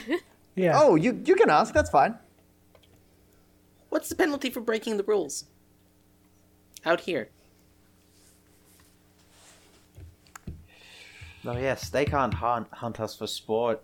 Yeah. 0.56 0.72
Oh, 0.74 0.96
you, 0.96 1.22
you 1.24 1.36
can 1.36 1.48
ask, 1.48 1.72
that's 1.72 1.88
fine. 1.90 2.16
What's 3.90 4.08
the 4.08 4.14
penalty 4.14 4.50
for 4.50 4.60
breaking 4.60 4.96
the 4.96 5.02
rules? 5.02 5.44
Out 6.86 7.00
here. 7.00 7.28
Oh 11.44 11.56
yes, 11.56 11.90
they 11.90 12.04
can't 12.04 12.34
hunt, 12.34 12.68
hunt 12.72 13.00
us 13.00 13.16
for 13.16 13.26
sport, 13.26 13.82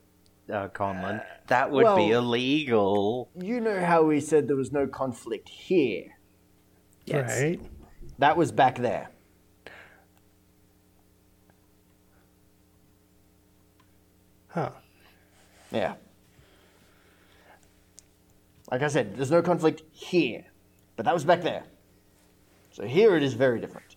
uh, 0.52 0.68
Conlon. 0.68 1.22
That 1.48 1.70
would 1.70 1.96
be 1.96 2.10
illegal. 2.10 3.30
You 3.34 3.60
know 3.60 3.80
how 3.84 4.02
we 4.04 4.20
said 4.20 4.46
there 4.46 4.56
was 4.56 4.72
no 4.72 4.86
conflict 4.86 5.48
here? 5.48 6.16
Yes. 7.04 7.40
Right. 7.40 7.60
That 8.18 8.36
was 8.36 8.52
back 8.52 8.78
there. 8.78 9.10
Huh. 14.48 14.70
Yeah. 15.70 15.94
Like 18.70 18.82
I 18.82 18.88
said, 18.88 19.16
there's 19.16 19.30
no 19.30 19.42
conflict 19.42 19.82
here, 19.92 20.44
but 20.96 21.04
that 21.04 21.14
was 21.14 21.24
back 21.24 21.42
there. 21.42 21.64
So 22.72 22.84
here 22.84 23.16
it 23.16 23.22
is 23.22 23.34
very 23.34 23.60
different. 23.60 23.96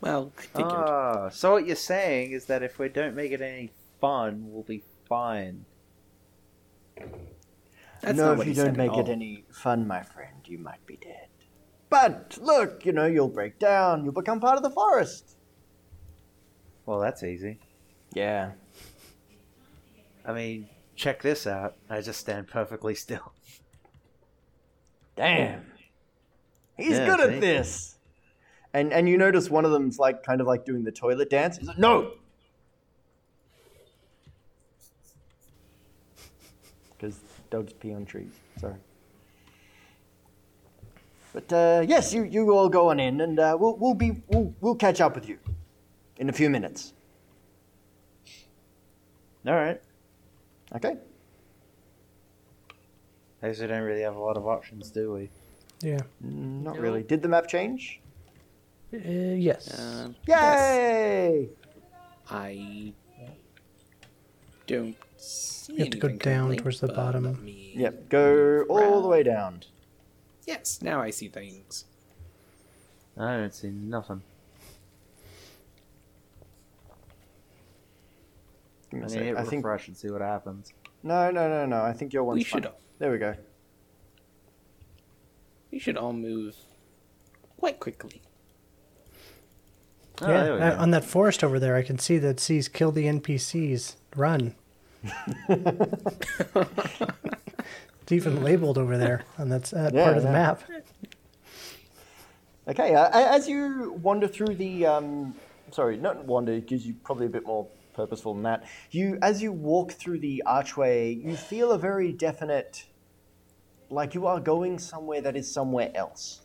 Well, 0.00 0.32
figured. 0.36 0.72
Ah, 0.72 1.28
so 1.28 1.52
what 1.52 1.66
you're 1.66 1.76
saying 1.76 2.32
is 2.32 2.46
that 2.46 2.62
if 2.62 2.78
we 2.78 2.88
don't 2.88 3.14
make 3.14 3.30
it 3.32 3.40
any 3.40 3.70
fun, 4.00 4.44
we'll 4.46 4.62
be 4.62 4.82
fine. 5.08 5.64
That's 8.00 8.18
no, 8.18 8.32
if 8.32 8.46
you 8.46 8.54
don't 8.54 8.76
make 8.76 8.96
it 8.96 9.08
any 9.08 9.44
fun, 9.50 9.86
my 9.86 10.02
friend, 10.02 10.36
you 10.44 10.58
might 10.58 10.84
be 10.86 10.96
dead. 10.96 11.28
But 11.88 12.38
look, 12.40 12.84
you 12.84 12.92
know, 12.92 13.06
you'll 13.06 13.28
break 13.28 13.58
down, 13.58 14.02
you'll 14.02 14.12
become 14.12 14.40
part 14.40 14.56
of 14.56 14.62
the 14.62 14.70
forest. 14.70 15.36
Well, 16.84 16.98
that's 16.98 17.22
easy. 17.22 17.60
Yeah. 18.12 18.52
I 20.24 20.32
mean, 20.32 20.68
check 20.96 21.22
this 21.22 21.46
out. 21.46 21.76
I 21.88 22.00
just 22.00 22.20
stand 22.20 22.48
perfectly 22.48 22.94
still. 22.94 23.32
Damn. 25.16 25.64
He's 26.76 26.98
Yeah, 26.98 27.06
good 27.06 27.20
at 27.20 27.40
this. 27.40 27.96
And 28.74 28.92
and 28.92 29.08
you 29.08 29.18
notice 29.18 29.50
one 29.50 29.64
of 29.64 29.70
them's 29.70 29.98
like 29.98 30.22
kind 30.22 30.40
of 30.40 30.46
like 30.46 30.64
doing 30.64 30.84
the 30.84 30.92
toilet 30.92 31.28
dance. 31.28 31.58
He's 31.58 31.68
like, 31.68 31.78
no. 31.78 32.12
Because 36.98 37.18
dogs 37.50 37.72
pee 37.72 37.92
on 37.92 38.06
trees. 38.06 38.30
Sorry. 38.60 38.76
But 41.32 41.52
uh, 41.52 41.84
yes, 41.86 42.12
you, 42.14 42.24
you 42.24 42.52
all 42.52 42.68
go 42.68 42.90
on 42.90 43.00
in, 43.00 43.20
and 43.20 43.40
uh, 43.40 43.56
we'll 43.58 43.76
we'll 43.76 43.94
be 43.94 44.22
we'll, 44.28 44.54
we'll 44.60 44.74
catch 44.76 45.00
up 45.00 45.14
with 45.14 45.28
you 45.28 45.38
in 46.18 46.28
a 46.28 46.32
few 46.32 46.48
minutes. 46.48 46.92
All 49.46 49.54
right. 49.54 49.80
Okay. 50.74 50.96
I 53.42 53.48
guess 53.48 53.58
we 53.60 53.66
don't 53.66 53.82
really 53.82 54.02
have 54.02 54.16
a 54.16 54.20
lot 54.20 54.36
of 54.36 54.46
options, 54.46 54.90
do 54.90 55.12
we? 55.12 55.30
Yeah. 55.80 55.98
Not 56.20 56.74
Nope. 56.74 56.82
really. 56.82 57.02
Did 57.02 57.22
the 57.22 57.28
map 57.28 57.48
change? 57.48 58.00
Uh, 58.94 58.98
yes. 58.98 59.78
Um, 59.80 60.14
yes. 60.26 60.76
Yay! 60.76 61.48
I 62.30 62.92
don't 64.66 64.96
see 65.16 65.72
You 65.74 65.78
have 65.80 65.90
to 65.90 65.98
go 65.98 66.08
anything 66.08 66.18
down 66.18 66.34
currently, 66.46 66.56
towards 66.58 66.80
the 66.80 66.86
but 66.88 66.96
bottom. 66.96 67.24
let 67.24 67.40
me- 67.40 67.72
Yep. 67.76 68.08
Go 68.08 68.62
all 68.68 69.02
the 69.02 69.08
way 69.08 69.22
down. 69.22 69.62
Yes, 70.46 70.80
now 70.82 71.00
I 71.00 71.10
see 71.10 71.28
things. 71.28 71.84
I 73.16 73.36
don't 73.36 73.54
see 73.54 73.70
nothing. 73.70 74.22
Give 78.92 79.00
me 79.00 79.04
I 79.04 79.06
a 79.06 79.08
mean, 79.08 79.18
sec. 79.18 79.22
hit 79.24 79.36
I 79.36 79.44
think 79.44 79.64
refresh 79.64 79.88
and 79.88 79.96
see 79.96 80.10
what 80.10 80.20
happens. 80.20 80.72
no, 81.02 81.30
no, 81.30 81.48
no, 81.48 81.66
no. 81.66 81.82
I 81.82 81.92
think 81.92 82.12
your 82.12 82.24
one's 82.24 82.38
We 82.38 82.44
should 82.44 82.64
fine. 82.64 82.72
There 82.98 83.10
we 83.10 83.18
go. 83.18 83.34
we 85.72 85.78
should 85.78 85.96
all 85.96 86.12
move 86.12 86.54
quite 87.58 87.80
quickly. 87.80 88.20
Oh, 90.20 90.28
yeah. 90.28 90.42
there 90.44 90.54
we 90.54 90.60
uh, 90.60 90.80
on 90.82 90.90
that 90.92 91.04
forest 91.04 91.42
over 91.42 91.58
there, 91.58 91.74
I 91.74 91.82
can 91.82 91.98
see 91.98 92.18
that 92.18 92.38
sees 92.38 92.68
kill 92.68 92.92
the 92.92 93.06
NPCs. 93.06 93.96
Run. 94.14 94.54
it's 95.48 97.02
even 98.12 98.44
labeled 98.44 98.76
over 98.78 98.96
there 98.98 99.24
on 99.38 99.48
that 99.48 99.72
uh, 99.72 99.90
Yeah, 99.92 100.04
part 100.04 100.16
of 100.18 100.22
the 100.22 100.28
yeah. 100.28 100.32
map. 100.32 100.62
Okay. 102.68 102.94
Uh, 102.94 103.08
a- 103.08 103.32
as 103.32 103.48
you 103.48 103.94
wander 104.02 104.28
through 104.28 104.54
the, 104.56 104.86
um, 104.86 105.34
sorry, 105.72 105.96
not 105.96 106.24
wander, 106.26 106.52
it 106.52 106.66
gives 106.66 106.86
you're 106.86 106.94
probably 107.02 107.26
a 107.26 107.30
bit 107.30 107.44
more 107.46 107.66
purposeful 107.92 108.34
than 108.34 108.42
that. 108.44 108.64
You, 108.90 109.18
as 109.22 109.42
you 109.42 109.52
walk 109.52 109.92
through 109.92 110.20
the 110.20 110.42
archway, 110.46 111.12
you 111.14 111.36
feel 111.36 111.72
a 111.72 111.78
very 111.78 112.12
definite, 112.12 112.86
like 113.90 114.14
you 114.14 114.26
are 114.26 114.40
going 114.40 114.78
somewhere 114.78 115.20
that 115.20 115.36
is 115.36 115.52
somewhere 115.52 115.90
else. 115.94 116.42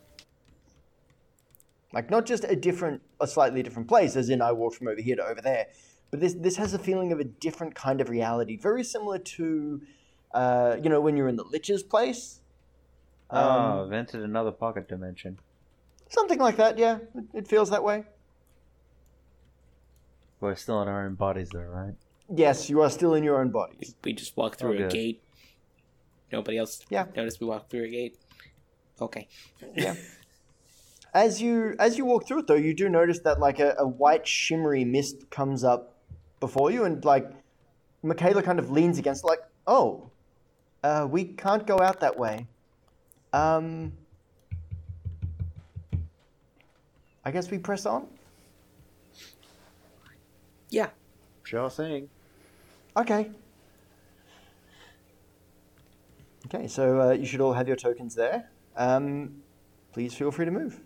Like 1.93 2.09
not 2.09 2.25
just 2.25 2.43
a 2.43 2.55
different, 2.55 3.01
a 3.19 3.27
slightly 3.27 3.63
different 3.63 3.87
place, 3.87 4.15
as 4.15 4.29
in 4.29 4.41
I 4.41 4.51
walked 4.51 4.75
from 4.75 4.87
over 4.87 5.01
here 5.01 5.15
to 5.15 5.23
over 5.23 5.41
there, 5.41 5.67
but 6.11 6.19
this 6.19 6.33
this 6.33 6.57
has 6.57 6.73
a 6.73 6.79
feeling 6.79 7.11
of 7.11 7.19
a 7.19 7.23
different 7.23 7.75
kind 7.75 8.01
of 8.01 8.09
reality, 8.09 8.57
very 8.57 8.83
similar 8.83 9.17
to, 9.19 9.81
uh, 10.33 10.75
you 10.81 10.89
know, 10.89 11.01
when 11.01 11.15
you're 11.17 11.29
in 11.29 11.37
the 11.37 11.45
Lich's 11.45 11.83
place. 11.83 12.41
oh, 13.29 13.83
Um, 13.83 13.89
vented 13.89 14.21
another 14.21 14.51
pocket 14.51 14.87
dimension. 14.87 15.39
Something 16.09 16.39
like 16.39 16.57
that, 16.57 16.77
yeah. 16.77 16.99
It, 17.15 17.25
it 17.33 17.47
feels 17.47 17.69
that 17.69 17.83
way. 17.83 18.05
We're 20.39 20.55
still 20.55 20.81
in 20.81 20.87
our 20.87 21.05
own 21.05 21.15
bodies, 21.15 21.49
though, 21.51 21.59
right? 21.61 21.95
Yes, 22.33 22.69
you 22.69 22.81
are 22.81 22.89
still 22.89 23.13
in 23.15 23.23
your 23.23 23.39
own 23.41 23.49
bodies. 23.49 23.95
We 24.03 24.13
just 24.13 24.35
walk 24.37 24.57
through 24.57 24.73
a 24.73 24.77
good. 24.77 24.91
gate. 24.91 25.23
Nobody 26.31 26.57
else 26.57 26.81
Yeah. 26.89 27.05
noticed 27.15 27.39
we 27.39 27.47
walked 27.47 27.71
through 27.71 27.85
a 27.85 27.89
gate. 27.89 28.17
Okay. 29.01 29.27
Yeah. 29.75 29.95
As 31.13 31.41
you 31.41 31.73
as 31.79 31.97
you 31.97 32.05
walk 32.05 32.27
through 32.27 32.39
it, 32.39 32.47
though, 32.47 32.53
you 32.55 32.75
do 32.75 32.89
notice 32.89 33.19
that 33.21 33.39
like 33.39 33.59
a, 33.59 33.73
a 33.79 33.87
white 33.87 34.27
shimmery 34.27 34.83
mist 34.85 35.29
comes 35.31 35.63
up 35.63 35.95
before 36.39 36.69
you, 36.69 36.83
and 36.83 37.03
like 37.03 37.31
Michaela 38.03 38.43
kind 38.43 38.59
of 38.59 38.69
leans 38.69 38.99
against, 38.99 39.23
like, 39.23 39.39
oh, 39.65 40.11
uh, 40.83 41.07
we 41.09 41.23
can't 41.23 41.65
go 41.65 41.79
out 41.79 42.01
that 42.01 42.19
way. 42.19 42.45
Um, 43.33 43.93
I 47.25 47.31
guess 47.31 47.49
we 47.49 47.57
press 47.57 47.85
on. 47.87 48.07
Yeah. 50.69 50.89
Sure 51.43 51.69
thing. 51.69 52.09
Okay. 52.95 53.29
Okay, 56.47 56.67
so 56.67 57.01
uh, 57.01 57.11
you 57.11 57.25
should 57.25 57.41
all 57.41 57.53
have 57.53 57.67
your 57.67 57.75
tokens 57.77 58.15
there. 58.15 58.49
Um, 58.75 59.41
please 59.93 60.13
feel 60.13 60.31
free 60.31 60.45
to 60.45 60.51
move. 60.51 60.79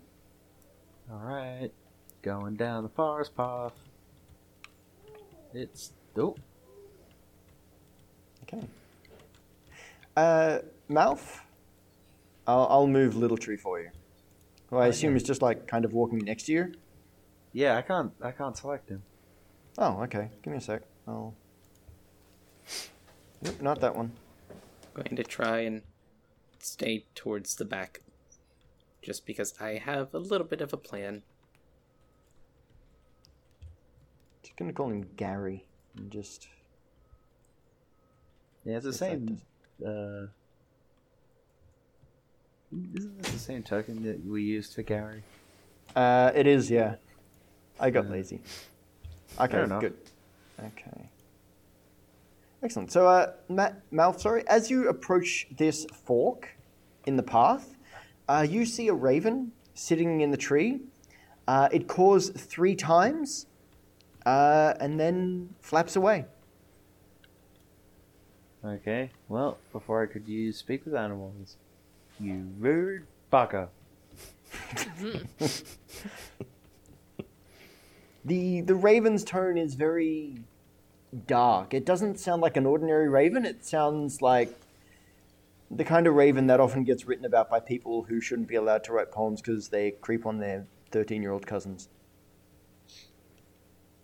All 1.12 1.20
right. 1.20 1.72
Going 2.22 2.56
down 2.56 2.84
the 2.84 2.90
forest 2.90 3.36
path. 3.36 3.74
It's 5.54 5.92
oh, 6.18 6.36
Okay. 8.44 8.66
Uh, 10.16 10.60
Malf, 10.90 11.40
I'll, 12.48 12.68
I'll 12.70 12.88
move 12.88 13.16
Little 13.16 13.38
Tree 13.38 13.58
for 13.58 13.80
you. 13.80 13.90
Who 14.70 14.78
I 14.78 14.88
assume 14.88 15.16
is 15.16 15.24
just 15.24 15.42
like 15.42 15.68
kind 15.68 15.84
of 15.86 15.94
walking 15.94 16.20
next 16.20 16.44
to 16.44 16.54
you. 16.54 16.74
yeah. 17.54 17.78
I 17.78 17.82
can't. 17.82 18.14
I 18.22 18.32
can't 18.32 18.56
select 18.58 18.90
him. 18.90 19.04
Oh, 19.78 20.02
okay. 20.04 20.30
Give 20.44 20.52
me 20.52 20.58
a 20.58 20.62
sec. 20.62 20.82
I'll. 21.08 21.34
Nope, 23.44 23.60
not 23.60 23.82
that 23.82 23.96
one. 23.96 24.12
Going 24.94 25.16
to 25.16 25.24
try 25.24 25.62
and 25.62 25.82
stay 26.60 27.06
towards 27.16 27.56
the 27.56 27.66
back. 27.66 28.02
Just 29.02 29.26
because 29.26 29.56
I 29.60 29.80
have 29.84 30.14
a 30.14 30.20
little 30.20 30.46
bit 30.46 30.62
of 30.62 30.74
a 30.74 30.78
plan. 30.78 31.24
Just 34.44 34.56
gonna 34.58 34.74
call 34.74 34.90
him 34.90 35.08
Gary 35.18 35.66
and 35.98 36.12
just. 36.12 36.50
Yeah, 38.64 38.76
it's 38.76 38.84
the 38.84 38.90
if 38.90 38.96
same. 38.96 39.42
Uh, 39.84 40.28
isn't 42.96 43.24
this 43.24 43.32
the 43.32 43.40
same 43.40 43.64
token 43.64 44.04
that 44.04 44.24
we 44.24 44.44
used 44.44 44.76
for 44.76 44.84
Gary? 44.84 45.24
Uh, 45.96 46.32
it 46.36 46.46
is, 46.46 46.70
yeah. 46.70 46.96
I 47.80 47.90
got 47.90 48.06
Yeah. 48.06 48.12
lazy. 48.12 48.42
Okay, 49.40 49.66
good. 49.80 49.96
Okay. 50.60 51.10
Excellent. 52.64 52.92
So, 52.92 53.08
uh, 53.08 53.34
Ma- 53.50 53.72
Malf, 53.92 54.20
sorry, 54.20 54.48
as 54.48 54.70
you 54.70 54.88
approach 54.88 55.48
this 55.58 55.86
fork 56.06 56.50
in 57.06 57.16
the 57.18 57.24
path, 57.24 57.76
uh, 58.30 58.46
you 58.48 58.66
see 58.66 58.88
a 58.88 58.94
raven 58.94 59.52
sitting 59.74 60.22
in 60.22 60.32
the 60.32 60.38
tree. 60.38 60.82
Uh, 61.48 61.70
it 61.72 61.88
caws 61.88 62.30
three 62.30 62.76
times 62.76 63.48
uh, 64.26 64.76
and 64.80 65.00
then 65.00 65.50
flaps 65.60 65.96
away. 65.96 66.26
Okay. 68.64 69.10
Well, 69.28 69.58
before 69.72 70.04
I 70.04 70.06
could 70.06 70.28
use 70.28 70.58
speak 70.58 70.86
with 70.86 70.94
animals, 70.94 71.58
you 72.20 72.48
rude 72.60 73.08
bugger. 73.34 73.70
The 78.26 78.62
the 78.62 78.76
raven's 78.76 79.24
tone 79.24 79.58
is 79.58 79.76
very 79.76 80.36
dark. 81.28 81.74
It 81.74 81.86
doesn't 81.86 82.20
sound 82.20 82.42
like 82.42 82.58
an 82.58 82.66
ordinary 82.66 83.10
raven. 83.10 83.46
It 83.46 83.66
sounds 83.66 84.22
like 84.22 84.54
the 85.70 85.84
kind 85.84 86.06
of 86.08 86.16
raven 86.16 86.48
that 86.48 86.60
often 86.60 86.84
gets 86.84 87.06
written 87.06 87.26
about 87.26 87.50
by 87.50 87.60
people 87.60 88.04
who 88.04 88.20
shouldn't 88.22 88.48
be 88.48 88.56
allowed 88.56 88.84
to 88.86 88.94
write 88.94 89.12
poems 89.12 89.42
because 89.42 89.70
they 89.70 89.92
creep 89.92 90.26
on 90.26 90.38
their 90.40 90.68
13 90.92 91.22
year 91.22 91.32
old 91.32 91.48
cousins. 91.48 91.90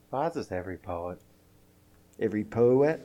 Well, 0.09 0.23
that's 0.23 0.35
just 0.35 0.51
every 0.51 0.77
poet. 0.77 1.19
Every 2.19 2.43
poet. 2.43 3.01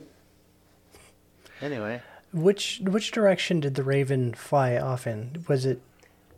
Anyway, 1.61 2.01
Which 2.33 2.81
which 2.83 3.11
direction 3.11 3.59
did 3.59 3.75
the 3.75 3.83
raven 3.83 4.33
fly 4.33 4.77
off 4.77 5.05
in? 5.05 5.45
Was 5.47 5.65
it 5.65 5.81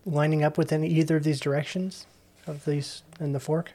lining 0.05 0.43
up 0.43 0.57
with 0.57 0.71
any 0.71 0.87
either 0.89 1.17
of 1.17 1.23
these 1.23 1.39
directions 1.39 2.05
of 2.45 2.65
these 2.65 3.03
in 3.19 3.31
the 3.31 3.39
fork? 3.39 3.73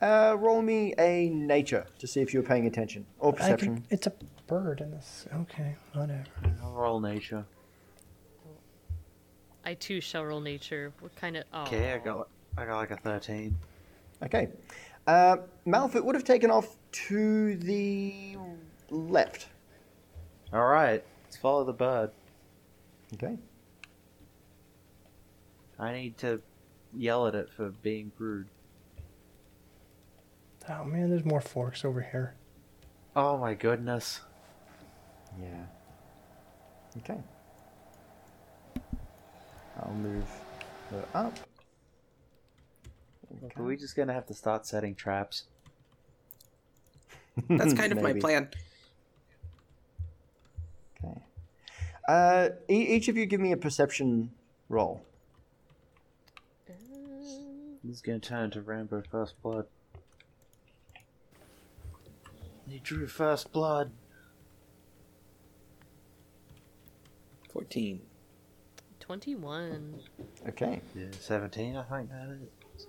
Uh, 0.00 0.34
roll 0.38 0.62
me 0.62 0.94
a 0.98 1.28
nature 1.28 1.86
to 1.98 2.06
see 2.06 2.20
if 2.20 2.32
you're 2.32 2.42
paying 2.42 2.66
attention 2.66 3.04
or 3.18 3.32
perception. 3.34 3.76
can, 3.76 3.86
it's 3.90 4.06
a 4.06 4.12
bird 4.46 4.80
in 4.80 4.90
this. 4.90 5.26
Okay, 5.34 5.76
whatever. 5.92 6.24
I'll 6.62 6.72
roll 6.72 7.00
nature. 7.00 7.44
I 9.64 9.74
too 9.74 10.00
shall 10.00 10.24
roll 10.24 10.40
nature. 10.40 10.92
What 11.00 11.14
kind 11.16 11.36
of? 11.36 11.44
Oh, 11.52 11.62
Okay, 11.62 11.92
I 11.92 11.98
got 11.98 12.28
I 12.56 12.64
got 12.64 12.76
like 12.78 12.90
a 12.92 12.96
thirteen. 12.96 13.56
Okay. 14.22 14.48
Uh, 15.06 15.36
Malfoy 15.66 16.02
would 16.02 16.14
have 16.14 16.24
taken 16.24 16.50
off 16.50 16.76
to 16.92 17.56
the 17.56 18.36
left. 18.90 19.48
All 20.52 20.66
right, 20.66 21.04
let's 21.24 21.36
follow 21.36 21.64
the 21.64 21.72
bird. 21.72 22.10
Okay. 23.14 23.36
I 25.78 25.92
need 25.92 26.18
to 26.18 26.40
yell 26.94 27.26
at 27.26 27.34
it 27.34 27.50
for 27.50 27.70
being 27.82 28.12
rude. 28.18 28.46
Oh 30.68 30.84
man, 30.84 31.10
there's 31.10 31.24
more 31.24 31.40
forks 31.40 31.84
over 31.84 32.00
here. 32.00 32.34
Oh 33.16 33.38
my 33.38 33.54
goodness. 33.54 34.20
Yeah. 35.40 35.64
Okay. 36.98 37.20
I'll 39.82 39.94
move 39.94 40.24
her 40.90 41.04
up. 41.14 41.38
Are 43.56 43.62
we 43.62 43.76
just 43.76 43.96
gonna 43.96 44.12
have 44.12 44.26
to 44.26 44.34
start 44.34 44.66
setting 44.66 44.94
traps? 44.94 45.44
That's 47.48 47.72
kind 47.72 47.92
of 47.92 48.02
my 48.02 48.12
plan. 48.12 48.50
Okay. 51.02 51.22
Uh, 52.06 52.48
e- 52.68 52.74
each 52.96 53.08
of 53.08 53.16
you 53.16 53.24
give 53.24 53.40
me 53.40 53.52
a 53.52 53.56
perception 53.56 54.30
roll. 54.68 55.00
This 57.82 57.96
is 57.96 58.02
gonna 58.02 58.18
turn 58.18 58.44
into 58.44 58.60
Rambo 58.60 59.02
First 59.10 59.40
Blood. 59.42 59.66
He 62.70 62.78
drew 62.78 63.06
First 63.06 63.52
Blood. 63.52 63.90
14. 67.52 68.00
21. 69.00 70.00
Okay. 70.48 70.80
Yeah, 70.94 71.06
17, 71.18 71.76
I 71.76 71.82
think 71.82 72.10
that 72.10 72.38
is. 72.76 72.86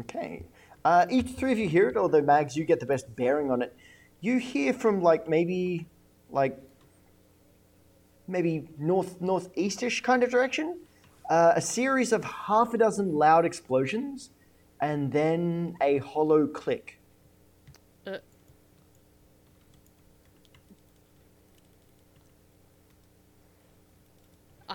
Okay. 0.00 0.44
Uh, 0.84 1.06
each 1.10 1.30
three 1.30 1.50
of 1.50 1.58
you 1.58 1.68
hear 1.68 1.88
it, 1.88 1.96
although 1.96 2.22
Mags, 2.22 2.56
you 2.56 2.64
get 2.64 2.78
the 2.78 2.86
best 2.86 3.14
bearing 3.16 3.50
on 3.50 3.62
it. 3.62 3.76
You 4.20 4.38
hear 4.38 4.72
from 4.72 5.02
like 5.02 5.28
maybe, 5.28 5.88
like 6.30 6.56
maybe 8.28 8.68
north 8.78 9.20
northeastish 9.20 10.02
kind 10.02 10.22
of 10.22 10.30
direction, 10.30 10.78
uh, 11.28 11.54
a 11.56 11.60
series 11.60 12.12
of 12.12 12.22
half 12.24 12.72
a 12.74 12.78
dozen 12.78 13.14
loud 13.14 13.44
explosions, 13.44 14.30
and 14.80 15.12
then 15.12 15.76
a 15.80 15.98
hollow 15.98 16.46
click. 16.46 17.01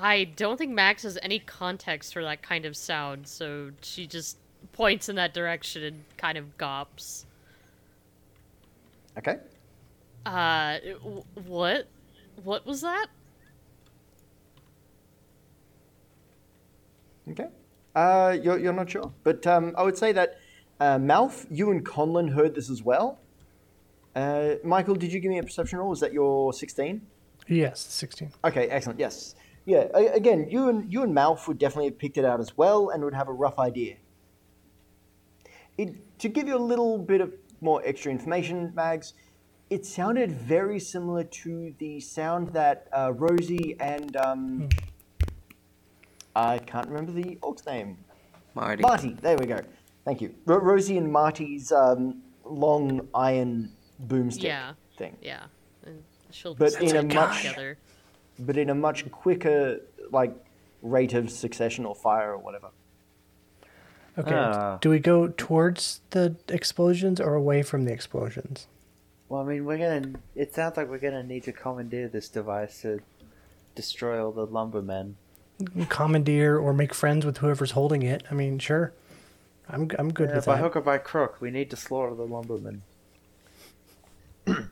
I 0.02 0.26
don't 0.36 0.58
think 0.58 0.72
Mags 0.74 1.04
has 1.04 1.18
any 1.22 1.40
context 1.40 2.14
for 2.14 2.24
that 2.24 2.42
kind 2.42 2.66
of 2.66 2.76
sound, 2.76 3.28
so 3.28 3.72
she 3.82 4.06
just 4.06 4.38
points 4.72 5.10
in 5.10 5.16
that 5.16 5.34
direction 5.34 5.84
and 5.84 6.04
kind 6.18 6.38
of 6.38 6.58
gops. 6.58 7.26
Okay. 9.18 9.38
Uh, 10.26 10.78
w- 11.04 11.24
what? 11.48 11.88
What 12.44 12.66
was 12.66 12.82
that? 12.82 13.08
Okay. 17.32 17.48
Uh, 17.96 18.38
you're, 18.42 18.60
you're 18.60 18.74
not 18.74 18.90
sure. 18.90 19.12
But 19.24 19.48
um, 19.48 19.74
I 19.78 19.84
would 19.84 19.98
say 19.98 20.12
that 20.12 20.40
uh, 20.80 20.98
Malf, 20.98 21.48
you 21.50 21.72
and 21.72 21.84
Conlon 21.84 22.32
heard 22.34 22.54
this 22.54 22.70
as 22.70 22.84
well. 22.84 23.20
Uh, 24.16 24.56
Michael, 24.64 24.96
did 24.96 25.12
you 25.12 25.20
give 25.20 25.30
me 25.32 25.40
a 25.40 25.44
perception 25.44 25.80
roll? 25.80 25.90
Was 25.90 26.00
that 26.02 26.14
your 26.14 26.54
16? 26.54 27.02
Yes, 27.48 27.80
16. 27.80 28.32
Okay, 28.46 28.68
excellent. 28.68 29.00
Yes. 29.00 29.36
Yeah, 29.68 29.90
again, 29.98 30.48
you 30.50 30.70
and, 30.70 30.92
you 30.92 31.04
and 31.04 31.14
Malf 31.14 31.46
would 31.50 31.58
definitely 31.58 31.90
have 31.90 32.00
picked 32.00 32.18
it 32.18 32.24
out 32.24 32.40
as 32.40 32.56
well 32.56 32.90
and 32.90 33.04
would 33.04 33.14
have 33.14 33.28
a 33.28 33.34
rough 33.34 33.60
idea. 33.60 33.98
It, 35.78 36.18
to 36.20 36.30
give 36.30 36.48
you 36.48 36.56
a 36.56 36.66
little 36.72 36.98
bit 36.98 37.20
of 37.20 37.34
more 37.60 37.82
extra 37.84 38.10
information, 38.10 38.72
Mags, 38.74 39.14
it 39.70 39.86
sounded 39.86 40.32
very 40.32 40.80
similar 40.80 41.26
to 41.26 41.74
the 41.80 42.00
sound 42.00 42.54
that 42.54 42.88
uh, 42.94 43.12
Rosie 43.14 43.76
and 43.82 44.16
um, 44.16 44.70
I 46.34 46.60
can't 46.60 46.88
remember 46.88 47.12
the 47.12 47.38
orc's 47.42 47.66
name. 47.66 47.98
Marty. 48.56 48.82
Marty. 48.84 49.18
There 49.22 49.36
we 49.38 49.48
go. 49.48 49.60
Thank 50.06 50.22
you. 50.22 50.34
Ro- 50.46 50.60
Rosie 50.60 50.98
and 50.98 51.12
Marty's 51.12 51.74
um, 51.74 52.22
long 52.46 53.06
iron 53.14 53.74
boomstick 54.08 54.44
Yeah. 54.44 54.72
thing, 54.98 55.18
Yeah. 55.22 55.44
And 55.86 56.02
she'll 56.32 56.56
But 56.56 56.82
in 56.82 56.96
a 56.96 57.04
much- 57.04 57.42
together. 57.42 57.78
But 58.40 58.58
in 58.58 58.70
a 58.70 58.76
much 58.76 59.10
quicker 59.12 59.80
like 60.12 60.34
rate 60.82 61.14
of 61.14 61.30
succession 61.32 61.86
or 61.86 61.96
fire 61.96 62.32
or 62.34 62.38
whatever. 62.38 62.70
Okay. 64.18 64.34
Ah. 64.34 64.78
Do 64.82 64.90
we 64.90 65.00
go 65.00 65.28
towards 65.28 66.02
the 66.10 66.36
explosions 66.50 67.20
or 67.22 67.36
away 67.36 67.62
from 67.62 67.86
the 67.86 67.94
explosions? 67.94 68.68
Well, 69.30 69.42
I 69.42 69.46
mean, 69.46 69.66
we're 69.66 69.78
gonna. 69.78 70.14
It 70.36 70.56
sounds 70.56 70.78
like 70.78 70.90
we're 70.90 70.98
gonna 71.00 71.24
need 71.24 71.44
to 71.44 71.52
commandeer 71.52 72.08
this 72.08 72.30
device 72.30 72.82
to 72.82 73.00
destroy 73.76 74.24
all 74.24 74.32
the 74.32 74.46
lumbermen. 74.46 75.18
Commandeer 75.90 76.58
or 76.58 76.74
make 76.74 76.94
friends 76.94 77.26
with 77.26 77.38
whoever's 77.40 77.72
holding 77.72 78.02
it. 78.04 78.24
I 78.32 78.34
mean, 78.34 78.58
sure. 78.60 78.94
I'm 79.70 79.90
I'm 80.00 80.14
good 80.14 80.30
Yeah, 80.30 80.38
with 80.38 80.46
by 80.46 80.56
that. 80.56 80.62
hook 80.64 80.76
or 80.78 80.82
by 80.82 80.98
crook, 80.98 81.42
we 81.42 81.52
need 81.52 81.70
to 81.72 81.76
slaughter 81.76 82.16
the 82.16 82.26
lumbermen. 82.26 82.82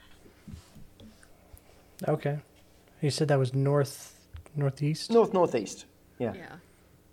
Okay. 2.08 2.40
You 3.06 3.12
said 3.12 3.28
that 3.28 3.38
was 3.38 3.54
north 3.54 4.20
northeast. 4.56 5.12
North 5.12 5.32
northeast. 5.32 5.86
Yeah. 6.18 6.34
Yeah. 6.34 6.56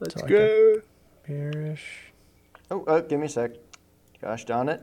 Let's 0.00 0.16
like 0.16 0.26
go. 0.26 0.80
Bearish. 1.28 2.12
Oh, 2.70 2.82
oh, 2.86 3.02
give 3.02 3.20
me 3.20 3.26
a 3.26 3.28
sec. 3.28 3.50
Gosh 4.22 4.46
darn 4.46 4.70
it. 4.70 4.80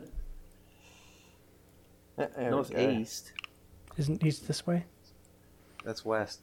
Uh, 2.15 2.27
there. 2.37 2.51
Northeast. 2.51 3.33
Isn't 3.97 4.23
east 4.23 4.47
this 4.47 4.67
way? 4.67 4.85
That's 5.83 6.05
west. 6.05 6.41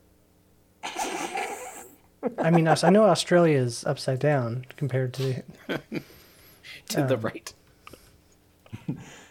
I 0.82 2.50
mean, 2.50 2.66
I 2.66 2.90
know 2.90 3.04
Australia 3.04 3.58
is 3.58 3.84
upside 3.84 4.18
down 4.18 4.66
compared 4.76 5.14
to. 5.14 5.44
to 6.88 7.02
the 7.04 7.14
Um, 7.14 7.20
right. 7.20 7.54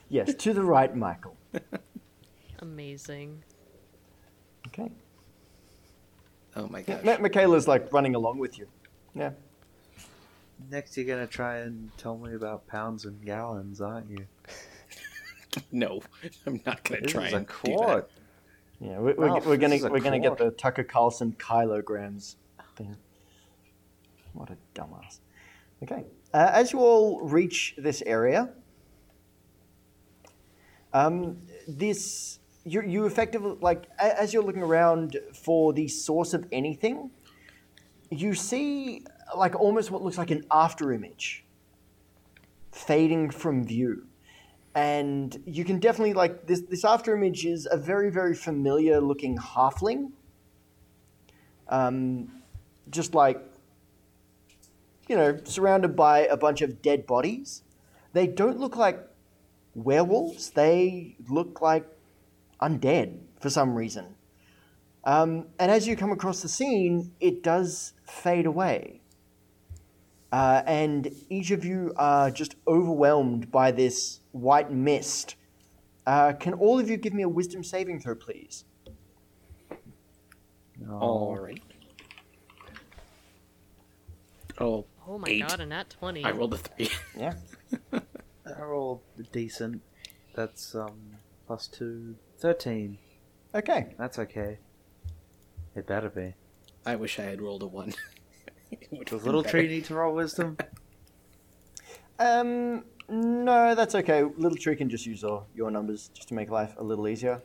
Yes, 0.08 0.34
to 0.34 0.54
the 0.54 0.64
right, 0.64 0.96
Michael. 0.96 1.36
Amazing. 2.60 3.44
Okay. 4.68 4.92
Oh 6.56 6.68
my 6.68 6.80
Yeah, 6.88 6.96
gosh. 7.02 7.06
Ma- 7.06 7.18
Michaela's 7.24 7.68
like 7.68 7.92
running 7.92 8.16
along 8.16 8.38
with 8.40 8.58
you. 8.58 8.68
Yeah. 9.14 9.32
Next, 10.70 10.96
you're 10.96 11.06
gonna 11.06 11.28
try 11.28 11.58
and 11.58 11.92
tell 11.98 12.18
me 12.18 12.34
about 12.34 12.66
pounds 12.68 13.06
and 13.06 13.24
gallons, 13.26 13.82
aren't 13.82 14.10
you? 14.10 14.26
No, 15.72 16.02
I'm 16.46 16.60
not 16.66 16.84
gonna 16.84 17.00
This 17.02 17.12
try 17.14 17.28
is 17.28 17.34
a 17.34 17.38
and 17.38 17.48
do 17.48 17.54
quart. 17.54 18.12
Yeah, 18.82 19.00
we're, 19.00 19.16
we're, 19.16 19.26
Ralph, 19.28 19.46
we're 19.46 19.56
gonna 19.56 19.78
we're 19.90 20.02
gonna 20.02 20.20
get 20.20 20.38
the 20.38 20.52
Tucker 20.52 20.84
Carlson 20.84 21.34
kilograms 21.40 22.36
thing. 22.76 22.98
What 24.34 24.50
a 24.50 24.58
dumbass. 24.78 25.20
Okay, 25.82 26.04
uh, 26.34 26.52
as 26.54 26.74
you 26.74 26.80
all 26.80 27.22
reach 27.22 27.74
this 27.78 28.04
area, 28.06 28.50
um, 30.94 31.38
this 31.70 32.40
you 32.66 32.82
you 32.82 33.06
effectively 33.06 33.56
like 33.62 33.86
as 34.00 34.34
you're 34.34 34.44
looking 34.44 34.64
around 34.64 35.18
for 35.34 35.72
the 35.72 35.88
source 35.88 36.34
of 36.34 36.48
anything, 36.52 37.12
you 38.10 38.34
see 38.34 39.06
like 39.38 39.56
almost 39.56 39.92
what 39.92 40.02
looks 40.02 40.18
like 40.18 40.32
an 40.32 40.44
after 40.52 40.92
image 40.92 41.46
fading 42.72 43.30
from 43.30 43.66
view. 43.66 44.06
And 44.74 45.42
you 45.46 45.64
can 45.64 45.80
definitely 45.80 46.14
like 46.14 46.48
this 46.48 46.62
this 46.62 46.84
after 46.84 47.16
image 47.16 47.46
is 47.46 47.68
a 47.70 47.78
very 47.78 48.10
very 48.10 48.34
familiar 48.34 49.00
looking 49.00 49.38
halfling. 49.38 50.12
Um, 51.70 52.42
just 52.90 53.14
like 53.14 53.42
you 55.08 55.16
know 55.16 55.40
surrounded 55.44 55.96
by 55.96 56.26
a 56.26 56.36
bunch 56.36 56.62
of 56.62 56.82
dead 56.82 57.06
bodies. 57.06 57.62
They 58.14 58.28
don't 58.28 58.60
look 58.60 58.76
like 58.76 59.08
werewolves. 59.76 60.50
They 60.50 61.18
look 61.30 61.62
like 61.62 61.86
undead 62.62 63.20
for 63.40 63.50
some 63.50 63.76
reason 63.76 64.16
um, 65.04 65.46
and 65.60 65.72
as 65.72 65.88
you 65.88 65.96
come 65.96 66.12
across 66.12 66.42
the 66.42 66.48
scene 66.50 67.12
it 67.20 67.44
does 67.44 67.94
fade 68.06 68.46
away 68.46 69.02
uh, 70.32 70.64
and 70.66 71.16
each 71.30 71.52
of 71.52 71.64
you 71.64 71.94
are 71.96 72.30
just 72.30 72.56
overwhelmed 72.68 73.50
by 73.52 73.72
this 73.72 74.20
white 74.34 74.70
mist. 74.70 75.36
Uh, 76.06 76.34
can 76.34 76.54
all 76.54 76.78
of 76.78 76.90
you 76.90 76.98
give 76.98 77.14
me 77.14 77.24
a 77.24 77.30
wisdom 77.30 77.64
saving 77.64 78.02
throw, 78.02 78.16
please? 78.16 78.66
No. 80.78 80.98
All 81.00 81.38
right. 81.38 81.62
Oh, 84.60 84.86
Oh 85.08 85.18
my 85.18 85.30
Eight. 85.30 85.48
god, 85.48 85.60
and 85.62 85.72
that 85.72 85.90
20. 85.90 86.26
I 86.26 86.32
rolled 86.32 86.56
a 86.56 86.58
three. 86.58 86.90
Yeah. 87.16 87.36
They're 88.46 88.74
all 88.74 89.04
decent. 89.32 89.84
That's 90.34 90.76
um 90.76 91.00
plus 91.48 91.68
two. 91.68 92.16
Thirteen. 92.38 92.98
Okay. 93.54 93.96
That's 93.98 94.20
okay. 94.20 94.60
It 95.76 95.88
better 95.88 96.10
be. 96.10 96.34
I 96.86 96.96
wish 96.96 97.20
I 97.20 97.24
had 97.24 97.42
rolled 97.42 97.64
a 97.64 97.68
one. 97.68 97.94
Which 98.90 99.10
Does 99.10 99.20
was 99.20 99.26
little 99.26 99.42
better. 99.44 99.60
tree 99.60 99.68
need 99.68 99.86
to 99.86 99.96
roll 99.96 100.16
wisdom? 100.16 100.58
Um. 102.20 102.84
No, 103.08 103.76
that's 103.76 103.94
okay. 103.94 104.24
Little 104.24 104.58
Tree 104.58 104.76
can 104.76 104.90
just 104.90 105.06
use 105.06 105.22
your, 105.22 105.46
your 105.54 105.70
numbers 105.70 106.10
just 106.14 106.30
to 106.30 106.34
make 106.34 106.50
life 106.50 106.74
a 106.78 106.84
little 106.84 107.08
easier. 107.08 107.42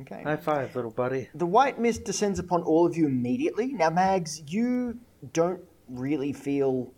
Okay. 0.00 0.22
High 0.22 0.36
five, 0.36 0.74
little 0.74 0.90
buddy. 0.90 1.28
The 1.34 1.46
white 1.46 1.78
mist 1.78 2.04
descends 2.04 2.38
upon 2.38 2.62
all 2.62 2.86
of 2.86 2.96
you 2.96 3.06
immediately. 3.06 3.66
Now, 3.74 3.90
Mags, 3.90 4.42
you 4.46 4.98
don't 5.34 5.60
really 5.88 6.32
feel 6.32 6.90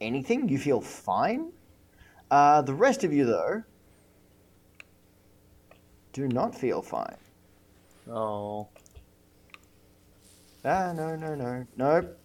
anything. 0.00 0.48
You 0.48 0.58
feel 0.58 0.80
fine. 0.80 1.52
Uh, 2.30 2.60
the 2.62 2.74
rest 2.74 3.04
of 3.04 3.12
you, 3.12 3.24
though, 3.24 3.62
do 6.14 6.26
not 6.28 6.54
feel 6.54 6.80
fine. 6.80 7.16
Oh. 8.08 8.68
Ah, 10.64 10.92
no, 10.94 11.14
no, 11.16 11.34
no, 11.34 11.66
nope. 11.76 12.18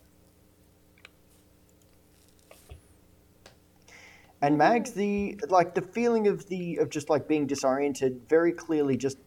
And 4.41 4.57
Mags, 4.57 4.91
the 4.91 5.37
like 5.49 5.75
the 5.75 5.81
feeling 5.81 6.27
of 6.27 6.47
the 6.47 6.77
of 6.77 6.89
just 6.89 7.09
like 7.09 7.27
being 7.27 7.45
disoriented 7.45 8.21
very 8.29 8.53
clearly 8.53 8.95
just 8.95 9.17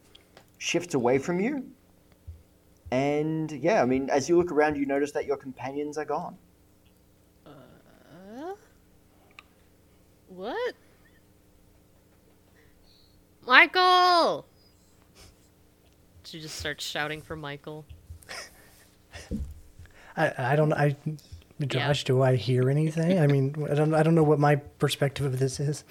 shifts 0.57 0.95
away 0.95 1.19
from 1.19 1.39
you. 1.39 1.67
And 2.91 3.53
yeah, 3.53 3.83
I 3.83 3.85
mean, 3.85 4.09
as 4.09 4.29
you 4.29 4.39
look 4.39 4.51
around, 4.51 4.77
you 4.77 4.87
notice 4.87 5.13
that 5.13 5.27
your 5.27 5.37
companions 5.37 5.99
are 5.99 6.07
gone. 6.07 6.39
What? 10.29 10.75
Michael! 13.47 14.47
She 16.33 16.41
just 16.41 16.57
starts 16.57 16.83
shouting 16.83 17.21
for 17.21 17.37
Michael. 17.37 17.85
I, 20.17 20.33
I 20.39 20.57
don't 20.57 20.73
I 20.73 20.97
Josh, 21.67 22.05
do 22.05 22.23
I 22.23 22.37
hear 22.37 22.71
anything? 22.71 23.21
I 23.21 23.27
mean, 23.27 23.55
I 23.71 23.75
don't 23.75 23.93
I 23.93 24.03
don't 24.03 24.15
know 24.15 24.23
what 24.23 24.39
my 24.39 24.57
perspective 24.57 25.27
of 25.27 25.39
this 25.39 25.61
is. 25.61 25.85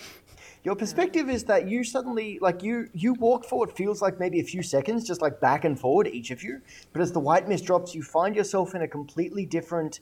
Your 0.63 0.75
perspective 0.75 1.29
is 1.29 1.43
that 1.43 1.69
you 1.69 1.83
suddenly, 1.83 2.39
like 2.41 2.63
you, 2.63 2.89
you 2.91 3.13
walk 3.13 3.45
for 3.45 3.59
what 3.59 3.77
feels 3.77 4.01
like 4.01 4.19
maybe 4.19 4.39
a 4.39 4.43
few 4.43 4.63
seconds, 4.63 5.07
just 5.07 5.21
like 5.21 5.39
back 5.39 5.63
and 5.63 5.79
forward, 5.79 6.07
each 6.07 6.31
of 6.31 6.41
you. 6.41 6.61
But 6.91 7.03
as 7.03 7.11
the 7.11 7.19
white 7.19 7.47
mist 7.47 7.65
drops, 7.65 7.93
you 7.93 8.01
find 8.01 8.35
yourself 8.35 8.73
in 8.73 8.81
a 8.81 8.87
completely 8.87 9.45
different 9.45 9.99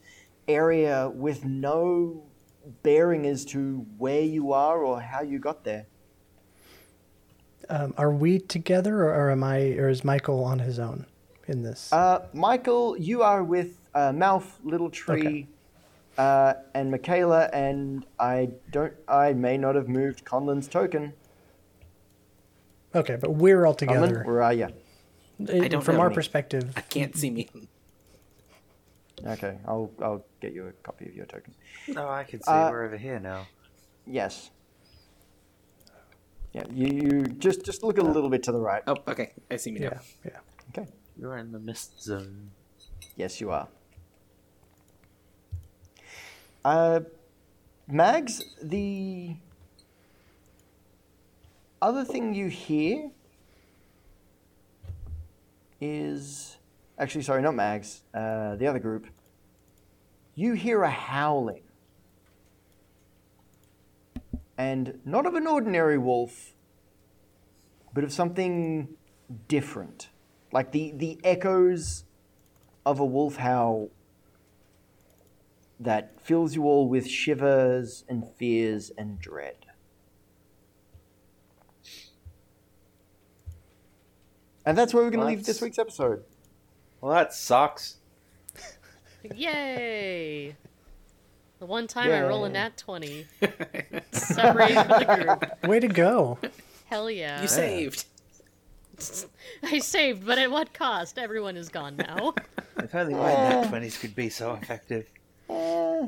area 0.47 1.09
with 1.13 1.43
no 1.43 2.23
bearing 2.81 3.25
as 3.25 3.43
to 3.45 3.85
where 3.97 4.21
you 4.21 4.53
are 4.53 4.83
or 4.83 5.01
how 5.01 5.21
you 5.21 5.37
got 5.37 5.65
there. 5.65 5.87
Um, 7.69 7.93
are 7.97 8.11
we 8.11 8.39
together, 8.39 9.03
or, 9.03 9.13
or 9.13 9.29
am 9.31 9.43
I, 9.43 9.73
or 9.77 9.89
is 9.89 10.03
Michael 10.03 10.43
on 10.43 10.57
his 10.59 10.79
own 10.79 11.05
in 11.47 11.61
this? 11.61 11.93
Uh, 11.93 12.25
Michael, 12.33 12.97
you 12.97 13.21
are 13.21 13.43
with 13.43 13.77
uh, 13.93 14.11
Malf, 14.11 14.43
Little 14.63 14.89
Tree, 14.89 15.21
Okay. 15.21 15.47
uh, 16.17 16.53
and 16.73 16.89
Michaela, 16.89 17.47
and 17.53 18.05
I 18.19 18.49
don't, 18.71 18.93
I 19.07 19.33
may 19.33 19.55
not 19.57 19.75
have 19.75 19.87
moved 19.87 20.25
Conlon's 20.25 20.67
token. 20.67 21.13
okay, 22.95 23.17
but 23.21 23.31
we're 23.35 23.65
all 23.67 23.75
Conlon, 23.75 23.77
together. 23.77 24.23
where 24.25 24.41
are 24.41 24.53
you? 24.53 24.65
Uh, 24.65 25.67
don't 25.67 25.81
From 25.83 25.95
know 25.97 26.01
our 26.01 26.09
me. 26.09 26.15
perspective, 26.15 26.73
I 26.75 26.81
can't 26.81 27.15
see 27.15 27.29
me. 27.29 27.49
Okay, 29.27 29.57
I'll, 29.67 29.91
I'll 30.01 30.25
get 30.41 30.53
you 30.53 30.67
a 30.67 30.71
copy 30.81 31.05
of 31.05 31.13
your 31.13 31.25
token. 31.27 31.53
No, 31.87 32.09
I 32.09 32.23
can 32.23 32.41
see 32.41 32.49
Uh, 32.51 32.69
we're 32.71 32.85
over 32.85 32.97
here 32.97 33.19
now. 33.19 33.45
Yes. 34.07 34.49
Yeah, 36.53 36.63
you, 36.71 36.87
you 36.87 37.23
just 37.27 37.63
just 37.63 37.83
look 37.83 37.97
a 37.97 38.01
little 38.01 38.29
bit 38.29 38.43
to 38.43 38.51
the 38.51 38.59
right. 38.59 38.81
Oh, 38.87 38.97
okay. 39.07 39.33
I 39.51 39.57
see 39.57 39.71
me 39.71 39.81
yeah, 39.81 39.89
now. 39.89 39.99
yeah. 40.25 40.39
Okay. 40.69 40.89
You're 41.17 41.37
in 41.37 41.51
the 41.51 41.59
mist 41.59 42.01
zone. 42.01 42.51
Yes, 43.15 43.39
you 43.39 43.51
are. 43.51 43.67
Uh, 46.63 47.01
Mags, 47.87 48.55
the 48.61 49.35
other 51.81 52.03
thing 52.03 52.33
you 52.33 52.47
hear 52.47 53.09
is 55.81 56.57
actually 56.97 57.23
sorry, 57.23 57.41
not 57.41 57.55
Mags. 57.55 58.01
Uh, 58.13 58.55
the 58.55 58.67
other 58.67 58.79
group. 58.79 59.07
You 60.35 60.53
hear 60.53 60.83
a 60.83 60.89
howling, 60.89 61.63
and 64.59 64.99
not 65.05 65.25
of 65.25 65.35
an 65.35 65.47
ordinary 65.47 65.97
wolf, 65.97 66.53
but 67.93 68.03
of 68.03 68.11
something 68.11 68.89
different, 69.47 70.09
like 70.51 70.73
the 70.73 70.91
the 70.97 71.17
echoes 71.23 72.03
of 72.85 72.99
a 72.99 73.05
wolf 73.05 73.37
howl 73.37 73.89
that 75.79 76.19
fills 76.21 76.55
you 76.55 76.65
all 76.65 76.89
with 76.89 77.07
shivers 77.07 78.03
and 78.09 78.27
fears 78.35 78.91
and 78.97 79.17
dread. 79.17 79.65
And 84.65 84.77
that's 84.77 84.93
where 84.93 85.03
we're 85.03 85.09
going 85.09 85.21
to 85.21 85.25
Well, 85.25 85.35
leave 85.35 85.45
this 85.45 85.61
week's 85.61 85.79
episode. 85.79 86.25
Well, 86.99 87.13
that 87.13 87.33
sucks. 87.33 87.99
Yay! 89.35 90.57
The 91.59 91.65
one 91.65 91.87
time 91.87 92.09
I 92.11 92.21
roll 92.21 92.45
a 92.45 92.47
Yay. 92.47 92.53
nat 92.53 92.77
20. 92.77 93.25
Separate 94.11 94.73
from 94.73 94.87
the 94.87 95.25
group. 95.25 95.69
Way 95.69 95.79
to 95.81 95.87
go! 95.89 96.39
Hell 96.85 97.11
yeah. 97.11 97.41
You 97.41 97.47
saved. 97.49 98.05
I 99.63 99.79
saved, 99.79 100.25
but 100.25 100.37
at 100.37 100.49
what 100.49 100.73
cost? 100.73 101.17
Everyone 101.17 101.57
is 101.57 101.69
gone 101.69 101.97
now. 101.97 102.33
If 102.81 102.95
only 102.95 103.13
my 103.13 103.33
nat 103.33 103.65
20s 103.65 103.99
could 103.99 104.15
be 104.15 104.29
so 104.29 104.53
effective. 104.53 105.05
Eh, 105.49 106.05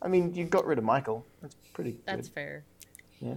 I 0.00 0.08
mean, 0.08 0.34
you 0.34 0.46
got 0.46 0.64
rid 0.64 0.78
of 0.78 0.84
Michael. 0.84 1.26
That's 1.42 1.54
pretty 1.74 1.92
good. 1.92 2.02
That's 2.06 2.26
fair. 2.28 2.64
Yeah. 3.20 3.34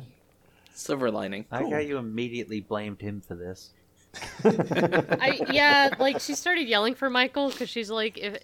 Silver 0.73 1.11
lining. 1.11 1.45
I 1.51 1.59
like 1.59 1.73
how 1.73 1.79
you 1.79 1.97
immediately 1.97 2.61
blamed 2.61 3.01
him 3.01 3.19
for 3.19 3.35
this. 3.35 3.71
I 4.43 5.41
yeah, 5.51 5.89
like 5.99 6.19
she 6.19 6.35
started 6.35 6.67
yelling 6.67 6.95
for 6.95 7.09
Michael 7.09 7.49
because 7.49 7.69
she's 7.69 7.89
like, 7.89 8.17
if 8.17 8.37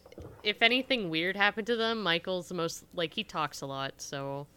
if 0.43 0.61
anything 0.61 1.09
weird 1.09 1.35
happened 1.35 1.67
to 1.67 1.75
them, 1.75 2.01
Michael's 2.01 2.47
the 2.49 2.55
most 2.55 2.85
like 2.95 3.13
he 3.13 3.23
talks 3.23 3.61
a 3.61 3.65
lot, 3.65 3.93
so 3.97 4.47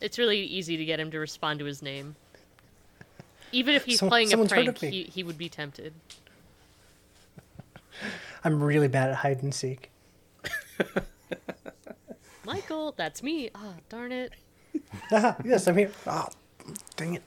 it's 0.00 0.18
really 0.18 0.40
easy 0.40 0.76
to 0.76 0.84
get 0.84 1.00
him 1.00 1.10
to 1.10 1.18
respond 1.18 1.58
to 1.60 1.64
his 1.64 1.80
name. 1.82 2.16
Even 3.52 3.74
if 3.74 3.84
he's 3.84 3.98
Someone- 3.98 4.10
playing 4.26 4.32
a 4.32 4.48
prank, 4.48 4.78
he, 4.78 5.04
he 5.04 5.22
would 5.22 5.38
be 5.38 5.48
tempted. 5.48 5.92
I'm 8.44 8.62
really 8.62 8.88
bad 8.88 9.10
at 9.10 9.16
hide 9.16 9.42
and 9.42 9.54
seek. 9.54 9.90
Michael, 12.44 12.92
that's 12.96 13.22
me. 13.22 13.50
Ah, 13.54 13.74
darn 13.88 14.12
it. 14.12 14.32
Ah, 15.12 15.36
yes, 15.44 15.66
I'm 15.68 15.76
here. 15.76 15.90
Oh, 16.06 16.26
dang 16.96 17.14
it! 17.14 17.22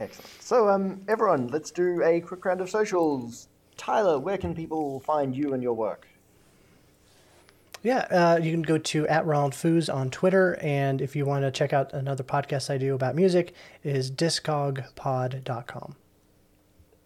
Excellent. 0.00 0.30
So, 0.42 0.68
um, 0.68 1.02
everyone, 1.08 1.48
let's 1.48 1.70
do 1.70 2.02
a 2.02 2.20
quick 2.20 2.44
round 2.44 2.62
of 2.62 2.70
socials. 2.70 3.48
Tyler, 3.76 4.18
where 4.18 4.38
can 4.38 4.54
people 4.54 5.00
find 5.00 5.36
you 5.36 5.52
and 5.52 5.62
your 5.62 5.74
work? 5.74 6.08
Yeah, 7.82 7.98
uh, 8.10 8.40
you 8.42 8.50
can 8.50 8.62
go 8.62 8.76
to 8.76 9.06
at 9.08 9.24
Ronald 9.24 9.52
Foos 9.52 9.92
on 9.92 10.10
Twitter, 10.10 10.58
and 10.60 11.00
if 11.00 11.16
you 11.16 11.24
want 11.24 11.44
to 11.44 11.50
check 11.50 11.72
out 11.72 11.92
another 11.94 12.22
podcast 12.24 12.68
I 12.68 12.76
do 12.76 12.94
about 12.94 13.14
music, 13.14 13.54
is 13.82 14.10
discogpod.com. 14.10 15.96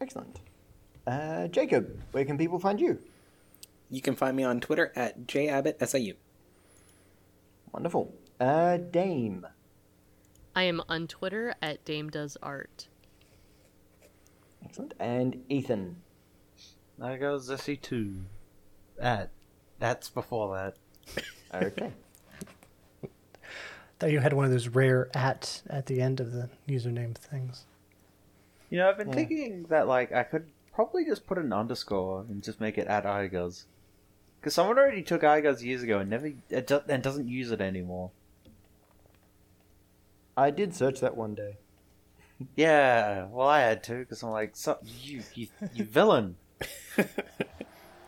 Excellent. 0.00 0.40
Uh, 1.06 1.46
Jacob, 1.48 2.00
where 2.12 2.24
can 2.24 2.38
people 2.38 2.58
find 2.58 2.80
you? 2.80 2.98
You 3.90 4.00
can 4.00 4.16
find 4.16 4.36
me 4.36 4.42
on 4.42 4.60
Twitter 4.60 4.92
at 4.96 5.26
jabbottsiu. 5.26 6.14
Wonderful. 7.72 8.12
Uh, 8.40 8.78
Dame. 8.78 9.46
I 10.54 10.62
am 10.64 10.82
on 10.88 11.06
Twitter 11.08 11.54
at 11.60 11.84
Dame 11.84 12.10
Does 12.10 12.36
Art. 12.42 12.88
Excellent. 14.64 14.94
And 14.98 15.42
Ethan. 15.48 15.96
There 16.98 17.18
goes 17.18 17.48
Zessie 17.50 17.80
2. 17.80 18.14
That. 18.98 19.30
That's 19.78 20.08
before 20.10 20.56
that. 20.56 20.76
Okay. 21.54 21.92
Thought 24.00 24.10
you 24.10 24.18
had 24.18 24.32
one 24.32 24.44
of 24.44 24.50
those 24.50 24.66
rare 24.66 25.08
at 25.16 25.62
at 25.70 25.86
the 25.86 26.00
end 26.00 26.18
of 26.18 26.32
the 26.32 26.50
username 26.68 27.14
things. 27.14 27.64
You 28.70 28.78
know, 28.78 28.88
I've 28.88 28.98
been 28.98 29.06
Yeah. 29.10 29.14
thinking 29.14 29.62
that, 29.68 29.86
like, 29.86 30.10
I 30.10 30.24
could 30.24 30.50
probably 30.72 31.04
just 31.04 31.28
put 31.28 31.38
an 31.38 31.52
underscore 31.52 32.22
and 32.28 32.42
just 32.42 32.60
make 32.60 32.76
it 32.76 32.88
at 32.88 33.04
Igaz. 33.04 33.66
Because 34.40 34.52
someone 34.54 34.78
already 34.78 35.04
took 35.04 35.22
Igaz 35.22 35.62
years 35.62 35.84
ago 35.84 36.00
and 36.00 36.10
never 36.10 36.32
and 36.50 37.02
doesn't 37.04 37.28
use 37.28 37.52
it 37.52 37.60
anymore. 37.60 38.10
I 40.36 40.50
did 40.50 40.74
search 40.74 41.00
that 41.00 41.16
one 41.16 41.34
day. 41.34 41.58
Yeah, 42.56 43.26
well, 43.30 43.48
I 43.48 43.60
had 43.60 43.82
to 43.84 43.98
because 44.00 44.22
I'm 44.22 44.30
like, 44.30 44.56
so, 44.56 44.78
you, 44.82 45.22
you, 45.34 45.48
you 45.72 45.84
villain. 45.84 46.36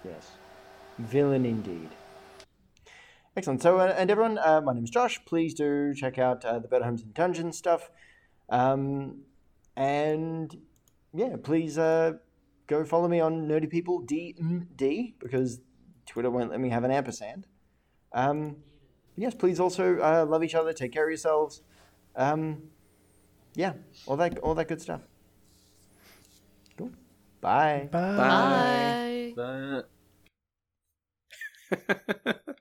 Yes. 0.07 0.31
Villain 0.99 1.45
indeed. 1.45 1.89
Excellent. 3.37 3.63
So, 3.63 3.79
uh, 3.79 3.95
and 3.97 4.11
everyone, 4.11 4.39
uh, 4.39 4.61
my 4.61 4.73
name 4.73 4.85
is 4.85 4.91
Josh. 4.91 5.21
Please 5.27 5.53
do 5.53 5.93
check 5.95 6.19
out 6.19 6.45
uh, 6.45 6.59
the 6.59 6.69
Better 6.69 6.85
Homes 6.85 7.03
and 7.03 7.13
Dungeons 7.13 7.59
stuff. 7.59 7.91
Um, 8.49 9.23
and 9.77 10.57
yeah, 11.13 11.37
please 11.43 11.77
uh, 11.77 12.13
go 12.67 12.85
follow 12.85 13.09
me 13.09 13.21
on 13.21 13.49
Nerdy 13.49 13.69
People 13.69 14.03
DMD 14.03 15.15
because 15.19 15.61
Twitter 16.07 16.31
won't 16.31 16.51
let 16.51 16.61
me 16.61 16.71
have 16.71 16.85
an 16.85 16.93
ampersand. 16.93 17.47
Um, 18.13 18.57
yes, 19.17 19.35
please 19.35 19.59
also 19.59 19.99
uh, 19.99 20.25
love 20.27 20.45
each 20.45 20.55
other, 20.55 20.73
take 20.73 20.93
care 20.93 21.05
of 21.05 21.11
yourselves. 21.11 21.63
Um, 22.17 22.63
yeah, 23.55 23.75
all 24.07 24.17
that, 24.17 24.39
all 24.39 24.55
that 24.55 24.69
good 24.69 24.81
stuff. 24.81 25.03
Cool. 26.79 26.91
Bye. 27.41 27.89
Bye. 27.93 28.97
Bye. 29.37 29.43
Uh, 29.43 29.83